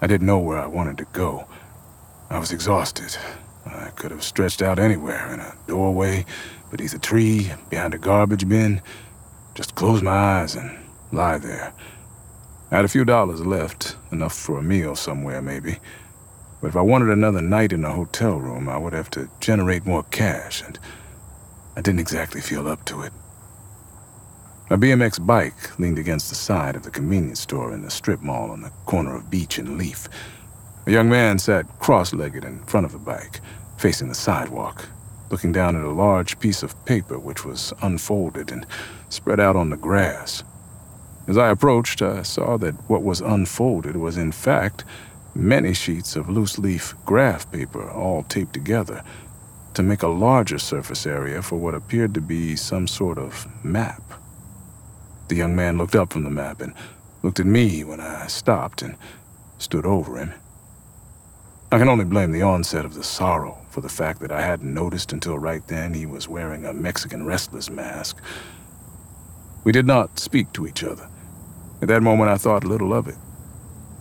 I 0.00 0.06
didn't 0.06 0.26
know 0.26 0.38
where 0.38 0.58
I 0.58 0.66
wanted 0.66 0.98
to 0.98 1.06
go. 1.12 1.46
I 2.28 2.38
was 2.38 2.52
exhausted. 2.52 3.16
I 3.66 3.90
could 3.90 4.10
have 4.10 4.24
stretched 4.24 4.62
out 4.62 4.78
anywhere 4.78 5.32
in 5.32 5.40
a 5.40 5.54
doorway, 5.66 6.24
beneath 6.70 6.94
a 6.94 6.98
tree, 6.98 7.52
behind 7.68 7.94
a 7.94 7.98
garbage 7.98 8.48
bin. 8.48 8.82
Just 9.54 9.74
close 9.74 10.02
my 10.02 10.10
eyes 10.10 10.56
and 10.56 10.78
lie 11.12 11.38
there. 11.38 11.72
I 12.70 12.76
had 12.76 12.84
a 12.84 12.88
few 12.88 13.04
dollars 13.04 13.44
left, 13.44 13.96
enough 14.12 14.34
for 14.34 14.58
a 14.58 14.62
meal 14.62 14.94
somewhere, 14.94 15.42
maybe. 15.42 15.78
But 16.60 16.68
if 16.68 16.76
I 16.76 16.82
wanted 16.82 17.08
another 17.10 17.40
night 17.40 17.72
in 17.72 17.84
a 17.84 17.92
hotel 17.92 18.38
room, 18.38 18.68
I 18.68 18.76
would 18.76 18.92
have 18.92 19.10
to 19.10 19.30
generate 19.40 19.86
more 19.86 20.02
cash, 20.04 20.62
and 20.62 20.78
I 21.76 21.80
didn't 21.80 22.00
exactly 22.00 22.40
feel 22.40 22.68
up 22.68 22.84
to 22.86 23.02
it. 23.02 23.12
A 24.68 24.76
BMX 24.76 25.24
bike 25.26 25.78
leaned 25.80 25.98
against 25.98 26.28
the 26.28 26.36
side 26.36 26.76
of 26.76 26.82
the 26.82 26.90
convenience 26.90 27.40
store 27.40 27.72
in 27.72 27.82
the 27.82 27.90
strip 27.90 28.20
mall 28.20 28.50
on 28.50 28.60
the 28.60 28.70
corner 28.86 29.16
of 29.16 29.30
Beach 29.30 29.58
and 29.58 29.78
Leaf. 29.78 30.08
A 30.86 30.92
young 30.92 31.08
man 31.08 31.38
sat 31.38 31.66
cross 31.80 32.12
legged 32.12 32.44
in 32.44 32.62
front 32.64 32.86
of 32.86 32.92
the 32.92 32.98
bike, 32.98 33.40
facing 33.78 34.08
the 34.08 34.14
sidewalk, 34.14 34.88
looking 35.30 35.52
down 35.52 35.76
at 35.76 35.84
a 35.84 35.90
large 35.90 36.38
piece 36.38 36.62
of 36.62 36.84
paper 36.84 37.18
which 37.18 37.44
was 37.44 37.72
unfolded 37.82 38.52
and 38.52 38.66
spread 39.08 39.40
out 39.40 39.56
on 39.56 39.70
the 39.70 39.76
grass. 39.76 40.44
As 41.26 41.38
I 41.38 41.50
approached, 41.50 42.02
I 42.02 42.22
saw 42.22 42.56
that 42.58 42.74
what 42.88 43.02
was 43.02 43.20
unfolded 43.20 43.96
was, 43.96 44.16
in 44.16 44.32
fact, 44.32 44.84
many 45.34 45.72
sheets 45.74 46.16
of 46.16 46.28
loose 46.28 46.58
leaf 46.58 46.94
graph 47.04 47.50
paper 47.52 47.90
all 47.90 48.22
taped 48.24 48.52
together 48.52 49.02
to 49.74 49.82
make 49.82 50.02
a 50.02 50.08
larger 50.08 50.58
surface 50.58 51.06
area 51.06 51.42
for 51.42 51.56
what 51.56 51.74
appeared 51.74 52.14
to 52.14 52.20
be 52.20 52.56
some 52.56 52.86
sort 52.86 53.18
of 53.18 53.46
map. 53.64 54.02
The 55.28 55.36
young 55.36 55.54
man 55.54 55.78
looked 55.78 55.94
up 55.94 56.12
from 56.12 56.24
the 56.24 56.30
map 56.30 56.60
and 56.60 56.74
looked 57.22 57.40
at 57.40 57.46
me 57.46 57.84
when 57.84 58.00
I 58.00 58.26
stopped 58.26 58.82
and 58.82 58.96
stood 59.58 59.86
over 59.86 60.18
him. 60.18 60.32
I 61.72 61.78
can 61.78 61.88
only 61.88 62.04
blame 62.04 62.32
the 62.32 62.42
onset 62.42 62.84
of 62.84 62.94
the 62.94 63.04
sorrow 63.04 63.58
for 63.70 63.80
the 63.80 63.88
fact 63.88 64.20
that 64.20 64.32
I 64.32 64.42
hadn't 64.42 64.74
noticed 64.74 65.12
until 65.12 65.38
right 65.38 65.64
then 65.68 65.94
he 65.94 66.04
was 66.04 66.28
wearing 66.28 66.64
a 66.64 66.72
Mexican 66.72 67.24
wrestler's 67.24 67.70
mask. 67.70 68.20
We 69.62 69.70
did 69.70 69.86
not 69.86 70.18
speak 70.18 70.52
to 70.54 70.66
each 70.66 70.82
other. 70.82 71.08
At 71.80 71.88
that 71.88 72.02
moment, 72.02 72.30
I 72.30 72.38
thought 72.38 72.64
little 72.64 72.92
of 72.92 73.06
it. 73.06 73.14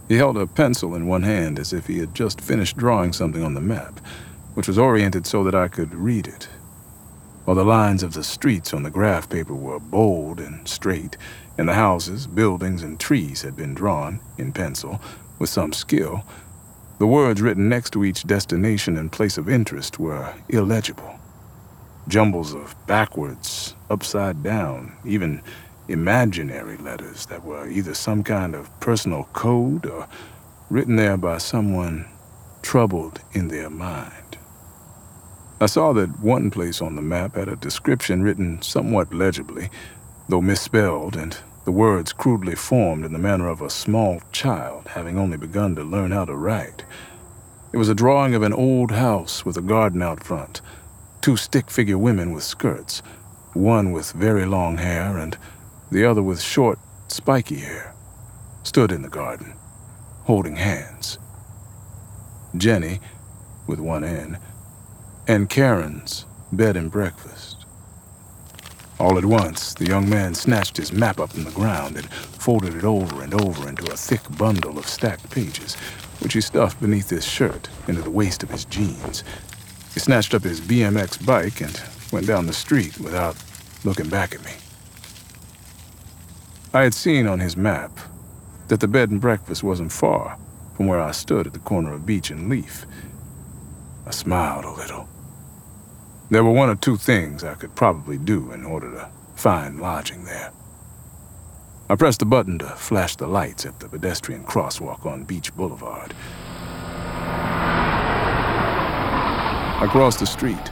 He 0.09 0.15
held 0.15 0.37
a 0.37 0.47
pencil 0.47 0.95
in 0.95 1.05
one 1.05 1.21
hand 1.21 1.59
as 1.59 1.71
if 1.71 1.85
he 1.85 1.99
had 1.99 2.15
just 2.15 2.41
finished 2.41 2.75
drawing 2.75 3.13
something 3.13 3.43
on 3.43 3.53
the 3.53 3.61
map, 3.61 3.99
which 4.55 4.67
was 4.67 4.79
oriented 4.79 5.27
so 5.27 5.43
that 5.43 5.53
I 5.53 5.67
could 5.67 5.93
read 5.93 6.25
it. 6.25 6.49
While 7.45 7.55
the 7.55 7.63
lines 7.63 8.01
of 8.01 8.13
the 8.13 8.23
streets 8.23 8.73
on 8.73 8.81
the 8.81 8.89
graph 8.89 9.29
paper 9.29 9.53
were 9.53 9.79
bold 9.79 10.39
and 10.39 10.67
straight, 10.67 11.15
and 11.59 11.69
the 11.69 11.75
houses, 11.75 12.25
buildings, 12.25 12.81
and 12.81 12.99
trees 12.99 13.43
had 13.43 13.55
been 13.55 13.75
drawn, 13.75 14.19
in 14.39 14.51
pencil, 14.51 14.99
with 15.37 15.51
some 15.51 15.73
skill, 15.73 16.23
the 16.97 17.05
words 17.07 17.39
written 17.39 17.69
next 17.69 17.91
to 17.91 18.03
each 18.03 18.25
destination 18.25 18.97
and 18.97 19.11
place 19.11 19.37
of 19.37 19.47
interest 19.47 19.99
were 19.99 20.33
illegible. 20.49 21.19
Jumbles 22.07 22.55
of 22.55 22.75
backwards, 22.87 23.75
upside 23.91 24.41
down, 24.41 24.91
even 25.05 25.43
imaginary 25.89 26.77
letters 26.77 27.25
that 27.25 27.43
were 27.43 27.67
either 27.67 27.93
some 27.93 28.23
kind 28.23 28.55
of 28.55 28.79
personal 28.79 29.23
code 29.33 29.85
or 29.85 30.07
written 30.69 30.95
there 30.95 31.17
by 31.17 31.37
someone 31.37 32.05
troubled 32.61 33.19
in 33.33 33.47
their 33.47 33.69
mind. 33.69 34.37
I 35.59 35.65
saw 35.65 35.91
that 35.93 36.19
one 36.21 36.51
place 36.51 36.81
on 36.81 36.95
the 36.95 37.01
map 37.01 37.35
had 37.35 37.49
a 37.49 37.55
description 37.55 38.21
written 38.21 38.61
somewhat 38.61 39.13
legibly, 39.13 39.69
though 40.29 40.41
misspelled, 40.41 41.17
and 41.17 41.35
the 41.65 41.71
words 41.71 42.13
crudely 42.13 42.55
formed 42.55 43.03
in 43.03 43.11
the 43.11 43.19
manner 43.19 43.49
of 43.49 43.61
a 43.61 43.69
small 43.69 44.21
child 44.31 44.87
having 44.89 45.17
only 45.17 45.37
begun 45.37 45.75
to 45.75 45.83
learn 45.83 46.11
how 46.11 46.25
to 46.25 46.35
write. 46.35 46.85
It 47.73 47.77
was 47.77 47.89
a 47.89 47.95
drawing 47.95 48.35
of 48.35 48.43
an 48.43 48.53
old 48.53 48.91
house 48.91 49.43
with 49.43 49.57
a 49.57 49.61
garden 49.61 50.01
out 50.01 50.23
front, 50.23 50.61
two 51.21 51.35
stick 51.35 51.69
figure 51.69 51.97
women 51.97 52.31
with 52.31 52.43
skirts, 52.43 53.01
one 53.53 53.91
with 53.91 54.11
very 54.13 54.45
long 54.45 54.77
hair 54.77 55.17
and 55.17 55.37
the 55.91 56.05
other 56.05 56.21
with 56.21 56.41
short, 56.41 56.79
spiky 57.07 57.55
hair, 57.55 57.95
stood 58.63 58.91
in 58.91 59.01
the 59.01 59.09
garden, 59.09 59.53
holding 60.23 60.55
hands. 60.55 61.17
Jenny, 62.57 62.99
with 63.67 63.79
one 63.79 64.03
N, 64.03 64.39
and 65.27 65.49
Karen's 65.49 66.25
bed 66.51 66.75
and 66.75 66.91
breakfast. 66.91 67.65
All 68.99 69.17
at 69.17 69.25
once, 69.25 69.73
the 69.75 69.85
young 69.85 70.09
man 70.09 70.35
snatched 70.35 70.75
his 70.75 70.91
map 70.91 71.19
up 71.19 71.31
from 71.31 71.45
the 71.45 71.51
ground 71.51 71.95
and 71.95 72.11
folded 72.11 72.75
it 72.75 72.83
over 72.83 73.23
and 73.23 73.33
over 73.33 73.69
into 73.69 73.91
a 73.91 73.95
thick 73.95 74.21
bundle 74.37 74.77
of 74.77 74.87
stacked 74.87 75.29
pages, 75.29 75.75
which 76.19 76.33
he 76.33 76.41
stuffed 76.41 76.81
beneath 76.81 77.09
his 77.09 77.25
shirt 77.25 77.69
into 77.87 78.01
the 78.01 78.09
waist 78.09 78.43
of 78.43 78.49
his 78.49 78.65
jeans. 78.65 79.23
He 79.93 79.99
snatched 80.01 80.33
up 80.33 80.43
his 80.43 80.59
BMX 80.59 81.25
bike 81.25 81.61
and 81.61 81.81
went 82.11 82.27
down 82.27 82.45
the 82.45 82.53
street 82.53 82.99
without 82.99 83.37
looking 83.85 84.09
back 84.09 84.35
at 84.35 84.43
me. 84.43 84.51
I 86.71 86.83
had 86.83 86.93
seen 86.93 87.25
on 87.25 87.39
his 87.39 87.57
map 87.57 87.99
that 88.67 88.79
the 88.79 88.87
bed 88.87 89.09
and 89.09 89.19
breakfast 89.19 89.63
wasn't 89.63 89.91
far 89.91 90.37
from 90.75 90.85
where 90.85 91.01
I 91.01 91.09
stood 91.11 91.47
at 91.47 91.53
the 91.53 91.59
corner 91.59 91.93
of 91.93 92.05
Beach 92.05 92.29
and 92.29 92.47
Leaf. 92.47 92.85
I 94.05 94.11
smiled 94.11 94.65
a 94.65 94.71
little. 94.71 95.09
There 96.29 96.43
were 96.43 96.51
one 96.51 96.69
or 96.69 96.75
two 96.75 96.95
things 96.95 97.43
I 97.43 97.55
could 97.55 97.73
probably 97.73 98.19
do 98.19 98.51
in 98.51 98.65
order 98.65 98.91
to 98.91 99.09
find 99.33 99.81
lodging 99.81 100.25
there. 100.25 100.51
I 101.89 101.95
pressed 101.95 102.19
the 102.19 102.27
button 102.27 102.59
to 102.59 102.67
flash 102.67 103.15
the 103.15 103.25
lights 103.25 103.65
at 103.65 103.79
the 103.79 103.89
pedestrian 103.89 104.43
crosswalk 104.43 105.07
on 105.07 105.23
Beach 105.23 105.51
Boulevard. 105.55 106.13
I 109.81 109.87
crossed 109.89 110.19
the 110.19 110.27
street. 110.27 110.71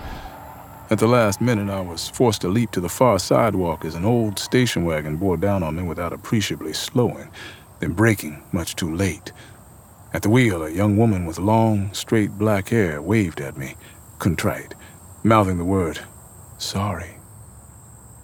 At 0.89 0.99
the 0.99 1.07
last 1.07 1.41
minute, 1.41 1.69
I 1.69 1.81
was 1.81 2.07
forced 2.07 2.39
to 2.41 2.47
leap 2.47 2.71
to 2.71 2.79
the 2.79 2.87
far 2.87 3.19
sidewalk 3.19 3.83
as 3.83 3.95
an 3.95 4.05
old 4.05 4.39
station 4.39 4.85
wagon 4.85 5.17
bore 5.17 5.35
down 5.35 5.61
on 5.61 5.75
me 5.75 5.83
without 5.83 6.13
appreciably 6.13 6.71
slowing, 6.71 7.29
then 7.81 7.91
braking 7.91 8.41
much 8.53 8.73
too 8.77 8.95
late. 8.95 9.33
At 10.13 10.21
the 10.21 10.29
wheel, 10.29 10.63
a 10.63 10.69
young 10.69 10.95
woman 10.95 11.25
with 11.25 11.39
long, 11.39 11.93
straight 11.93 12.31
black 12.31 12.69
hair 12.69 13.01
waved 13.01 13.41
at 13.41 13.57
me, 13.57 13.75
contrite, 14.17 14.75
mouthing 15.25 15.57
the 15.57 15.65
word, 15.65 15.99
sorry. 16.57 17.17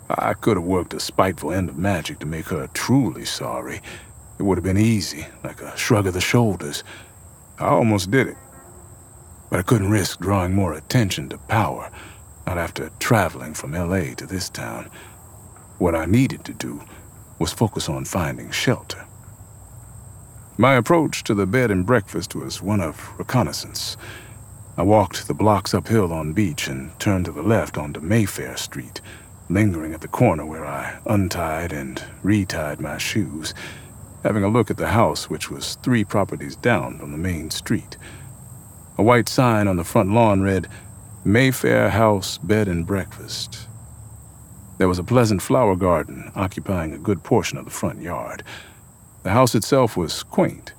I 0.10 0.34
could 0.34 0.56
have 0.56 0.65
worked 0.65 0.93
a 0.93 1.02
spiteful 1.02 1.52
end 1.52 1.67
of 1.67 1.78
magic 1.78 2.19
to 2.19 2.26
make 2.26 2.47
her 2.47 2.67
truly 2.73 3.26
sorry. 3.26 3.82
It 4.39 4.43
would 4.43 4.58
have 4.58 4.63
been 4.63 4.78
easy, 4.78 5.28
like 5.43 5.62
a 5.62 5.76
shrug 5.76 6.08
of 6.08 6.13
the 6.13 6.21
shoulders. 6.21 6.86
I 7.60 7.65
almost 7.65 8.10
did 8.10 8.28
it. 8.28 8.38
But 9.49 9.60
I 9.60 9.63
couldn't 9.63 9.91
risk 9.91 10.19
drawing 10.19 10.56
more 10.56 10.73
attention 10.73 11.28
to 11.30 11.38
power, 11.38 11.91
not 12.45 12.58
after 12.58 12.89
traveling 12.99 13.53
from 13.53 13.73
LA 13.73 14.13
to 14.15 14.25
this 14.25 14.49
town. 14.49 14.89
What 15.77 15.95
I 15.95 16.06
needed 16.06 16.43
to 16.45 16.53
do 16.53 16.82
was 17.39 17.53
focus 17.53 17.89
on 17.89 18.06
finding 18.06 18.51
shelter. 18.51 19.06
My 20.58 20.75
approach 20.75 21.23
to 21.23 21.34
the 21.34 21.47
bed 21.47 21.71
and 21.71 21.86
breakfast 21.86 22.36
was 22.36 22.62
one 22.62 22.79
of 22.79 23.17
reconnaissance. 23.17 23.97
I 24.77 24.84
walked 24.84 25.27
the 25.27 25.34
blocks 25.34 25.73
uphill 25.73 26.13
on 26.13 26.34
Beach 26.34 26.67
and 26.67 26.97
turned 26.99 27.25
to 27.25 27.32
the 27.32 27.43
left 27.43 27.77
onto 27.77 27.99
Mayfair 27.99 28.58
Street 28.58 29.01
lingering 29.49 29.93
at 29.93 30.01
the 30.01 30.08
corner 30.08 30.45
where 30.45 30.65
I 30.65 30.99
untied 31.06 31.73
and 31.73 32.01
retied 32.23 32.79
my 32.79 32.97
shoes, 32.97 33.53
having 34.23 34.43
a 34.43 34.49
look 34.49 34.71
at 34.71 34.77
the 34.77 34.88
house, 34.88 35.29
which 35.29 35.49
was 35.51 35.75
three 35.84 36.03
properties 36.03 36.56
down 36.56 36.99
from 36.99 37.12
the 37.12 37.17
main 37.17 37.49
street. 37.49 37.97
A 38.97 39.03
white 39.03 39.27
sign 39.27 39.67
on 39.67 39.77
the 39.77 39.84
front 39.84 40.12
lawn 40.12 40.41
read, 40.41 40.67
Mayfair 41.26 41.90
House 41.90 42.38
Bed 42.38 42.68
and 42.68 42.86
Breakfast. 42.86 43.68
There 44.78 44.88
was 44.88 45.00
a 45.00 45.04
pleasant 45.04 45.42
flower 45.42 45.76
garden 45.76 46.32
occupying 46.36 46.94
a 46.94 46.98
good 46.98 47.24
portion 47.24 47.58
of 47.58 47.66
the 47.66 47.72
front 47.72 48.02
yard. 48.02 48.44
The 49.24 49.32
house 49.32 49.56
itself 49.56 49.96
was 49.96 50.24
quaint, 50.24 50.74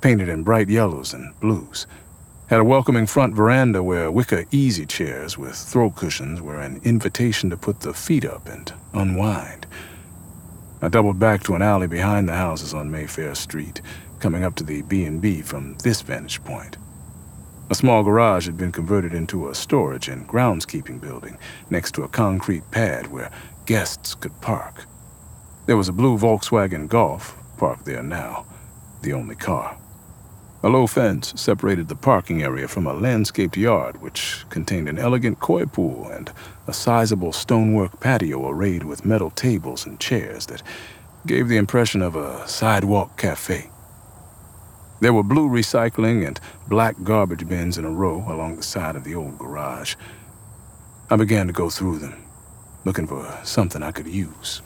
painted 0.00 0.28
in 0.28 0.44
bright 0.44 0.68
yellows 0.68 1.12
and 1.12 1.38
blues 1.40 1.86
had 2.48 2.60
a 2.60 2.64
welcoming 2.64 3.06
front 3.06 3.34
veranda 3.34 3.82
where 3.82 4.10
wicker 4.10 4.46
easy 4.50 4.86
chairs 4.86 5.36
with 5.36 5.54
throw 5.54 5.90
cushions 5.90 6.40
were 6.40 6.58
an 6.58 6.80
invitation 6.82 7.50
to 7.50 7.58
put 7.58 7.80
the 7.80 7.92
feet 7.92 8.24
up 8.24 8.48
and 8.48 8.72
unwind. 8.94 9.66
I 10.80 10.88
doubled 10.88 11.18
back 11.18 11.42
to 11.42 11.54
an 11.54 11.62
alley 11.62 11.88
behind 11.88 12.26
the 12.26 12.34
houses 12.34 12.72
on 12.72 12.90
Mayfair 12.90 13.34
Street, 13.34 13.82
coming 14.18 14.44
up 14.44 14.54
to 14.56 14.64
the 14.64 14.80
B&B 14.80 15.42
from 15.42 15.76
this 15.84 16.00
vantage 16.00 16.42
point. 16.42 16.78
A 17.70 17.74
small 17.74 18.02
garage 18.02 18.46
had 18.46 18.56
been 18.56 18.72
converted 18.72 19.12
into 19.12 19.48
a 19.48 19.54
storage 19.54 20.08
and 20.08 20.26
groundskeeping 20.26 21.02
building 21.02 21.36
next 21.68 21.92
to 21.94 22.02
a 22.02 22.08
concrete 22.08 22.70
pad 22.70 23.08
where 23.08 23.30
guests 23.66 24.14
could 24.14 24.40
park. 24.40 24.86
There 25.66 25.76
was 25.76 25.88
a 25.88 25.92
blue 25.92 26.16
Volkswagen 26.16 26.88
Golf 26.88 27.36
parked 27.58 27.84
there 27.84 28.02
now, 28.02 28.46
the 29.02 29.12
only 29.12 29.34
car. 29.34 29.76
A 30.62 30.70
low 30.70 30.86
fence 30.86 31.34
separated 31.36 31.88
the 31.88 31.94
parking 31.94 32.42
area 32.42 32.66
from 32.66 32.86
a 32.86 32.94
landscaped 32.94 33.56
yard 33.56 34.00
which 34.00 34.46
contained 34.48 34.88
an 34.88 34.98
elegant 34.98 35.38
koi 35.38 35.66
pool 35.66 36.08
and 36.08 36.32
a 36.66 36.72
sizable 36.72 37.34
stonework 37.34 38.00
patio 38.00 38.48
arrayed 38.48 38.84
with 38.84 39.04
metal 39.04 39.30
tables 39.30 39.84
and 39.84 40.00
chairs 40.00 40.46
that 40.46 40.62
gave 41.26 41.48
the 41.48 41.58
impression 41.58 42.00
of 42.00 42.16
a 42.16 42.48
sidewalk 42.48 43.18
cafe. 43.18 43.70
There 45.00 45.12
were 45.12 45.22
blue 45.22 45.48
recycling 45.48 46.26
and 46.26 46.40
black 46.66 46.96
garbage 47.04 47.46
bins 47.48 47.78
in 47.78 47.84
a 47.84 47.90
row 47.90 48.24
along 48.26 48.56
the 48.56 48.62
side 48.64 48.96
of 48.96 49.04
the 49.04 49.14
old 49.14 49.38
garage. 49.38 49.94
I 51.08 51.16
began 51.16 51.46
to 51.46 51.52
go 51.52 51.70
through 51.70 51.98
them, 51.98 52.24
looking 52.84 53.06
for 53.06 53.40
something 53.44 53.82
I 53.82 53.92
could 53.92 54.08
use. 54.08 54.60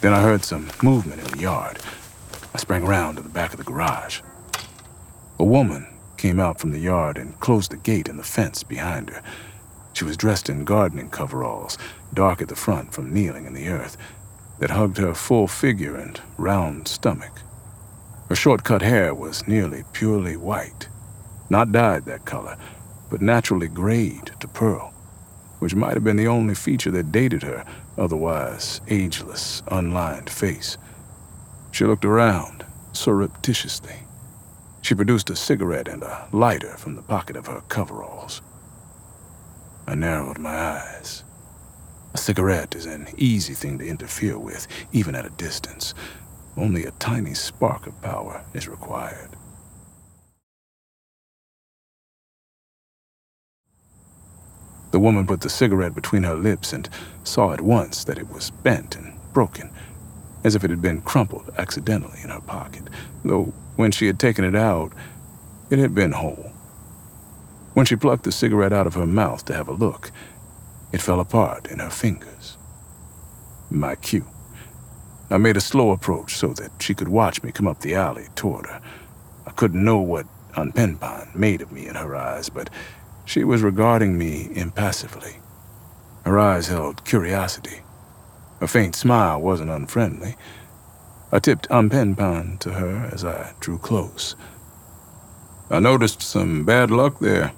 Then 0.00 0.14
I 0.14 0.22
heard 0.22 0.44
some 0.44 0.70
movement 0.82 1.20
in 1.20 1.30
the 1.32 1.42
yard. 1.42 1.80
I 2.54 2.58
sprang 2.58 2.84
around 2.84 3.16
to 3.16 3.22
the 3.22 3.28
back 3.28 3.52
of 3.52 3.58
the 3.58 3.64
garage. 3.64 4.20
A 5.40 5.44
woman 5.44 5.88
came 6.16 6.38
out 6.38 6.60
from 6.60 6.70
the 6.70 6.78
yard 6.78 7.18
and 7.18 7.38
closed 7.40 7.72
the 7.72 7.76
gate 7.76 8.08
and 8.08 8.18
the 8.18 8.22
fence 8.22 8.62
behind 8.62 9.10
her. 9.10 9.22
She 9.94 10.04
was 10.04 10.16
dressed 10.16 10.48
in 10.48 10.64
gardening 10.64 11.10
coveralls, 11.10 11.76
dark 12.12 12.40
at 12.40 12.48
the 12.48 12.54
front 12.54 12.94
from 12.94 13.12
kneeling 13.12 13.46
in 13.46 13.54
the 13.54 13.68
earth, 13.68 13.96
that 14.60 14.70
hugged 14.70 14.98
her 14.98 15.14
full 15.14 15.48
figure 15.48 15.96
and 15.96 16.20
round 16.38 16.86
stomach. 16.86 17.40
Her 18.34 18.40
short 18.40 18.64
cut 18.64 18.82
hair 18.82 19.14
was 19.14 19.46
nearly 19.46 19.84
purely 19.92 20.36
white, 20.36 20.88
not 21.50 21.70
dyed 21.70 22.04
that 22.06 22.24
color, 22.24 22.56
but 23.08 23.22
naturally 23.22 23.68
grayed 23.68 24.32
to 24.40 24.48
pearl, 24.48 24.92
which 25.60 25.76
might 25.76 25.94
have 25.94 26.02
been 26.02 26.16
the 26.16 26.26
only 26.26 26.56
feature 26.56 26.90
that 26.90 27.12
dated 27.12 27.44
her 27.44 27.64
otherwise 27.96 28.80
ageless, 28.88 29.62
unlined 29.68 30.28
face. 30.28 30.76
She 31.70 31.84
looked 31.84 32.04
around 32.04 32.66
surreptitiously 32.90 34.00
she 34.82 34.96
produced 34.96 35.30
a 35.30 35.36
cigarette 35.36 35.86
and 35.86 36.02
a 36.02 36.28
lighter 36.32 36.76
from 36.76 36.96
the 36.96 37.02
pocket 37.02 37.36
of 37.36 37.46
her 37.46 37.62
coveralls. 37.68 38.42
I 39.86 39.94
narrowed 39.94 40.38
my 40.38 40.54
eyes. 40.54 41.22
A 42.12 42.18
cigarette 42.18 42.74
is 42.74 42.86
an 42.86 43.06
easy 43.16 43.54
thing 43.54 43.78
to 43.78 43.86
interfere 43.86 44.38
with, 44.38 44.66
even 44.92 45.14
at 45.14 45.24
a 45.24 45.30
distance. 45.30 45.94
Only 46.56 46.84
a 46.84 46.92
tiny 46.92 47.34
spark 47.34 47.86
of 47.86 48.00
power 48.00 48.44
is 48.54 48.68
required. 48.68 49.30
The 54.92 55.00
woman 55.00 55.26
put 55.26 55.40
the 55.40 55.50
cigarette 55.50 55.94
between 55.96 56.22
her 56.22 56.36
lips 56.36 56.72
and 56.72 56.88
saw 57.24 57.52
at 57.52 57.60
once 57.60 58.04
that 58.04 58.18
it 58.18 58.28
was 58.28 58.50
bent 58.50 58.94
and 58.94 59.18
broken, 59.32 59.70
as 60.44 60.54
if 60.54 60.62
it 60.62 60.70
had 60.70 60.80
been 60.80 61.02
crumpled 61.02 61.50
accidentally 61.58 62.20
in 62.22 62.30
her 62.30 62.40
pocket, 62.40 62.84
though 63.24 63.52
when 63.74 63.90
she 63.90 64.06
had 64.06 64.20
taken 64.20 64.44
it 64.44 64.54
out, 64.54 64.92
it 65.70 65.80
had 65.80 65.96
been 65.96 66.12
whole. 66.12 66.52
When 67.72 67.86
she 67.86 67.96
plucked 67.96 68.22
the 68.22 68.30
cigarette 68.30 68.72
out 68.72 68.86
of 68.86 68.94
her 68.94 69.06
mouth 69.06 69.44
to 69.46 69.54
have 69.54 69.66
a 69.66 69.72
look, 69.72 70.12
it 70.92 71.02
fell 71.02 71.18
apart 71.18 71.66
in 71.66 71.80
her 71.80 71.90
fingers. 71.90 72.56
My 73.68 73.96
cue. 73.96 74.33
I 75.30 75.38
made 75.38 75.56
a 75.56 75.60
slow 75.60 75.90
approach 75.90 76.36
so 76.36 76.48
that 76.54 76.70
she 76.80 76.94
could 76.94 77.08
watch 77.08 77.42
me 77.42 77.50
come 77.50 77.66
up 77.66 77.80
the 77.80 77.94
alley 77.94 78.26
toward 78.34 78.66
her. 78.66 78.80
I 79.46 79.50
couldn't 79.52 79.84
know 79.84 79.98
what 79.98 80.26
Unpenpan 80.56 81.34
made 81.34 81.62
of 81.62 81.72
me 81.72 81.86
in 81.86 81.94
her 81.94 82.14
eyes, 82.14 82.48
but 82.48 82.70
she 83.24 83.42
was 83.42 83.62
regarding 83.62 84.18
me 84.18 84.50
impassively. 84.54 85.36
Her 86.24 86.38
eyes 86.38 86.68
held 86.68 87.04
curiosity. 87.04 87.80
A 88.60 88.68
faint 88.68 88.94
smile 88.94 89.40
wasn't 89.40 89.70
unfriendly. 89.70 90.36
I 91.32 91.38
tipped 91.38 91.68
Ampenpan 91.68 92.60
to 92.60 92.72
her 92.72 93.10
as 93.12 93.24
I 93.24 93.54
drew 93.60 93.78
close. 93.78 94.36
I 95.70 95.80
noticed 95.80 96.22
some 96.22 96.64
bad 96.64 96.90
luck 96.90 97.18
there, 97.18 97.52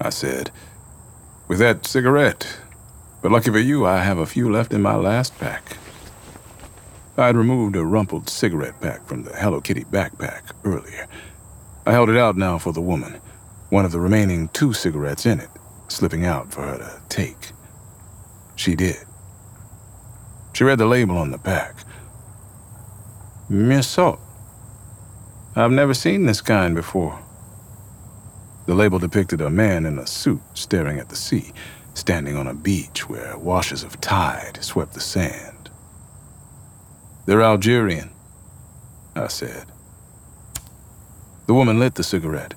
I 0.00 0.10
said, 0.10 0.50
with 1.48 1.58
that 1.58 1.86
cigarette. 1.86 2.46
But 3.22 3.32
lucky 3.32 3.50
for 3.50 3.58
you, 3.58 3.86
I 3.86 3.98
have 3.98 4.18
a 4.18 4.26
few 4.26 4.50
left 4.52 4.72
in 4.72 4.82
my 4.82 4.94
last 4.94 5.36
pack. 5.38 5.78
I 7.16 7.26
had 7.26 7.36
removed 7.36 7.76
a 7.76 7.84
rumpled 7.84 8.28
cigarette 8.28 8.80
pack 8.80 9.06
from 9.06 9.22
the 9.22 9.30
Hello 9.30 9.60
Kitty 9.60 9.84
backpack 9.84 10.50
earlier. 10.64 11.06
I 11.86 11.92
held 11.92 12.10
it 12.10 12.16
out 12.16 12.36
now 12.36 12.58
for 12.58 12.72
the 12.72 12.80
woman, 12.80 13.20
one 13.70 13.84
of 13.84 13.92
the 13.92 14.00
remaining 14.00 14.48
two 14.48 14.72
cigarettes 14.72 15.24
in 15.24 15.38
it, 15.38 15.50
slipping 15.86 16.24
out 16.24 16.52
for 16.52 16.62
her 16.62 16.78
to 16.78 17.02
take. 17.08 17.52
She 18.56 18.74
did. 18.74 18.96
She 20.54 20.64
read 20.64 20.78
the 20.78 20.86
label 20.86 21.16
on 21.16 21.30
the 21.30 21.38
pack 21.38 21.76
Mirsot. 23.48 24.18
I've 25.54 25.70
never 25.70 25.94
seen 25.94 26.26
this 26.26 26.40
kind 26.40 26.74
before. 26.74 27.16
The 28.66 28.74
label 28.74 28.98
depicted 28.98 29.40
a 29.40 29.50
man 29.50 29.86
in 29.86 30.00
a 30.00 30.06
suit 30.06 30.40
staring 30.54 30.98
at 30.98 31.10
the 31.10 31.16
sea, 31.16 31.52
standing 31.92 32.36
on 32.36 32.48
a 32.48 32.54
beach 32.54 33.08
where 33.08 33.38
washes 33.38 33.84
of 33.84 34.00
tide 34.00 34.58
swept 34.64 34.94
the 34.94 35.00
sand. 35.00 35.53
They're 37.26 37.42
Algerian, 37.42 38.10
I 39.16 39.28
said. 39.28 39.64
The 41.46 41.54
woman 41.54 41.78
lit 41.78 41.94
the 41.94 42.02
cigarette. 42.04 42.54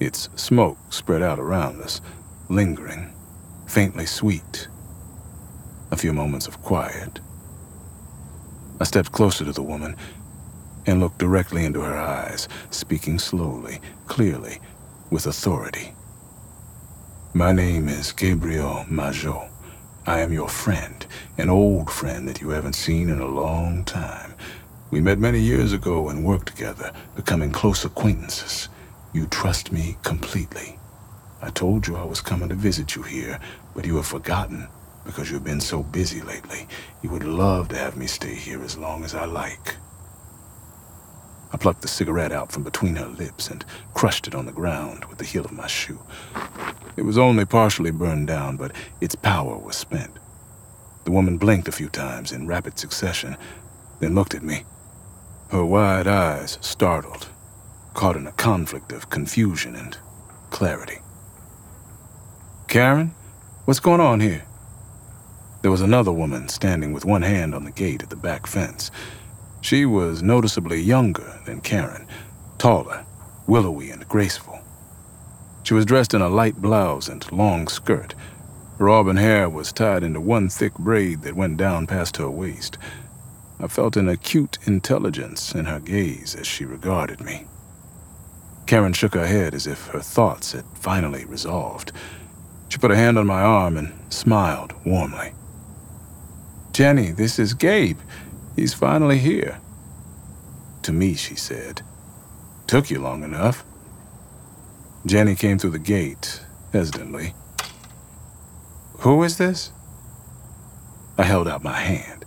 Its 0.00 0.30
smoke 0.34 0.78
spread 0.90 1.22
out 1.22 1.38
around 1.38 1.82
us, 1.82 2.00
lingering, 2.48 3.12
faintly 3.66 4.06
sweet. 4.06 4.68
A 5.90 5.96
few 5.96 6.12
moments 6.12 6.46
of 6.46 6.62
quiet. 6.62 7.20
I 8.80 8.84
stepped 8.84 9.12
closer 9.12 9.44
to 9.44 9.52
the 9.52 9.62
woman 9.62 9.96
and 10.86 11.00
looked 11.00 11.18
directly 11.18 11.66
into 11.66 11.82
her 11.82 11.96
eyes, 11.98 12.48
speaking 12.70 13.18
slowly, 13.18 13.80
clearly, 14.06 14.60
with 15.10 15.26
authority. 15.26 15.92
My 17.34 17.52
name 17.52 17.88
is 17.88 18.12
Gabriel 18.12 18.86
Majeaux. 18.88 19.50
I 20.08 20.20
am 20.20 20.32
your 20.32 20.48
friend, 20.48 21.06
an 21.36 21.50
old 21.50 21.90
friend 21.90 22.26
that 22.26 22.40
you 22.40 22.48
haven't 22.48 22.72
seen 22.72 23.10
in 23.10 23.20
a 23.20 23.26
long 23.26 23.84
time. 23.84 24.32
We 24.90 25.02
met 25.02 25.18
many 25.18 25.38
years 25.38 25.74
ago 25.74 26.08
and 26.08 26.24
worked 26.24 26.48
together, 26.48 26.94
becoming 27.14 27.52
close 27.52 27.84
acquaintances. 27.84 28.70
You 29.12 29.26
trust 29.26 29.70
me 29.70 29.98
completely. 30.02 30.78
I 31.42 31.50
told 31.50 31.86
you 31.86 31.96
I 31.96 32.06
was 32.06 32.22
coming 32.22 32.48
to 32.48 32.54
visit 32.54 32.96
you 32.96 33.02
here, 33.02 33.38
but 33.74 33.84
you 33.84 33.96
have 33.96 34.06
forgotten 34.06 34.68
because 35.04 35.30
you've 35.30 35.44
been 35.44 35.60
so 35.60 35.82
busy 35.82 36.22
lately. 36.22 36.66
You 37.02 37.10
would 37.10 37.24
love 37.24 37.68
to 37.68 37.76
have 37.76 37.98
me 37.98 38.06
stay 38.06 38.34
here 38.34 38.62
as 38.62 38.78
long 38.78 39.04
as 39.04 39.14
I 39.14 39.26
like. 39.26 39.76
I 41.52 41.56
plucked 41.56 41.82
the 41.82 41.88
cigarette 41.88 42.32
out 42.32 42.52
from 42.52 42.62
between 42.62 42.96
her 42.96 43.06
lips 43.06 43.48
and 43.48 43.64
crushed 43.94 44.26
it 44.26 44.34
on 44.34 44.46
the 44.46 44.52
ground 44.52 45.04
with 45.06 45.18
the 45.18 45.24
heel 45.24 45.44
of 45.44 45.52
my 45.52 45.66
shoe. 45.66 46.00
It 46.96 47.02
was 47.02 47.16
only 47.16 47.44
partially 47.44 47.90
burned 47.90 48.26
down, 48.26 48.56
but 48.56 48.72
its 49.00 49.14
power 49.14 49.56
was 49.56 49.76
spent. 49.76 50.18
The 51.04 51.12
woman 51.12 51.38
blinked 51.38 51.68
a 51.68 51.72
few 51.72 51.88
times 51.88 52.32
in 52.32 52.46
rapid 52.46 52.78
succession, 52.78 53.36
then 54.00 54.14
looked 54.14 54.34
at 54.34 54.42
me. 54.42 54.64
Her 55.50 55.64
wide 55.64 56.06
eyes, 56.06 56.58
startled, 56.60 57.28
caught 57.94 58.16
in 58.16 58.26
a 58.26 58.32
conflict 58.32 58.92
of 58.92 59.08
confusion 59.08 59.74
and 59.74 59.96
clarity. 60.50 60.98
Karen, 62.68 63.14
what's 63.64 63.80
going 63.80 64.00
on 64.00 64.20
here? 64.20 64.44
There 65.62 65.70
was 65.70 65.80
another 65.80 66.12
woman 66.12 66.48
standing 66.48 66.92
with 66.92 67.04
one 67.04 67.22
hand 67.22 67.54
on 67.54 67.64
the 67.64 67.70
gate 67.70 68.02
at 68.02 68.10
the 68.10 68.16
back 68.16 68.46
fence. 68.46 68.90
She 69.60 69.84
was 69.84 70.22
noticeably 70.22 70.80
younger 70.80 71.40
than 71.44 71.60
Karen, 71.60 72.06
taller, 72.58 73.04
willowy, 73.46 73.90
and 73.90 74.08
graceful. 74.08 74.58
She 75.62 75.74
was 75.74 75.84
dressed 75.84 76.14
in 76.14 76.22
a 76.22 76.28
light 76.28 76.56
blouse 76.56 77.08
and 77.08 77.30
long 77.32 77.68
skirt. 77.68 78.14
Her 78.78 78.88
auburn 78.88 79.16
hair 79.16 79.48
was 79.48 79.72
tied 79.72 80.02
into 80.02 80.20
one 80.20 80.48
thick 80.48 80.74
braid 80.74 81.22
that 81.22 81.36
went 81.36 81.56
down 81.56 81.86
past 81.86 82.16
her 82.16 82.30
waist. 82.30 82.78
I 83.60 83.66
felt 83.66 83.96
an 83.96 84.08
acute 84.08 84.58
intelligence 84.64 85.54
in 85.54 85.64
her 85.64 85.80
gaze 85.80 86.36
as 86.36 86.46
she 86.46 86.64
regarded 86.64 87.20
me. 87.20 87.46
Karen 88.66 88.92
shook 88.92 89.14
her 89.14 89.26
head 89.26 89.54
as 89.54 89.66
if 89.66 89.86
her 89.88 90.00
thoughts 90.00 90.52
had 90.52 90.64
finally 90.74 91.24
resolved. 91.24 91.90
She 92.68 92.78
put 92.78 92.90
a 92.90 92.96
hand 92.96 93.18
on 93.18 93.26
my 93.26 93.42
arm 93.42 93.76
and 93.76 93.92
smiled 94.12 94.74
warmly. 94.84 95.32
Jenny, 96.72 97.10
this 97.10 97.38
is 97.38 97.54
Gabe. 97.54 97.98
He's 98.58 98.74
finally 98.74 99.18
here. 99.18 99.60
To 100.82 100.92
me, 100.92 101.14
she 101.14 101.36
said. 101.36 101.82
Took 102.66 102.90
you 102.90 103.00
long 103.00 103.22
enough. 103.22 103.62
Jenny 105.06 105.36
came 105.36 105.58
through 105.58 105.70
the 105.70 105.78
gate, 105.78 106.42
hesitantly. 106.72 107.34
Who 108.98 109.22
is 109.22 109.38
this? 109.38 109.70
I 111.16 111.22
held 111.22 111.46
out 111.46 111.62
my 111.62 111.78
hand. 111.78 112.24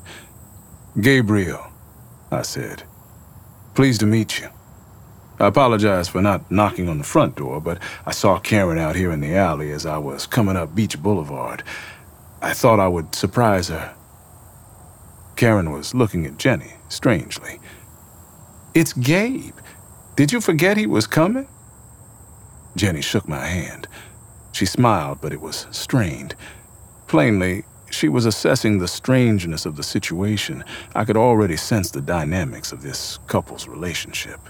Gabriel, 1.01 1.67
I 2.32 2.43
said. 2.43 2.84
Pleased 3.75 3.99
to 3.99 4.05
meet 4.05 4.39
you. 4.39 4.47
I 5.38 5.47
apologize 5.47 6.07
for 6.07 6.21
not 6.21 6.49
knocking 6.49 6.88
on 6.88 6.97
the 6.97 7.03
front 7.03 7.36
door, 7.36 7.59
but 7.59 7.77
I 8.05 8.11
saw 8.11 8.39
Karen 8.39 8.77
out 8.77 8.95
here 8.95 9.11
in 9.11 9.19
the 9.19 9.36
alley 9.36 9.71
as 9.73 9.86
I 9.86 9.97
was 9.97 10.27
coming 10.27 10.55
up 10.55 10.75
Beach 10.75 10.97
Boulevard. 10.97 11.61
I 12.41 12.53
thought 12.53 12.79
I 12.79 12.88
would 12.88 13.15
surprise 13.15 13.67
her. 13.67 13.95
Karen 15.42 15.72
was 15.72 15.96
looking 15.96 16.28
at 16.28 16.38
Jenny, 16.38 16.72
strangely. 16.89 17.60
It's 18.76 18.94
Gabe. 18.94 19.58
Did 20.16 20.32
you 20.32 20.39
forget 20.39 20.78
he 20.78 20.86
was 20.86 21.08
coming? 21.08 21.48
Jenny 22.76 23.02
shook 23.02 23.28
my 23.28 23.44
hand. 23.44 23.88
She 24.52 24.68
smiled, 24.68 25.18
but 25.20 25.34
it 25.34 25.42
was 25.42 25.66
strained. 25.72 26.36
Plainly, 27.08 27.64
she 27.89 28.08
was 28.08 28.28
assessing 28.28 28.78
the 28.78 28.88
strangeness 28.88 29.66
of 29.66 29.78
the 29.78 29.82
situation. 29.82 30.64
I 30.94 31.06
could 31.06 31.18
already 31.18 31.58
sense 31.58 31.89
the 31.89 32.02
dynamics 32.02 32.72
of 32.72 32.84
this 32.84 33.18
couple's 33.26 33.68
relationship. 33.68 34.42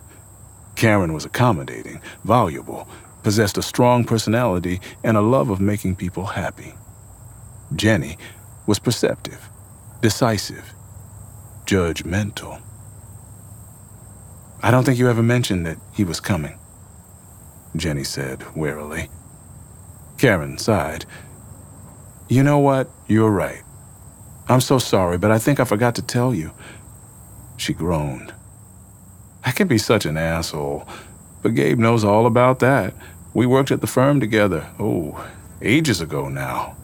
Karen 0.76 1.14
was 1.14 1.24
accommodating, 1.24 2.02
voluble, 2.26 2.86
possessed 3.24 3.58
a 3.58 3.62
strong 3.62 4.04
personality, 4.04 4.82
and 5.06 5.16
a 5.16 5.22
love 5.22 5.52
of 5.52 5.62
making 5.62 5.96
people 5.96 6.26
happy. 6.26 6.74
Jenny 7.78 8.18
was 8.68 8.78
perceptive, 8.78 9.48
decisive, 10.02 10.74
judgmental. 11.72 12.62
I 14.62 14.72
don't 14.72 14.84
think 14.84 15.00
you 15.00 15.10
ever 15.10 15.24
mentioned 15.24 15.66
that 15.66 15.78
he 15.94 16.04
was 16.04 16.20
coming, 16.20 16.60
Jenny 17.78 18.04
said 18.04 18.44
wearily. 18.58 19.10
Karen 20.18 20.58
sighed. 20.58 21.06
You 22.28 22.44
know 22.44 22.60
what? 22.60 22.90
You're 23.08 23.32
right. 23.32 23.64
I'm 24.50 24.60
so 24.60 24.80
sorry, 24.80 25.18
but 25.18 25.32
I 25.32 25.40
think 25.40 25.62
I 25.62 25.64
forgot 25.64 25.96
to 25.96 26.02
tell 26.02 26.36
you. 26.36 26.52
She 27.56 27.72
groaned. 27.72 28.34
I 29.46 29.52
can 29.52 29.70
be 29.70 29.78
such 29.78 30.06
an 30.06 30.18
asshole, 30.18 30.86
but 31.42 31.56
Gabe 31.56 31.80
knows 31.80 32.04
all 32.04 32.26
about 32.26 32.60
that. 32.60 32.94
We 33.34 33.46
worked 33.46 33.72
at 33.72 33.80
the 33.80 33.88
firm 33.88 34.20
together, 34.20 34.70
oh, 34.78 35.26
ages 35.62 36.02
ago 36.02 36.28
now. 36.28 36.76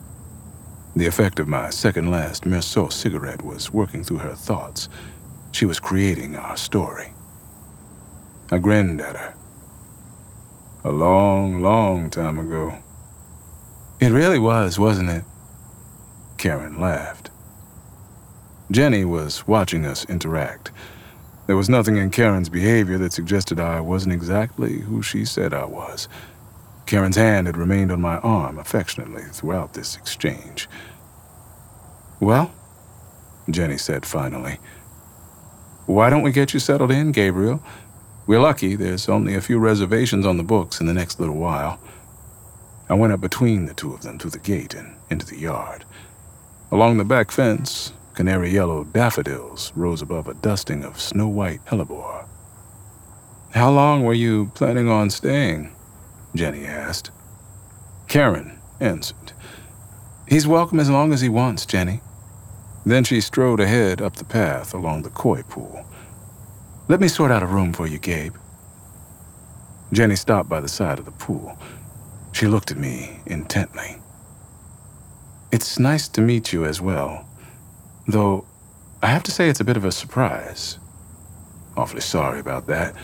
The 0.98 1.06
effect 1.06 1.40
of 1.40 1.48
my 1.48 1.70
second 1.70 2.10
last 2.10 2.48
Merceau 2.48 2.92
cigarette 2.92 3.44
was 3.44 3.72
working 3.72 4.04
through 4.04 4.18
her 4.18 4.34
thoughts. 4.34 4.90
She 5.52 5.64
was 5.64 5.80
creating 5.80 6.36
our 6.36 6.58
story. 6.58 7.14
I 8.50 8.58
grinned 8.58 9.00
at 9.00 9.16
her. 9.16 9.36
A 10.84 10.92
long, 10.92 11.62
long 11.62 12.10
time 12.10 12.40
ago. 12.40 12.80
It 14.00 14.10
really 14.10 14.40
was, 14.40 14.80
wasn't 14.80 15.12
it? 15.12 15.24
Karen 16.40 16.82
laughed. 16.82 17.30
Jenny 18.72 19.06
was 19.06 19.48
watching 19.48 19.86
us 19.86 20.04
interact. 20.06 20.72
There 21.46 21.56
was 21.56 21.70
nothing 21.70 21.98
in 21.98 22.10
Karen's 22.10 22.50
behavior 22.50 22.98
that 22.98 23.14
suggested 23.14 23.60
I 23.60 23.82
wasn't 23.82 24.14
exactly 24.14 24.80
who 24.80 25.04
she 25.04 25.26
said 25.26 25.54
I 25.54 25.66
was. 25.66 26.10
Karen's 26.88 27.18
hand 27.18 27.48
had 27.48 27.58
remained 27.58 27.92
on 27.92 28.00
my 28.00 28.18
arm 28.20 28.58
affectionately 28.58 29.24
throughout 29.24 29.74
this 29.74 29.98
exchange. 29.98 30.70
Well, 32.22 32.52
Jenny 33.50 33.78
said 33.78 34.06
finally, 34.06 34.58
why 35.86 36.10
don't 36.10 36.24
we 36.24 36.32
get 36.32 36.54
you 36.54 36.60
settled 36.60 36.92
in, 36.92 37.12
Gabriel? 37.12 37.62
We're 38.26 38.40
lucky 38.40 38.76
there's 38.76 39.08
only 39.08 39.36
a 39.36 39.42
few 39.42 39.60
reservations 39.60 40.26
on 40.26 40.38
the 40.38 40.44
books 40.44 40.80
in 40.80 40.88
the 40.88 40.94
next 40.94 41.20
little 41.20 41.38
while. 41.38 41.80
I 42.90 42.94
went 42.94 43.14
up 43.14 43.22
between 43.22 43.66
the 43.66 43.74
two 43.74 43.94
of 43.94 44.02
them 44.02 44.18
to 44.20 44.30
the 44.30 44.40
gate 44.40 44.74
and 44.74 44.96
into 45.10 45.26
the 45.26 45.38
yard. 45.38 45.86
Along 46.72 46.98
the 46.98 47.06
back 47.06 47.32
fence, 47.32 47.94
canary 48.14 48.50
yellow 48.50 48.86
daffodils 48.86 49.72
rose 49.76 50.02
above 50.02 50.28
a 50.28 50.34
dusting 50.34 50.84
of 50.84 51.00
snow 51.00 51.28
white 51.28 51.64
hellebore. 51.66 52.28
How 53.54 53.72
long 53.72 54.04
were 54.04 54.14
you 54.14 54.52
planning 54.56 54.90
on 54.90 55.10
staying? 55.10 55.74
Jenny 56.38 56.66
asked. 56.66 57.10
Karen 58.08 58.60
answered. 58.80 59.34
He's 60.28 60.48
welcome 60.48 60.80
as 60.80 60.90
long 60.90 61.12
as 61.12 61.22
he 61.22 61.30
wants, 61.30 61.66
Jenny. 61.66 62.02
Then 62.86 63.04
she 63.04 63.22
strode 63.22 63.60
ahead 63.60 64.02
up 64.02 64.16
the 64.16 64.24
path 64.24 64.74
along 64.74 65.02
the 65.02 65.10
koi 65.10 65.42
pool. 65.44 65.84
Let 66.88 67.02
me 67.02 67.08
sort 67.08 67.32
out 67.32 67.44
a 67.44 67.48
room 67.48 67.74
for 67.74 67.88
you, 67.88 67.98
Gabe. 67.98 68.36
Jenny 69.92 70.16
stopped 70.16 70.48
by 70.48 70.60
the 70.60 70.68
side 70.68 71.00
of 71.00 71.06
the 71.06 71.12
pool. 71.12 71.58
She 72.34 72.46
looked 72.46 72.72
at 72.72 72.78
me 72.78 73.20
intently. 73.26 73.98
It's 75.52 75.80
nice 75.80 76.08
to 76.10 76.22
meet 76.22 76.54
you 76.54 76.66
as 76.66 76.80
well, 76.80 77.28
though 78.08 78.46
I 79.02 79.08
have 79.08 79.24
to 79.24 79.32
say 79.32 79.50
it's 79.50 79.60
a 79.60 79.66
bit 79.66 79.78
of 79.78 79.86
a 79.86 79.92
surprise. 79.92 80.78
Awfully 81.76 82.02
sorry 82.02 82.40
about 82.40 82.68
that, 82.68 82.96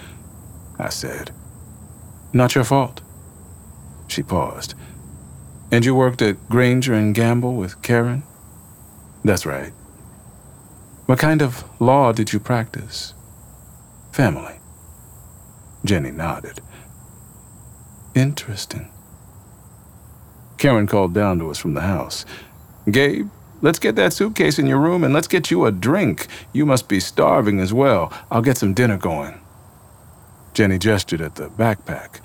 I 0.77 0.89
said. 0.89 1.31
Not 2.34 2.55
your 2.55 2.63
fault. 2.63 3.03
She 4.14 4.22
paused. 4.22 4.76
And 5.72 5.84
you 5.84 5.95
worked 5.95 6.22
at 6.22 6.47
Granger 6.47 6.93
and 6.93 7.16
Gamble 7.16 7.55
with 7.55 7.82
Karen? 7.82 8.22
That's 9.24 9.43
right. 9.43 9.74
What 11.07 11.18
kind 11.18 11.41
of 11.41 11.64
law 11.82 12.11
did 12.11 12.32
you 12.32 12.39
practice? 12.39 13.16
Family. 14.11 14.59
Jenny 15.84 16.11
nodded. 16.11 16.61
Interesting. 18.14 18.91
Karen 20.59 20.86
called 20.86 21.16
down 21.16 21.39
to 21.39 21.49
us 21.49 21.57
from 21.57 21.74
the 21.74 21.82
house. 21.82 22.24
Gabe, 22.91 23.28
let's 23.64 23.80
get 23.80 23.95
that 23.95 24.14
suitcase 24.14 24.59
in 24.59 24.68
your 24.68 24.80
room 24.80 25.03
and 25.03 25.11
let's 25.11 25.28
get 25.28 25.49
you 25.49 25.66
a 25.66 25.72
drink. 25.72 26.28
You 26.53 26.68
must 26.68 26.88
be 26.88 26.99
starving 26.99 27.59
as 27.59 27.74
well. 27.74 28.14
I'll 28.30 28.43
get 28.43 28.59
some 28.59 28.76
dinner 28.76 28.97
going. 28.97 29.41
Jenny 30.53 30.78
gestured 30.78 31.22
at 31.22 31.34
the 31.34 31.49
backpack. 31.49 32.20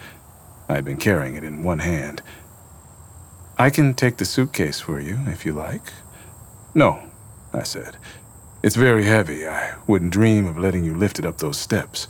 I 0.69 0.75
had 0.75 0.85
been 0.85 0.99
carrying 0.99 1.35
it 1.35 1.45
in 1.45 1.63
one 1.63 1.79
hand. 1.79 2.23
I 3.59 3.71
can 3.71 3.95
take 3.95 4.19
the 4.19 4.25
suitcase 4.25 4.81
for 4.81 5.01
you, 5.01 5.19
if 5.27 5.45
you 5.47 5.53
like. 5.53 5.93
No, 6.75 7.03
I 7.53 7.63
said. 7.63 7.97
It's 8.63 8.77
very 8.77 9.05
heavy. 9.05 9.49
I 9.49 9.77
wouldn't 9.87 10.13
dream 10.13 10.47
of 10.47 10.59
letting 10.59 10.85
you 10.85 10.95
lift 10.95 11.19
it 11.19 11.25
up 11.25 11.39
those 11.39 11.57
steps. 11.57 12.07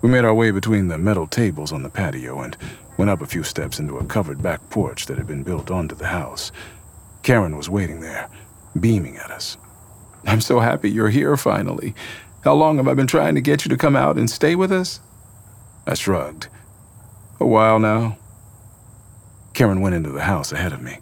We 0.00 0.08
made 0.08 0.24
our 0.24 0.34
way 0.34 0.50
between 0.50 0.88
the 0.88 0.98
metal 0.98 1.26
tables 1.26 1.72
on 1.72 1.82
the 1.82 1.90
patio 1.90 2.40
and 2.40 2.56
went 2.96 3.10
up 3.10 3.22
a 3.22 3.26
few 3.26 3.42
steps 3.42 3.78
into 3.78 3.98
a 3.98 4.04
covered 4.04 4.42
back 4.42 4.70
porch 4.70 5.06
that 5.06 5.18
had 5.18 5.26
been 5.26 5.42
built 5.42 5.70
onto 5.70 5.94
the 5.94 6.08
house. 6.08 6.50
Karen 7.22 7.56
was 7.56 7.70
waiting 7.70 8.00
there, 8.00 8.28
beaming 8.78 9.16
at 9.16 9.30
us. 9.30 9.56
I'm 10.24 10.40
so 10.40 10.60
happy 10.60 10.90
you're 10.90 11.10
here 11.10 11.36
finally. 11.36 11.94
How 12.42 12.54
long 12.54 12.78
have 12.78 12.88
I 12.88 12.94
been 12.94 13.06
trying 13.06 13.34
to 13.36 13.40
get 13.40 13.64
you 13.64 13.68
to 13.68 13.76
come 13.76 13.94
out 13.94 14.18
and 14.18 14.28
stay 14.28 14.56
with 14.56 14.72
us? 14.72 15.00
I 15.86 15.94
shrugged. 15.94 16.48
A 17.42 17.44
while 17.44 17.80
now. 17.80 18.18
Karen 19.52 19.80
went 19.80 19.96
into 19.96 20.12
the 20.12 20.22
house 20.22 20.52
ahead 20.52 20.72
of 20.72 20.80
me. 20.80 20.98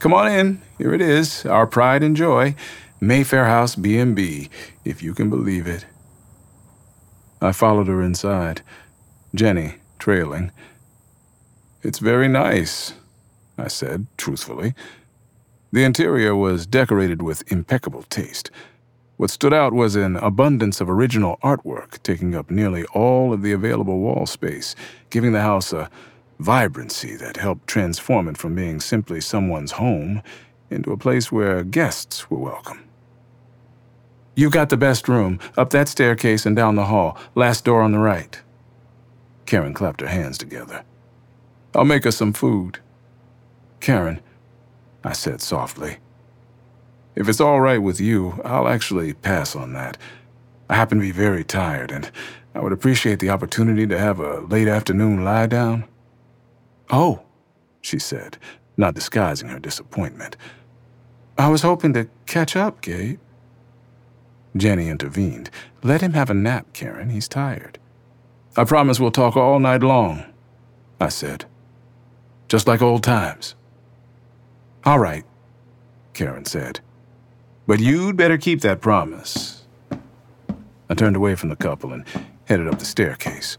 Come 0.00 0.12
on 0.12 0.26
in. 0.26 0.60
Here 0.76 0.92
it 0.92 1.00
is, 1.00 1.46
our 1.46 1.68
pride 1.68 2.02
and 2.02 2.16
joy, 2.16 2.56
Mayfair 3.00 3.44
House 3.44 3.76
B&B, 3.76 4.50
if 4.84 5.04
you 5.04 5.14
can 5.14 5.30
believe 5.30 5.68
it. 5.68 5.86
I 7.40 7.52
followed 7.52 7.86
her 7.86 8.02
inside, 8.02 8.62
Jenny 9.32 9.76
trailing. 10.00 10.50
It's 11.84 12.00
very 12.00 12.26
nice, 12.26 12.94
I 13.56 13.68
said 13.68 14.08
truthfully. 14.16 14.74
The 15.70 15.84
interior 15.84 16.34
was 16.34 16.66
decorated 16.66 17.22
with 17.22 17.52
impeccable 17.52 18.02
taste. 18.02 18.50
What 19.16 19.30
stood 19.30 19.52
out 19.52 19.72
was 19.72 19.94
an 19.94 20.16
abundance 20.16 20.80
of 20.80 20.90
original 20.90 21.38
artwork 21.42 22.02
taking 22.02 22.34
up 22.34 22.50
nearly 22.50 22.84
all 22.86 23.32
of 23.32 23.42
the 23.42 23.52
available 23.52 24.00
wall 24.00 24.26
space, 24.26 24.74
giving 25.10 25.32
the 25.32 25.40
house 25.40 25.72
a 25.72 25.88
vibrancy 26.40 27.14
that 27.16 27.36
helped 27.36 27.68
transform 27.68 28.26
it 28.26 28.36
from 28.36 28.56
being 28.56 28.80
simply 28.80 29.20
someone's 29.20 29.72
home 29.72 30.20
into 30.68 30.92
a 30.92 30.96
place 30.96 31.30
where 31.30 31.62
guests 31.62 32.28
were 32.28 32.38
welcome. 32.38 32.82
You've 34.34 34.52
got 34.52 34.68
the 34.68 34.76
best 34.76 35.08
room, 35.08 35.38
up 35.56 35.70
that 35.70 35.86
staircase 35.86 36.44
and 36.44 36.56
down 36.56 36.74
the 36.74 36.86
hall, 36.86 37.16
last 37.36 37.64
door 37.64 37.82
on 37.82 37.92
the 37.92 38.00
right. 38.00 38.42
Karen 39.46 39.74
clapped 39.74 40.00
her 40.00 40.08
hands 40.08 40.38
together. 40.38 40.82
I'll 41.72 41.84
make 41.84 42.04
us 42.04 42.16
some 42.16 42.32
food. 42.32 42.80
Karen, 43.78 44.20
I 45.04 45.12
said 45.12 45.40
softly, 45.40 45.98
if 47.14 47.28
it's 47.28 47.40
all 47.40 47.60
right 47.60 47.78
with 47.78 48.00
you, 48.00 48.40
I'll 48.44 48.68
actually 48.68 49.12
pass 49.12 49.54
on 49.54 49.72
that. 49.74 49.96
I 50.68 50.74
happen 50.74 50.98
to 50.98 51.02
be 51.02 51.12
very 51.12 51.44
tired, 51.44 51.90
and 51.90 52.10
I 52.54 52.60
would 52.60 52.72
appreciate 52.72 53.20
the 53.20 53.30
opportunity 53.30 53.86
to 53.86 53.98
have 53.98 54.20
a 54.20 54.40
late 54.40 54.68
afternoon 54.68 55.24
lie 55.24 55.46
down. 55.46 55.84
Oh, 56.90 57.22
she 57.80 57.98
said, 57.98 58.38
not 58.76 58.94
disguising 58.94 59.48
her 59.48 59.58
disappointment. 59.58 60.36
I 61.36 61.48
was 61.48 61.62
hoping 61.62 61.92
to 61.94 62.08
catch 62.26 62.56
up, 62.56 62.80
Gabe. 62.80 63.18
Jenny 64.56 64.88
intervened. 64.88 65.50
Let 65.82 66.00
him 66.00 66.12
have 66.12 66.30
a 66.30 66.34
nap, 66.34 66.72
Karen. 66.72 67.10
He's 67.10 67.28
tired. 67.28 67.78
I 68.56 68.64
promise 68.64 69.00
we'll 69.00 69.10
talk 69.10 69.36
all 69.36 69.58
night 69.58 69.82
long, 69.82 70.24
I 71.00 71.08
said. 71.08 71.44
Just 72.48 72.68
like 72.68 72.80
old 72.80 73.02
times. 73.02 73.56
All 74.84 74.98
right, 74.98 75.24
Karen 76.12 76.44
said. 76.44 76.80
But 77.66 77.80
you'd 77.80 78.16
better 78.16 78.36
keep 78.36 78.60
that 78.60 78.82
promise. 78.82 79.64
I 80.90 80.94
turned 80.94 81.16
away 81.16 81.34
from 81.34 81.48
the 81.48 81.56
couple 81.56 81.92
and 81.92 82.04
headed 82.44 82.68
up 82.68 82.78
the 82.78 82.84
staircase. 82.84 83.56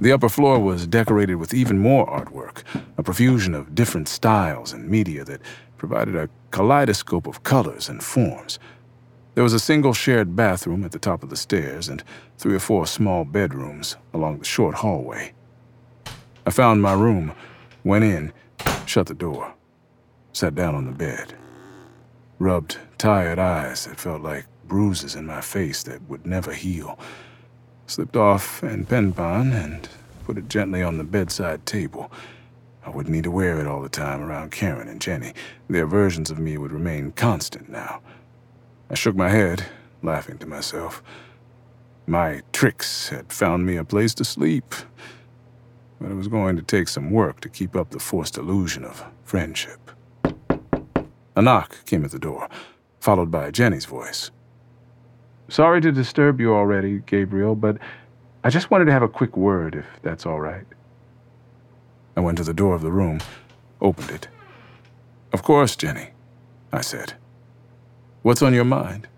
The 0.00 0.12
upper 0.12 0.28
floor 0.28 0.58
was 0.58 0.86
decorated 0.86 1.36
with 1.36 1.54
even 1.54 1.78
more 1.78 2.06
artwork, 2.06 2.62
a 2.98 3.02
profusion 3.02 3.54
of 3.54 3.74
different 3.74 4.08
styles 4.08 4.74
and 4.74 4.90
media 4.90 5.24
that 5.24 5.40
provided 5.78 6.16
a 6.16 6.28
kaleidoscope 6.50 7.26
of 7.26 7.42
colors 7.42 7.88
and 7.88 8.02
forms. 8.02 8.58
There 9.34 9.44
was 9.44 9.54
a 9.54 9.58
single 9.58 9.94
shared 9.94 10.36
bathroom 10.36 10.84
at 10.84 10.92
the 10.92 10.98
top 10.98 11.22
of 11.22 11.30
the 11.30 11.36
stairs 11.36 11.88
and 11.88 12.04
three 12.36 12.54
or 12.54 12.60
four 12.60 12.86
small 12.86 13.24
bedrooms 13.24 13.96
along 14.12 14.38
the 14.38 14.44
short 14.44 14.74
hallway. 14.76 15.32
I 16.46 16.50
found 16.50 16.82
my 16.82 16.92
room, 16.92 17.32
went 17.84 18.04
in, 18.04 18.34
shut 18.84 19.06
the 19.06 19.14
door, 19.14 19.54
sat 20.34 20.54
down 20.54 20.74
on 20.74 20.84
the 20.84 20.92
bed, 20.92 21.34
rubbed 22.44 22.76
tired 22.98 23.38
eyes 23.38 23.86
that 23.86 23.98
felt 23.98 24.20
like 24.20 24.44
bruises 24.68 25.14
in 25.14 25.24
my 25.24 25.40
face 25.40 25.82
that 25.82 26.06
would 26.10 26.26
never 26.26 26.52
heal 26.52 26.98
slipped 27.86 28.16
off 28.16 28.62
an 28.62 28.84
penpon 28.84 29.50
and 29.52 29.88
put 30.24 30.36
it 30.36 30.48
gently 30.48 30.82
on 30.82 30.98
the 30.98 31.04
bedside 31.04 31.64
table. 31.64 32.12
I 32.84 32.90
wouldn't 32.90 33.14
need 33.14 33.24
to 33.24 33.30
wear 33.30 33.58
it 33.60 33.66
all 33.66 33.80
the 33.80 33.88
time 33.88 34.20
around 34.22 34.52
Karen 34.52 34.88
and 34.88 35.00
Jenny. 35.00 35.32
Their 35.68 35.86
versions 35.86 36.30
of 36.30 36.38
me 36.38 36.58
would 36.58 36.72
remain 36.72 37.12
constant 37.12 37.70
now. 37.70 38.02
I 38.90 38.94
shook 38.94 39.16
my 39.16 39.30
head, 39.30 39.64
laughing 40.02 40.36
to 40.38 40.46
myself. 40.46 41.02
My 42.06 42.42
tricks 42.52 43.08
had 43.08 43.32
found 43.32 43.64
me 43.64 43.76
a 43.76 43.84
place 43.84 44.12
to 44.14 44.24
sleep, 44.24 44.74
but 45.98 46.10
it 46.10 46.14
was 46.14 46.28
going 46.28 46.56
to 46.56 46.62
take 46.62 46.88
some 46.88 47.10
work 47.10 47.40
to 47.40 47.48
keep 47.48 47.74
up 47.74 47.88
the 47.90 47.98
forced 47.98 48.36
illusion 48.36 48.84
of 48.84 49.02
friendship. 49.24 49.83
A 51.36 51.42
knock 51.42 51.84
came 51.84 52.04
at 52.04 52.12
the 52.12 52.18
door, 52.18 52.48
followed 53.00 53.30
by 53.30 53.50
Jenny's 53.50 53.86
voice. 53.86 54.30
Sorry 55.48 55.80
to 55.80 55.92
disturb 55.92 56.40
you 56.40 56.54
already, 56.54 57.00
Gabriel, 57.06 57.54
but 57.54 57.78
I 58.44 58.50
just 58.50 58.70
wanted 58.70 58.86
to 58.86 58.92
have 58.92 59.02
a 59.02 59.08
quick 59.08 59.36
word, 59.36 59.74
if 59.74 59.86
that's 60.02 60.26
all 60.26 60.40
right. 60.40 60.64
I 62.16 62.20
went 62.20 62.38
to 62.38 62.44
the 62.44 62.54
door 62.54 62.74
of 62.74 62.82
the 62.82 62.92
room, 62.92 63.20
opened 63.80 64.10
it. 64.10 64.28
Of 65.32 65.42
course, 65.42 65.74
Jenny, 65.74 66.10
I 66.72 66.80
said. 66.80 67.14
What's 68.22 68.42
on 68.42 68.54
your 68.54 68.64
mind? 68.64 69.08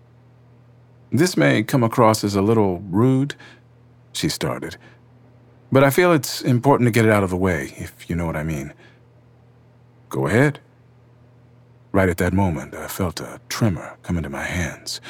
This 1.11 1.37
may 1.37 1.63
come 1.63 1.83
across 1.83 2.23
as 2.23 2.35
a 2.35 2.41
little 2.41 2.79
rude, 2.89 3.35
she 4.11 4.27
started, 4.27 4.75
but 5.71 5.83
I 5.83 5.89
feel 5.89 6.11
it's 6.11 6.41
important 6.41 6.87
to 6.87 6.91
get 6.91 7.05
it 7.05 7.11
out 7.11 7.23
of 7.23 7.29
the 7.29 7.37
way, 7.37 7.73
if 7.77 8.09
you 8.09 8.15
know 8.15 8.25
what 8.25 8.35
I 8.35 8.43
mean. 8.43 8.73
Go 10.09 10.27
ahead. 10.27 10.59
Right 11.91 12.09
at 12.09 12.17
that 12.17 12.33
moment, 12.33 12.75
I 12.75 12.87
felt 12.87 13.19
a 13.19 13.39
tremor 13.49 13.97
come 14.03 14.17
into 14.17 14.29
my 14.29 14.43
hands. 14.43 15.01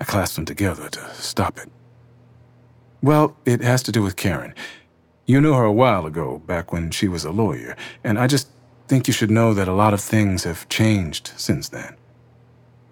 I 0.00 0.04
clasped 0.04 0.36
them 0.36 0.44
together 0.44 0.88
to 0.88 1.14
stop 1.14 1.58
it. 1.58 1.70
Well, 3.02 3.36
it 3.46 3.60
has 3.60 3.82
to 3.84 3.92
do 3.92 4.02
with 4.02 4.16
Karen. 4.16 4.54
You 5.26 5.40
knew 5.40 5.54
her 5.54 5.64
a 5.64 5.72
while 5.72 6.06
ago, 6.06 6.42
back 6.46 6.72
when 6.72 6.90
she 6.90 7.08
was 7.08 7.24
a 7.24 7.30
lawyer, 7.30 7.76
and 8.02 8.18
I 8.18 8.26
just 8.26 8.48
think 8.88 9.06
you 9.06 9.12
should 9.12 9.30
know 9.30 9.54
that 9.54 9.68
a 9.68 9.72
lot 9.72 9.94
of 9.94 10.00
things 10.00 10.44
have 10.44 10.68
changed 10.68 11.32
since 11.36 11.68
then. 11.68 11.96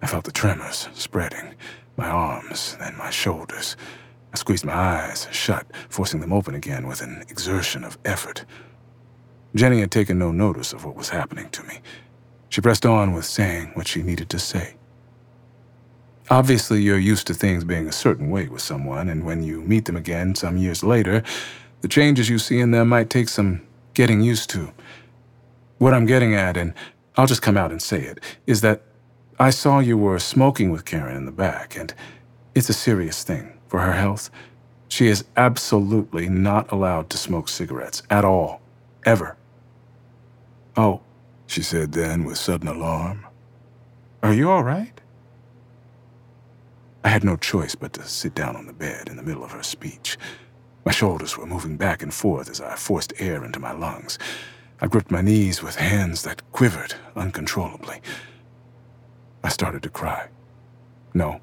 I 0.01 0.07
felt 0.07 0.23
the 0.23 0.31
tremors 0.31 0.87
spreading, 0.93 1.55
my 1.97 2.07
arms, 2.07 2.77
then 2.79 2.95
my 2.97 3.09
shoulders. 3.09 3.75
I 4.31 4.37
squeezed 4.37 4.63
my 4.63 4.73
eyes 4.73 5.27
shut, 5.31 5.67
forcing 5.89 6.21
them 6.21 6.31
open 6.31 6.55
again 6.55 6.87
with 6.87 7.01
an 7.01 7.23
exertion 7.29 7.83
of 7.83 7.97
effort. 8.05 8.45
Jenny 9.53 9.81
had 9.81 9.91
taken 9.91 10.17
no 10.17 10.31
notice 10.31 10.71
of 10.71 10.85
what 10.85 10.95
was 10.95 11.09
happening 11.09 11.49
to 11.49 11.63
me. 11.63 11.79
She 12.49 12.61
pressed 12.61 12.85
on 12.85 13.13
with 13.13 13.25
saying 13.25 13.71
what 13.75 13.87
she 13.87 14.01
needed 14.01 14.29
to 14.31 14.39
say. 14.39 14.75
Obviously, 16.31 16.81
you're 16.81 16.99
used 16.99 17.27
to 17.27 17.33
things 17.33 17.63
being 17.63 17.87
a 17.87 17.91
certain 17.91 18.29
way 18.29 18.47
with 18.47 18.61
someone, 18.61 19.09
and 19.09 19.25
when 19.25 19.43
you 19.43 19.61
meet 19.61 19.85
them 19.85 19.95
again 19.95 20.35
some 20.35 20.57
years 20.57 20.83
later, 20.83 21.23
the 21.81 21.87
changes 21.87 22.29
you 22.29 22.37
see 22.37 22.59
in 22.59 22.71
them 22.71 22.89
might 22.89 23.09
take 23.09 23.29
some 23.29 23.61
getting 23.93 24.21
used 24.21 24.49
to. 24.51 24.71
What 25.77 25.93
I'm 25.93 26.05
getting 26.05 26.35
at, 26.35 26.57
and 26.57 26.73
I'll 27.15 27.27
just 27.27 27.41
come 27.41 27.57
out 27.57 27.71
and 27.71 27.81
say 27.81 28.01
it, 28.01 28.19
is 28.45 28.61
that 28.61 28.83
I 29.39 29.49
saw 29.49 29.79
you 29.79 29.97
were 29.97 30.19
smoking 30.19 30.71
with 30.71 30.85
Karen 30.85 31.15
in 31.15 31.25
the 31.25 31.31
back, 31.31 31.77
and 31.77 31.93
it's 32.53 32.69
a 32.69 32.73
serious 32.73 33.23
thing 33.23 33.57
for 33.67 33.79
her 33.79 33.93
health. 33.93 34.29
She 34.87 35.07
is 35.07 35.23
absolutely 35.37 36.29
not 36.29 36.71
allowed 36.71 37.09
to 37.11 37.17
smoke 37.17 37.47
cigarettes 37.47 38.03
at 38.09 38.25
all, 38.25 38.61
ever. 39.05 39.37
Oh, 40.75 41.01
she 41.49 41.63
said 41.63 41.91
then 41.93 42.25
with 42.25 42.37
sudden 42.37 42.67
alarm. 42.67 43.25
Are 44.21 44.33
you 44.33 44.51
all 44.51 44.63
right? 44.63 45.01
I 47.03 47.09
had 47.09 47.23
no 47.23 47.37
choice 47.37 47.73
but 47.73 47.91
to 47.93 48.03
sit 48.03 48.35
down 48.35 48.55
on 48.55 48.67
the 48.67 48.73
bed 48.73 49.07
in 49.09 49.17
the 49.17 49.23
middle 49.23 49.43
of 49.43 49.51
her 49.53 49.63
speech. 49.63 50.15
My 50.85 50.91
shoulders 50.91 51.37
were 51.37 51.47
moving 51.47 51.75
back 51.75 52.03
and 52.03 52.13
forth 52.13 52.51
as 52.51 52.61
I 52.61 52.75
forced 52.75 53.13
air 53.17 53.43
into 53.43 53.59
my 53.59 53.71
lungs. 53.71 54.19
I 54.79 54.85
gripped 54.85 55.09
my 55.09 55.21
knees 55.21 55.63
with 55.63 55.75
hands 55.75 56.21
that 56.21 56.43
quivered 56.51 56.93
uncontrollably. 57.15 57.99
I 59.43 59.49
started 59.49 59.81
to 59.83 59.89
cry. 59.89 60.27
No, 61.15 61.41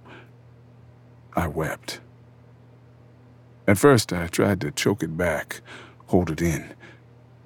I 1.35 1.49
wept. 1.49 1.99
At 3.67 3.79
first, 3.79 4.13
I 4.13 4.29
tried 4.29 4.61
to 4.61 4.71
choke 4.71 5.03
it 5.03 5.17
back, 5.17 5.63
hold 6.07 6.31
it 6.31 6.41
in. 6.41 6.75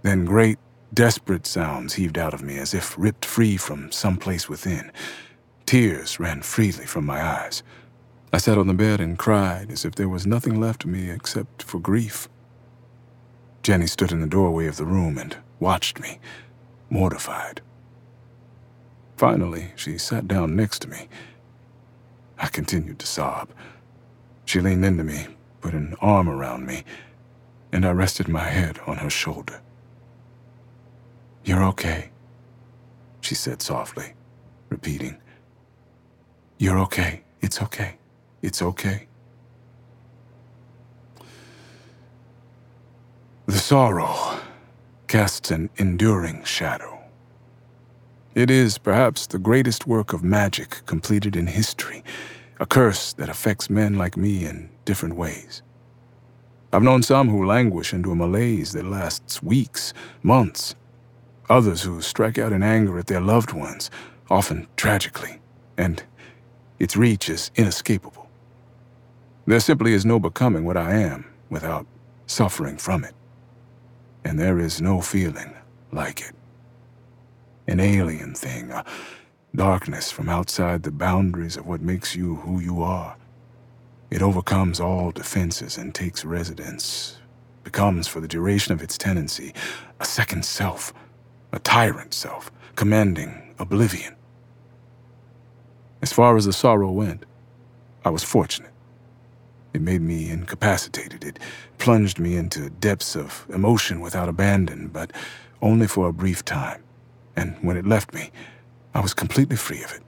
Then 0.02 0.26
great, 0.26 0.58
desperate 0.92 1.46
sounds 1.46 1.94
heaved 1.94 2.18
out 2.18 2.34
of 2.34 2.42
me 2.42 2.58
as 2.58 2.74
if 2.74 2.98
ripped 2.98 3.24
free 3.24 3.56
from 3.56 3.92
some 3.92 4.16
place 4.16 4.48
within. 4.48 4.90
Tears 5.66 6.18
ran 6.18 6.42
freely 6.42 6.86
from 6.86 7.06
my 7.06 7.22
eyes. 7.22 7.62
I 8.32 8.38
sat 8.38 8.58
on 8.58 8.66
the 8.66 8.74
bed 8.74 9.00
and 9.00 9.18
cried 9.18 9.70
as 9.70 9.84
if 9.84 9.94
there 9.94 10.08
was 10.08 10.26
nothing 10.26 10.60
left 10.60 10.84
of 10.84 10.90
me 10.90 11.10
except 11.10 11.62
for 11.62 11.78
grief. 11.78 12.28
Jenny 13.62 13.86
stood 13.86 14.12
in 14.12 14.20
the 14.20 14.26
doorway 14.26 14.66
of 14.66 14.76
the 14.76 14.84
room 14.84 15.18
and 15.18 15.36
watched 15.58 16.00
me, 16.00 16.18
mortified. 16.88 17.60
Finally, 19.16 19.72
she 19.76 19.98
sat 19.98 20.26
down 20.26 20.56
next 20.56 20.80
to 20.80 20.88
me. 20.88 21.08
I 22.38 22.46
continued 22.46 22.98
to 23.00 23.06
sob. 23.06 23.50
She 24.46 24.60
leaned 24.60 24.84
into 24.84 25.04
me, 25.04 25.26
put 25.60 25.74
an 25.74 25.94
arm 26.00 26.28
around 26.28 26.66
me, 26.66 26.84
and 27.70 27.84
I 27.84 27.90
rested 27.90 28.28
my 28.28 28.44
head 28.44 28.78
on 28.86 28.96
her 28.96 29.10
shoulder. 29.10 29.60
You're 31.44 31.64
okay, 31.64 32.10
she 33.20 33.34
said 33.34 33.62
softly, 33.62 34.14
repeating, 34.70 35.18
You're 36.58 36.78
okay. 36.80 37.22
It's 37.40 37.62
okay. 37.62 37.96
It's 38.42 38.62
okay. 38.62 39.06
The 43.46 43.58
sorrow 43.58 44.40
casts 45.08 45.50
an 45.50 45.70
enduring 45.76 46.44
shadow. 46.44 47.00
It 48.34 48.50
is 48.50 48.78
perhaps 48.78 49.26
the 49.26 49.38
greatest 49.38 49.86
work 49.86 50.12
of 50.12 50.22
magic 50.22 50.82
completed 50.86 51.34
in 51.34 51.48
history, 51.48 52.04
a 52.60 52.66
curse 52.66 53.12
that 53.14 53.28
affects 53.28 53.68
men 53.70 53.94
like 53.98 54.16
me 54.16 54.44
in 54.44 54.70
different 54.84 55.16
ways. 55.16 55.62
I've 56.72 56.82
known 56.82 57.02
some 57.02 57.28
who 57.28 57.44
languish 57.44 57.92
into 57.92 58.12
a 58.12 58.16
malaise 58.16 58.72
that 58.72 58.84
lasts 58.84 59.42
weeks, 59.42 59.92
months, 60.22 60.76
others 61.50 61.82
who 61.82 62.02
strike 62.02 62.38
out 62.38 62.52
in 62.52 62.62
anger 62.62 62.98
at 62.98 63.08
their 63.08 63.20
loved 63.22 63.52
ones, 63.52 63.90
often 64.30 64.68
tragically, 64.76 65.40
and 65.78 66.04
its 66.80 66.96
reach 66.96 67.30
is 67.30 67.50
inescapable. 67.56 68.28
There 69.46 69.60
simply 69.60 69.94
is 69.94 70.06
no 70.06 70.20
becoming 70.20 70.64
what 70.64 70.78
I 70.78 70.94
am 70.94 71.26
without 71.50 71.86
suffering 72.26 72.78
from 72.78 73.04
it 73.04 73.14
and 74.24 74.38
there 74.38 74.58
is 74.58 74.80
no 74.80 75.00
feeling 75.00 75.54
like 75.92 76.20
it. 76.22 76.34
An 77.68 77.80
alien 77.80 78.34
thing, 78.34 78.70
a 78.70 78.84
darkness 79.54 80.10
from 80.12 80.28
outside 80.28 80.82
the 80.82 80.90
boundaries 80.92 81.56
of 81.56 81.66
what 81.66 81.80
makes 81.82 82.16
you 82.16 82.36
who 82.36 82.60
you 82.60 82.82
are. 82.82 83.16
It 84.10 84.22
overcomes 84.22 84.80
all 84.80 85.12
defenses 85.12 85.78
and 85.78 85.94
takes 85.94 86.24
residence, 86.24 87.18
becomes, 87.64 88.08
for 88.08 88.20
the 88.20 88.28
duration 88.28 88.72
of 88.72 88.82
its 88.82 88.98
tenancy, 88.98 89.54
a 90.00 90.04
second 90.04 90.44
self, 90.44 90.92
a 91.52 91.58
tyrant 91.58 92.14
self, 92.14 92.50
commanding 92.76 93.54
oblivion. 93.58 94.14
As 96.02 96.12
far 96.12 96.36
as 96.36 96.46
the 96.46 96.52
sorrow 96.52 96.90
went, 96.90 97.24
I 98.04 98.10
was 98.10 98.22
fortunate. 98.22 98.72
It 99.72 99.82
made 99.82 100.00
me 100.00 100.30
incapacitated. 100.30 101.22
It 101.24 101.38
plunged 101.78 102.18
me 102.18 102.36
into 102.36 102.70
depths 102.70 103.14
of 103.14 103.46
emotion 103.52 104.00
without 104.00 104.28
abandon, 104.28 104.88
but 104.88 105.12
only 105.62 105.86
for 105.86 106.08
a 106.08 106.12
brief 106.12 106.44
time. 106.44 106.82
And 107.36 107.56
when 107.62 107.76
it 107.76 107.86
left 107.86 108.12
me, 108.12 108.30
I 108.94 109.00
was 109.00 109.14
completely 109.14 109.56
free 109.56 109.82
of 109.82 109.92
it. 109.92 110.02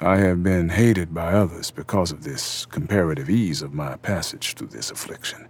I 0.00 0.16
have 0.18 0.42
been 0.42 0.70
hated 0.70 1.14
by 1.14 1.32
others 1.32 1.70
because 1.70 2.10
of 2.10 2.24
this 2.24 2.66
comparative 2.66 3.30
ease 3.30 3.62
of 3.62 3.72
my 3.72 3.96
passage 3.96 4.54
through 4.54 4.68
this 4.68 4.90
affliction. 4.90 5.48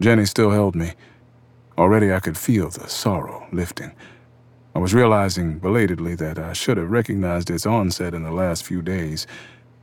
Jenny 0.00 0.26
still 0.26 0.52
held 0.52 0.76
me. 0.76 0.92
Already 1.78 2.12
I 2.12 2.18
could 2.18 2.36
feel 2.36 2.68
the 2.68 2.88
sorrow 2.88 3.46
lifting. 3.52 3.92
I 4.74 4.80
was 4.80 4.92
realizing 4.92 5.60
belatedly 5.60 6.16
that 6.16 6.38
I 6.38 6.52
should 6.52 6.76
have 6.76 6.90
recognized 6.90 7.50
its 7.50 7.66
onset 7.66 8.14
in 8.14 8.24
the 8.24 8.32
last 8.32 8.64
few 8.64 8.82
days 8.82 9.26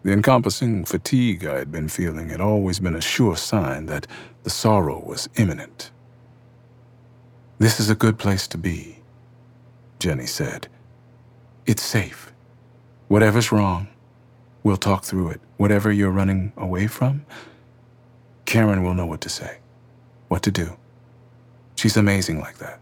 the 0.03 0.11
encompassing 0.11 0.85
fatigue 0.85 1.45
I 1.45 1.57
had 1.57 1.71
been 1.71 1.87
feeling 1.87 2.29
had 2.29 2.39
always 2.39 2.79
been 2.79 2.95
a 2.95 3.01
sure 3.01 3.35
sign 3.35 3.87
that 3.87 4.05
the 4.43 4.51
sorrow 4.51 5.03
was 5.03 5.27
imminent. 5.35 5.89
This 7.57 7.79
is 7.79 7.89
a 7.89 7.95
good 7.95 8.19
place 8.19 8.45
to 8.49 8.57
be, 8.59 8.99
Jenny 9.97 10.27
said. 10.27 10.67
It's 11.65 11.81
safe. 11.81 12.31
Whatever's 13.07 13.51
wrong, 13.51 13.87
we'll 14.61 14.77
talk 14.77 15.05
through 15.05 15.29
it. 15.29 15.41
Whatever 15.57 15.91
you're 15.91 16.11
running 16.11 16.53
away 16.55 16.85
from, 16.85 17.25
Karen 18.45 18.83
will 18.83 18.93
know 18.93 19.07
what 19.07 19.21
to 19.21 19.29
say, 19.29 19.57
what 20.27 20.43
to 20.43 20.51
do. 20.51 20.77
She's 21.75 21.97
amazing 21.97 22.39
like 22.39 22.57
that. 22.57 22.79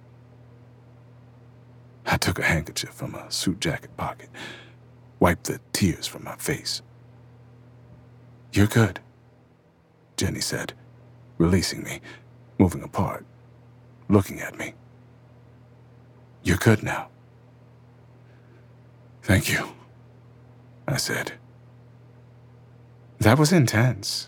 I 2.06 2.18
took 2.18 2.39
a 2.39 2.44
handkerchief 2.44 2.91
from 2.91 3.16
a 3.16 3.32
suit 3.32 3.60
jacket 3.60 3.96
pocket, 3.98 4.30
wiped 5.20 5.46
the 5.46 5.60
tears 5.72 6.06
from 6.06 6.24
my 6.24 6.36
face. 6.36 6.82
You're 8.52 8.68
good, 8.68 9.00
Jenny 10.16 10.41
said, 10.41 10.74
releasing 11.38 11.84
me, 11.84 12.02
moving 12.60 12.84
apart, 12.84 13.26
looking 14.10 14.39
at 14.41 14.58
me. 14.58 14.74
You're 16.44 16.58
good 16.58 16.84
now. 16.84 17.08
Thank 19.24 19.52
you, 19.52 19.70
I 20.88 20.98
said. 20.98 21.34
That 23.20 23.39
was 23.39 23.54
intense, 23.54 24.28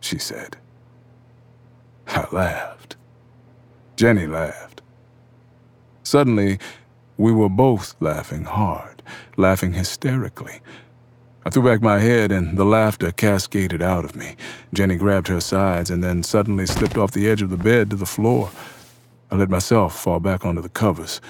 she 0.00 0.18
said. 0.18 0.56
I 2.08 2.26
laughed. 2.32 2.96
Jenny 3.96 4.26
laughed. 4.26 4.82
Suddenly, 6.02 6.58
we 7.16 7.32
were 7.32 7.48
both 7.48 7.94
laughing 8.00 8.44
hard, 8.44 9.02
laughing 9.36 9.72
hysterically, 9.72 10.60
I 11.46 11.50
threw 11.50 11.62
back 11.62 11.82
my 11.82 11.98
head 11.98 12.32
and 12.32 12.56
the 12.56 12.64
laughter 12.64 13.12
cascaded 13.12 13.82
out 13.82 14.06
of 14.06 14.16
me. 14.16 14.34
Jenny 14.72 14.96
grabbed 14.96 15.28
her 15.28 15.42
sides 15.42 15.90
and 15.90 16.02
then 16.02 16.22
suddenly 16.22 16.64
slipped 16.64 16.96
off 16.96 17.10
the 17.10 17.28
edge 17.28 17.42
of 17.42 17.50
the 17.50 17.58
bed 17.58 17.90
to 17.90 17.96
the 17.96 18.06
floor. 18.06 18.50
I 19.30 19.36
let 19.36 19.50
myself 19.50 19.94
fall 19.94 20.20
back 20.20 20.46
onto 20.46 20.62
the 20.62 20.70
covers. 20.70 21.20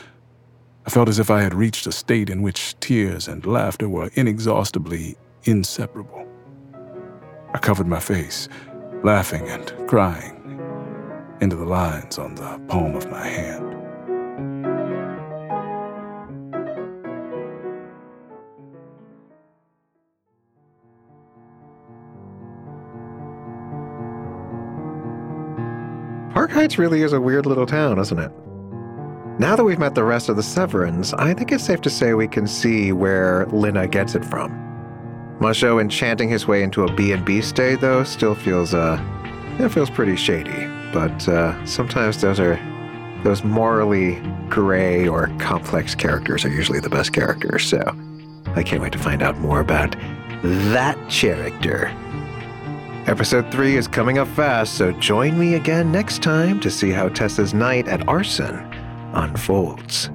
I 0.87 0.91
felt 0.91 1.09
as 1.09 1.19
if 1.19 1.31
I 1.31 1.43
had 1.43 1.53
reached 1.53 1.89
a 1.89 1.93
state 1.93 2.31
in 2.31 2.43
which 2.43 2.79
tears 2.79 3.27
and 3.27 3.45
laughter 3.45 3.89
were 3.89 4.11
inexhaustibly 4.15 5.17
inseparable. 5.45 6.29
I 7.53 7.59
covered 7.59 7.89
my 7.89 8.01
face, 8.01 8.49
laughing 9.03 9.49
and 9.49 9.73
crying 9.89 10.34
into 11.41 11.57
the 11.57 11.65
lines 11.65 12.19
on 12.19 12.35
the 12.35 12.61
palm 12.69 12.95
of 12.95 13.11
my 13.11 13.27
hand. 13.27 13.75
Dark 26.45 26.53
Heights 26.53 26.77
really 26.77 27.01
is 27.01 27.15
a 27.15 27.21
weird 27.23 27.47
little 27.47 27.65
town, 27.65 27.99
isn't 27.99 28.19
it? 28.19 28.31
Now 29.39 29.57
that 29.57 29.65
we've 29.65 29.79
met 29.79 29.95
the 29.95 30.05
rest 30.05 30.29
of 30.29 30.37
the 30.37 30.43
Severins, 30.43 31.19
I 31.19 31.33
think 31.33 31.53
it's 31.53 31.65
safe 31.65 31.81
to 31.81 31.89
say 31.89 32.13
we 32.13 32.29
can 32.29 32.47
see 32.47 32.93
where 32.93 33.47
Lina 33.47 33.89
gets 33.89 34.15
it 34.15 34.23
from. 34.27 34.53
Majeaux 35.41 35.81
enchanting 35.81 36.29
his 36.29 36.47
way 36.47 36.63
into 36.63 36.85
a 36.85 36.93
B&B 36.93 37.41
stay, 37.41 37.77
though, 37.77 38.05
still 38.05 38.35
feels, 38.35 38.75
uh, 38.75 39.03
it 39.59 39.71
feels 39.71 39.89
pretty 39.89 40.17
shady. 40.17 40.69
But 40.95 41.29
uh, 41.29 41.67
sometimes 41.67 42.21
those 42.21 42.39
are, 42.39 42.55
those 43.25 43.43
morally 43.43 44.23
gray 44.49 45.09
or 45.09 45.27
complex 45.41 45.93
characters 45.93 46.45
are 46.45 46.51
usually 46.51 46.79
the 46.79 46.89
best 46.89 47.13
characters, 47.13 47.65
so 47.65 47.83
I 48.55 48.63
can't 48.63 48.81
wait 48.81 48.93
to 48.93 48.99
find 48.99 49.21
out 49.21 49.37
more 49.39 49.59
about 49.59 49.97
that 50.43 50.97
character. 51.11 51.89
Episode 53.09 53.51
3 53.51 53.77
is 53.77 53.89
coming 53.89 54.19
up 54.19 54.29
fast, 54.29 54.75
so 54.75 54.93
join 54.93 55.37
me 55.37 55.55
again 55.55 55.91
next 55.91 56.23
time 56.23 56.61
to 56.61 56.71
see 56.71 56.91
how 56.91 57.09
Tessa's 57.09 57.53
night 57.53 57.89
at 57.89 58.07
Arson 58.07 58.55
unfolds. 59.15 60.11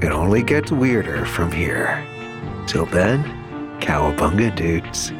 It 0.00 0.12
only 0.12 0.44
gets 0.44 0.70
weirder 0.70 1.24
from 1.24 1.50
here. 1.50 2.06
Till 2.68 2.86
then, 2.86 3.24
cowabunga 3.80 4.54
dudes. 4.54 5.10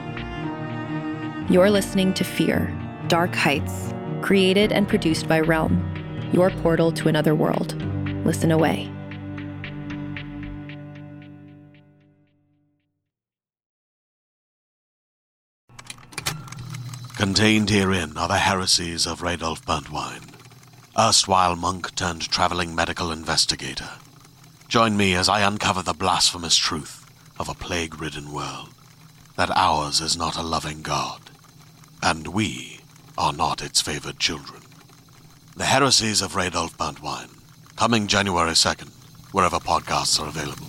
You're 1.53 1.71
listening 1.71 2.15
to 2.15 2.23
Fear, 2.23 2.73
Dark 3.09 3.35
Heights, 3.35 3.92
created 4.23 4.73
and 4.73 4.89
produced 4.89 5.29
by 5.29 5.41
Realm, 5.41 5.85
your 6.33 6.51
portal 6.63 6.93
to 6.93 7.09
another 7.09 7.35
world. 7.35 7.75
Listen 8.25 8.51
away. 8.51 8.91
Contained 17.17 17.71
herein 17.71 18.17
are 18.17 18.27
the 18.27 18.39
heresies 18.39 19.07
of 19.07 19.21
Radolf 19.21 19.63
Burntwine, 19.65 20.35
erstwhile 20.99 21.55
monk 21.55 21.95
turned 21.95 22.29
traveling 22.29 22.75
medical 22.75 23.13
investigator. 23.13 23.91
Join 24.69 24.97
me 24.97 25.15
as 25.15 25.29
I 25.29 25.43
uncover 25.43 25.83
the 25.83 25.93
blasphemous 25.93 26.57
truth 26.57 27.07
of 27.39 27.49
a 27.49 27.55
plague 27.55 28.01
ridden 28.01 28.33
world 28.33 28.71
that 29.37 29.51
ours 29.57 30.01
is 30.01 30.17
not 30.17 30.37
a 30.37 30.43
loving 30.43 30.83
God, 30.83 31.21
and 32.03 32.29
we 32.29 32.72
are 33.23 33.33
not 33.33 33.63
its 33.63 33.81
favored 33.81 34.19
children. 34.19 34.61
The 35.57 35.65
Heresies 35.65 36.23
of 36.23 36.33
Radolf 36.33 36.77
Burntwine, 36.77 37.31
coming 37.77 38.09
January 38.09 38.51
2nd, 38.51 38.89
wherever 39.31 39.59
podcasts 39.59 40.21
are 40.21 40.27
available. 40.27 40.67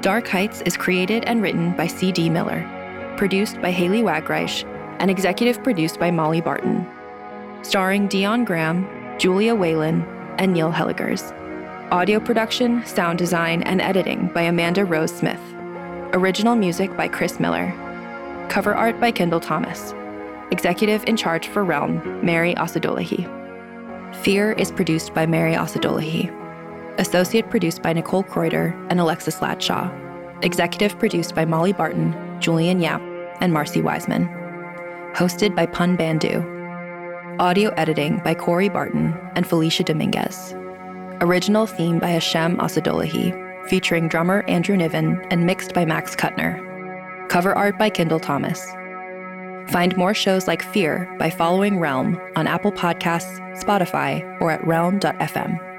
Dark 0.00 0.26
Heights 0.26 0.60
is 0.62 0.76
created 0.76 1.24
and 1.26 1.42
written 1.42 1.76
by 1.76 1.86
C.D. 1.86 2.28
Miller, 2.30 2.66
produced 3.16 3.62
by 3.62 3.70
Haley 3.70 4.02
Wagreich, 4.02 4.64
and 4.98 5.12
executive 5.12 5.62
produced 5.62 6.00
by 6.00 6.10
Molly 6.10 6.40
Barton. 6.40 6.84
Starring 7.62 8.08
Dion 8.08 8.44
Graham, 8.44 8.84
Julia 9.16 9.54
Whelan, 9.54 10.02
and 10.38 10.52
Neil 10.52 10.72
Hellegers. 10.72 11.36
Audio 11.90 12.20
production, 12.20 12.86
sound 12.86 13.18
design, 13.18 13.64
and 13.64 13.80
editing 13.80 14.28
by 14.28 14.42
Amanda 14.42 14.84
Rose 14.84 15.10
Smith. 15.12 15.40
Original 16.12 16.54
music 16.54 16.96
by 16.96 17.08
Chris 17.08 17.40
Miller. 17.40 17.74
Cover 18.48 18.72
art 18.76 19.00
by 19.00 19.10
Kendall 19.10 19.40
Thomas. 19.40 19.92
Executive 20.52 21.02
in 21.08 21.16
charge 21.16 21.48
for 21.48 21.64
Realm, 21.64 22.24
Mary 22.24 22.54
Osadolahi. 22.54 23.26
Fear 24.22 24.52
is 24.52 24.70
produced 24.70 25.14
by 25.14 25.26
Mary 25.26 25.54
Osadolahi. 25.54 26.30
Associate 27.00 27.50
produced 27.50 27.82
by 27.82 27.92
Nicole 27.92 28.22
Kreuter 28.22 28.72
and 28.88 29.00
Alexis 29.00 29.40
Latshaw. 29.40 29.90
Executive 30.44 30.96
produced 30.96 31.34
by 31.34 31.44
Molly 31.44 31.72
Barton, 31.72 32.14
Julian 32.40 32.78
Yap, 32.78 33.02
and 33.40 33.52
Marcy 33.52 33.82
Wiseman. 33.82 34.28
Hosted 35.14 35.56
by 35.56 35.66
Pun 35.66 35.96
Bandhu. 35.96 37.40
Audio 37.40 37.70
editing 37.70 38.18
by 38.22 38.32
Corey 38.32 38.68
Barton 38.68 39.12
and 39.34 39.44
Felicia 39.44 39.82
Dominguez. 39.82 40.54
Original 41.22 41.66
theme 41.66 41.98
by 41.98 42.08
Hashem 42.08 42.56
Asadolahi, 42.56 43.68
featuring 43.68 44.08
drummer 44.08 44.42
Andrew 44.48 44.74
Niven 44.74 45.20
and 45.30 45.44
mixed 45.44 45.74
by 45.74 45.84
Max 45.84 46.16
Kuttner. 46.16 46.58
Cover 47.28 47.52
art 47.54 47.78
by 47.78 47.90
Kendall 47.90 48.20
Thomas. 48.20 48.66
Find 49.70 49.94
more 49.98 50.14
shows 50.14 50.48
like 50.48 50.62
Fear 50.62 51.14
by 51.18 51.28
following 51.28 51.78
Realm 51.78 52.18
on 52.36 52.46
Apple 52.46 52.72
Podcasts, 52.72 53.38
Spotify, 53.62 54.24
or 54.40 54.50
at 54.50 54.66
realm.fm. 54.66 55.69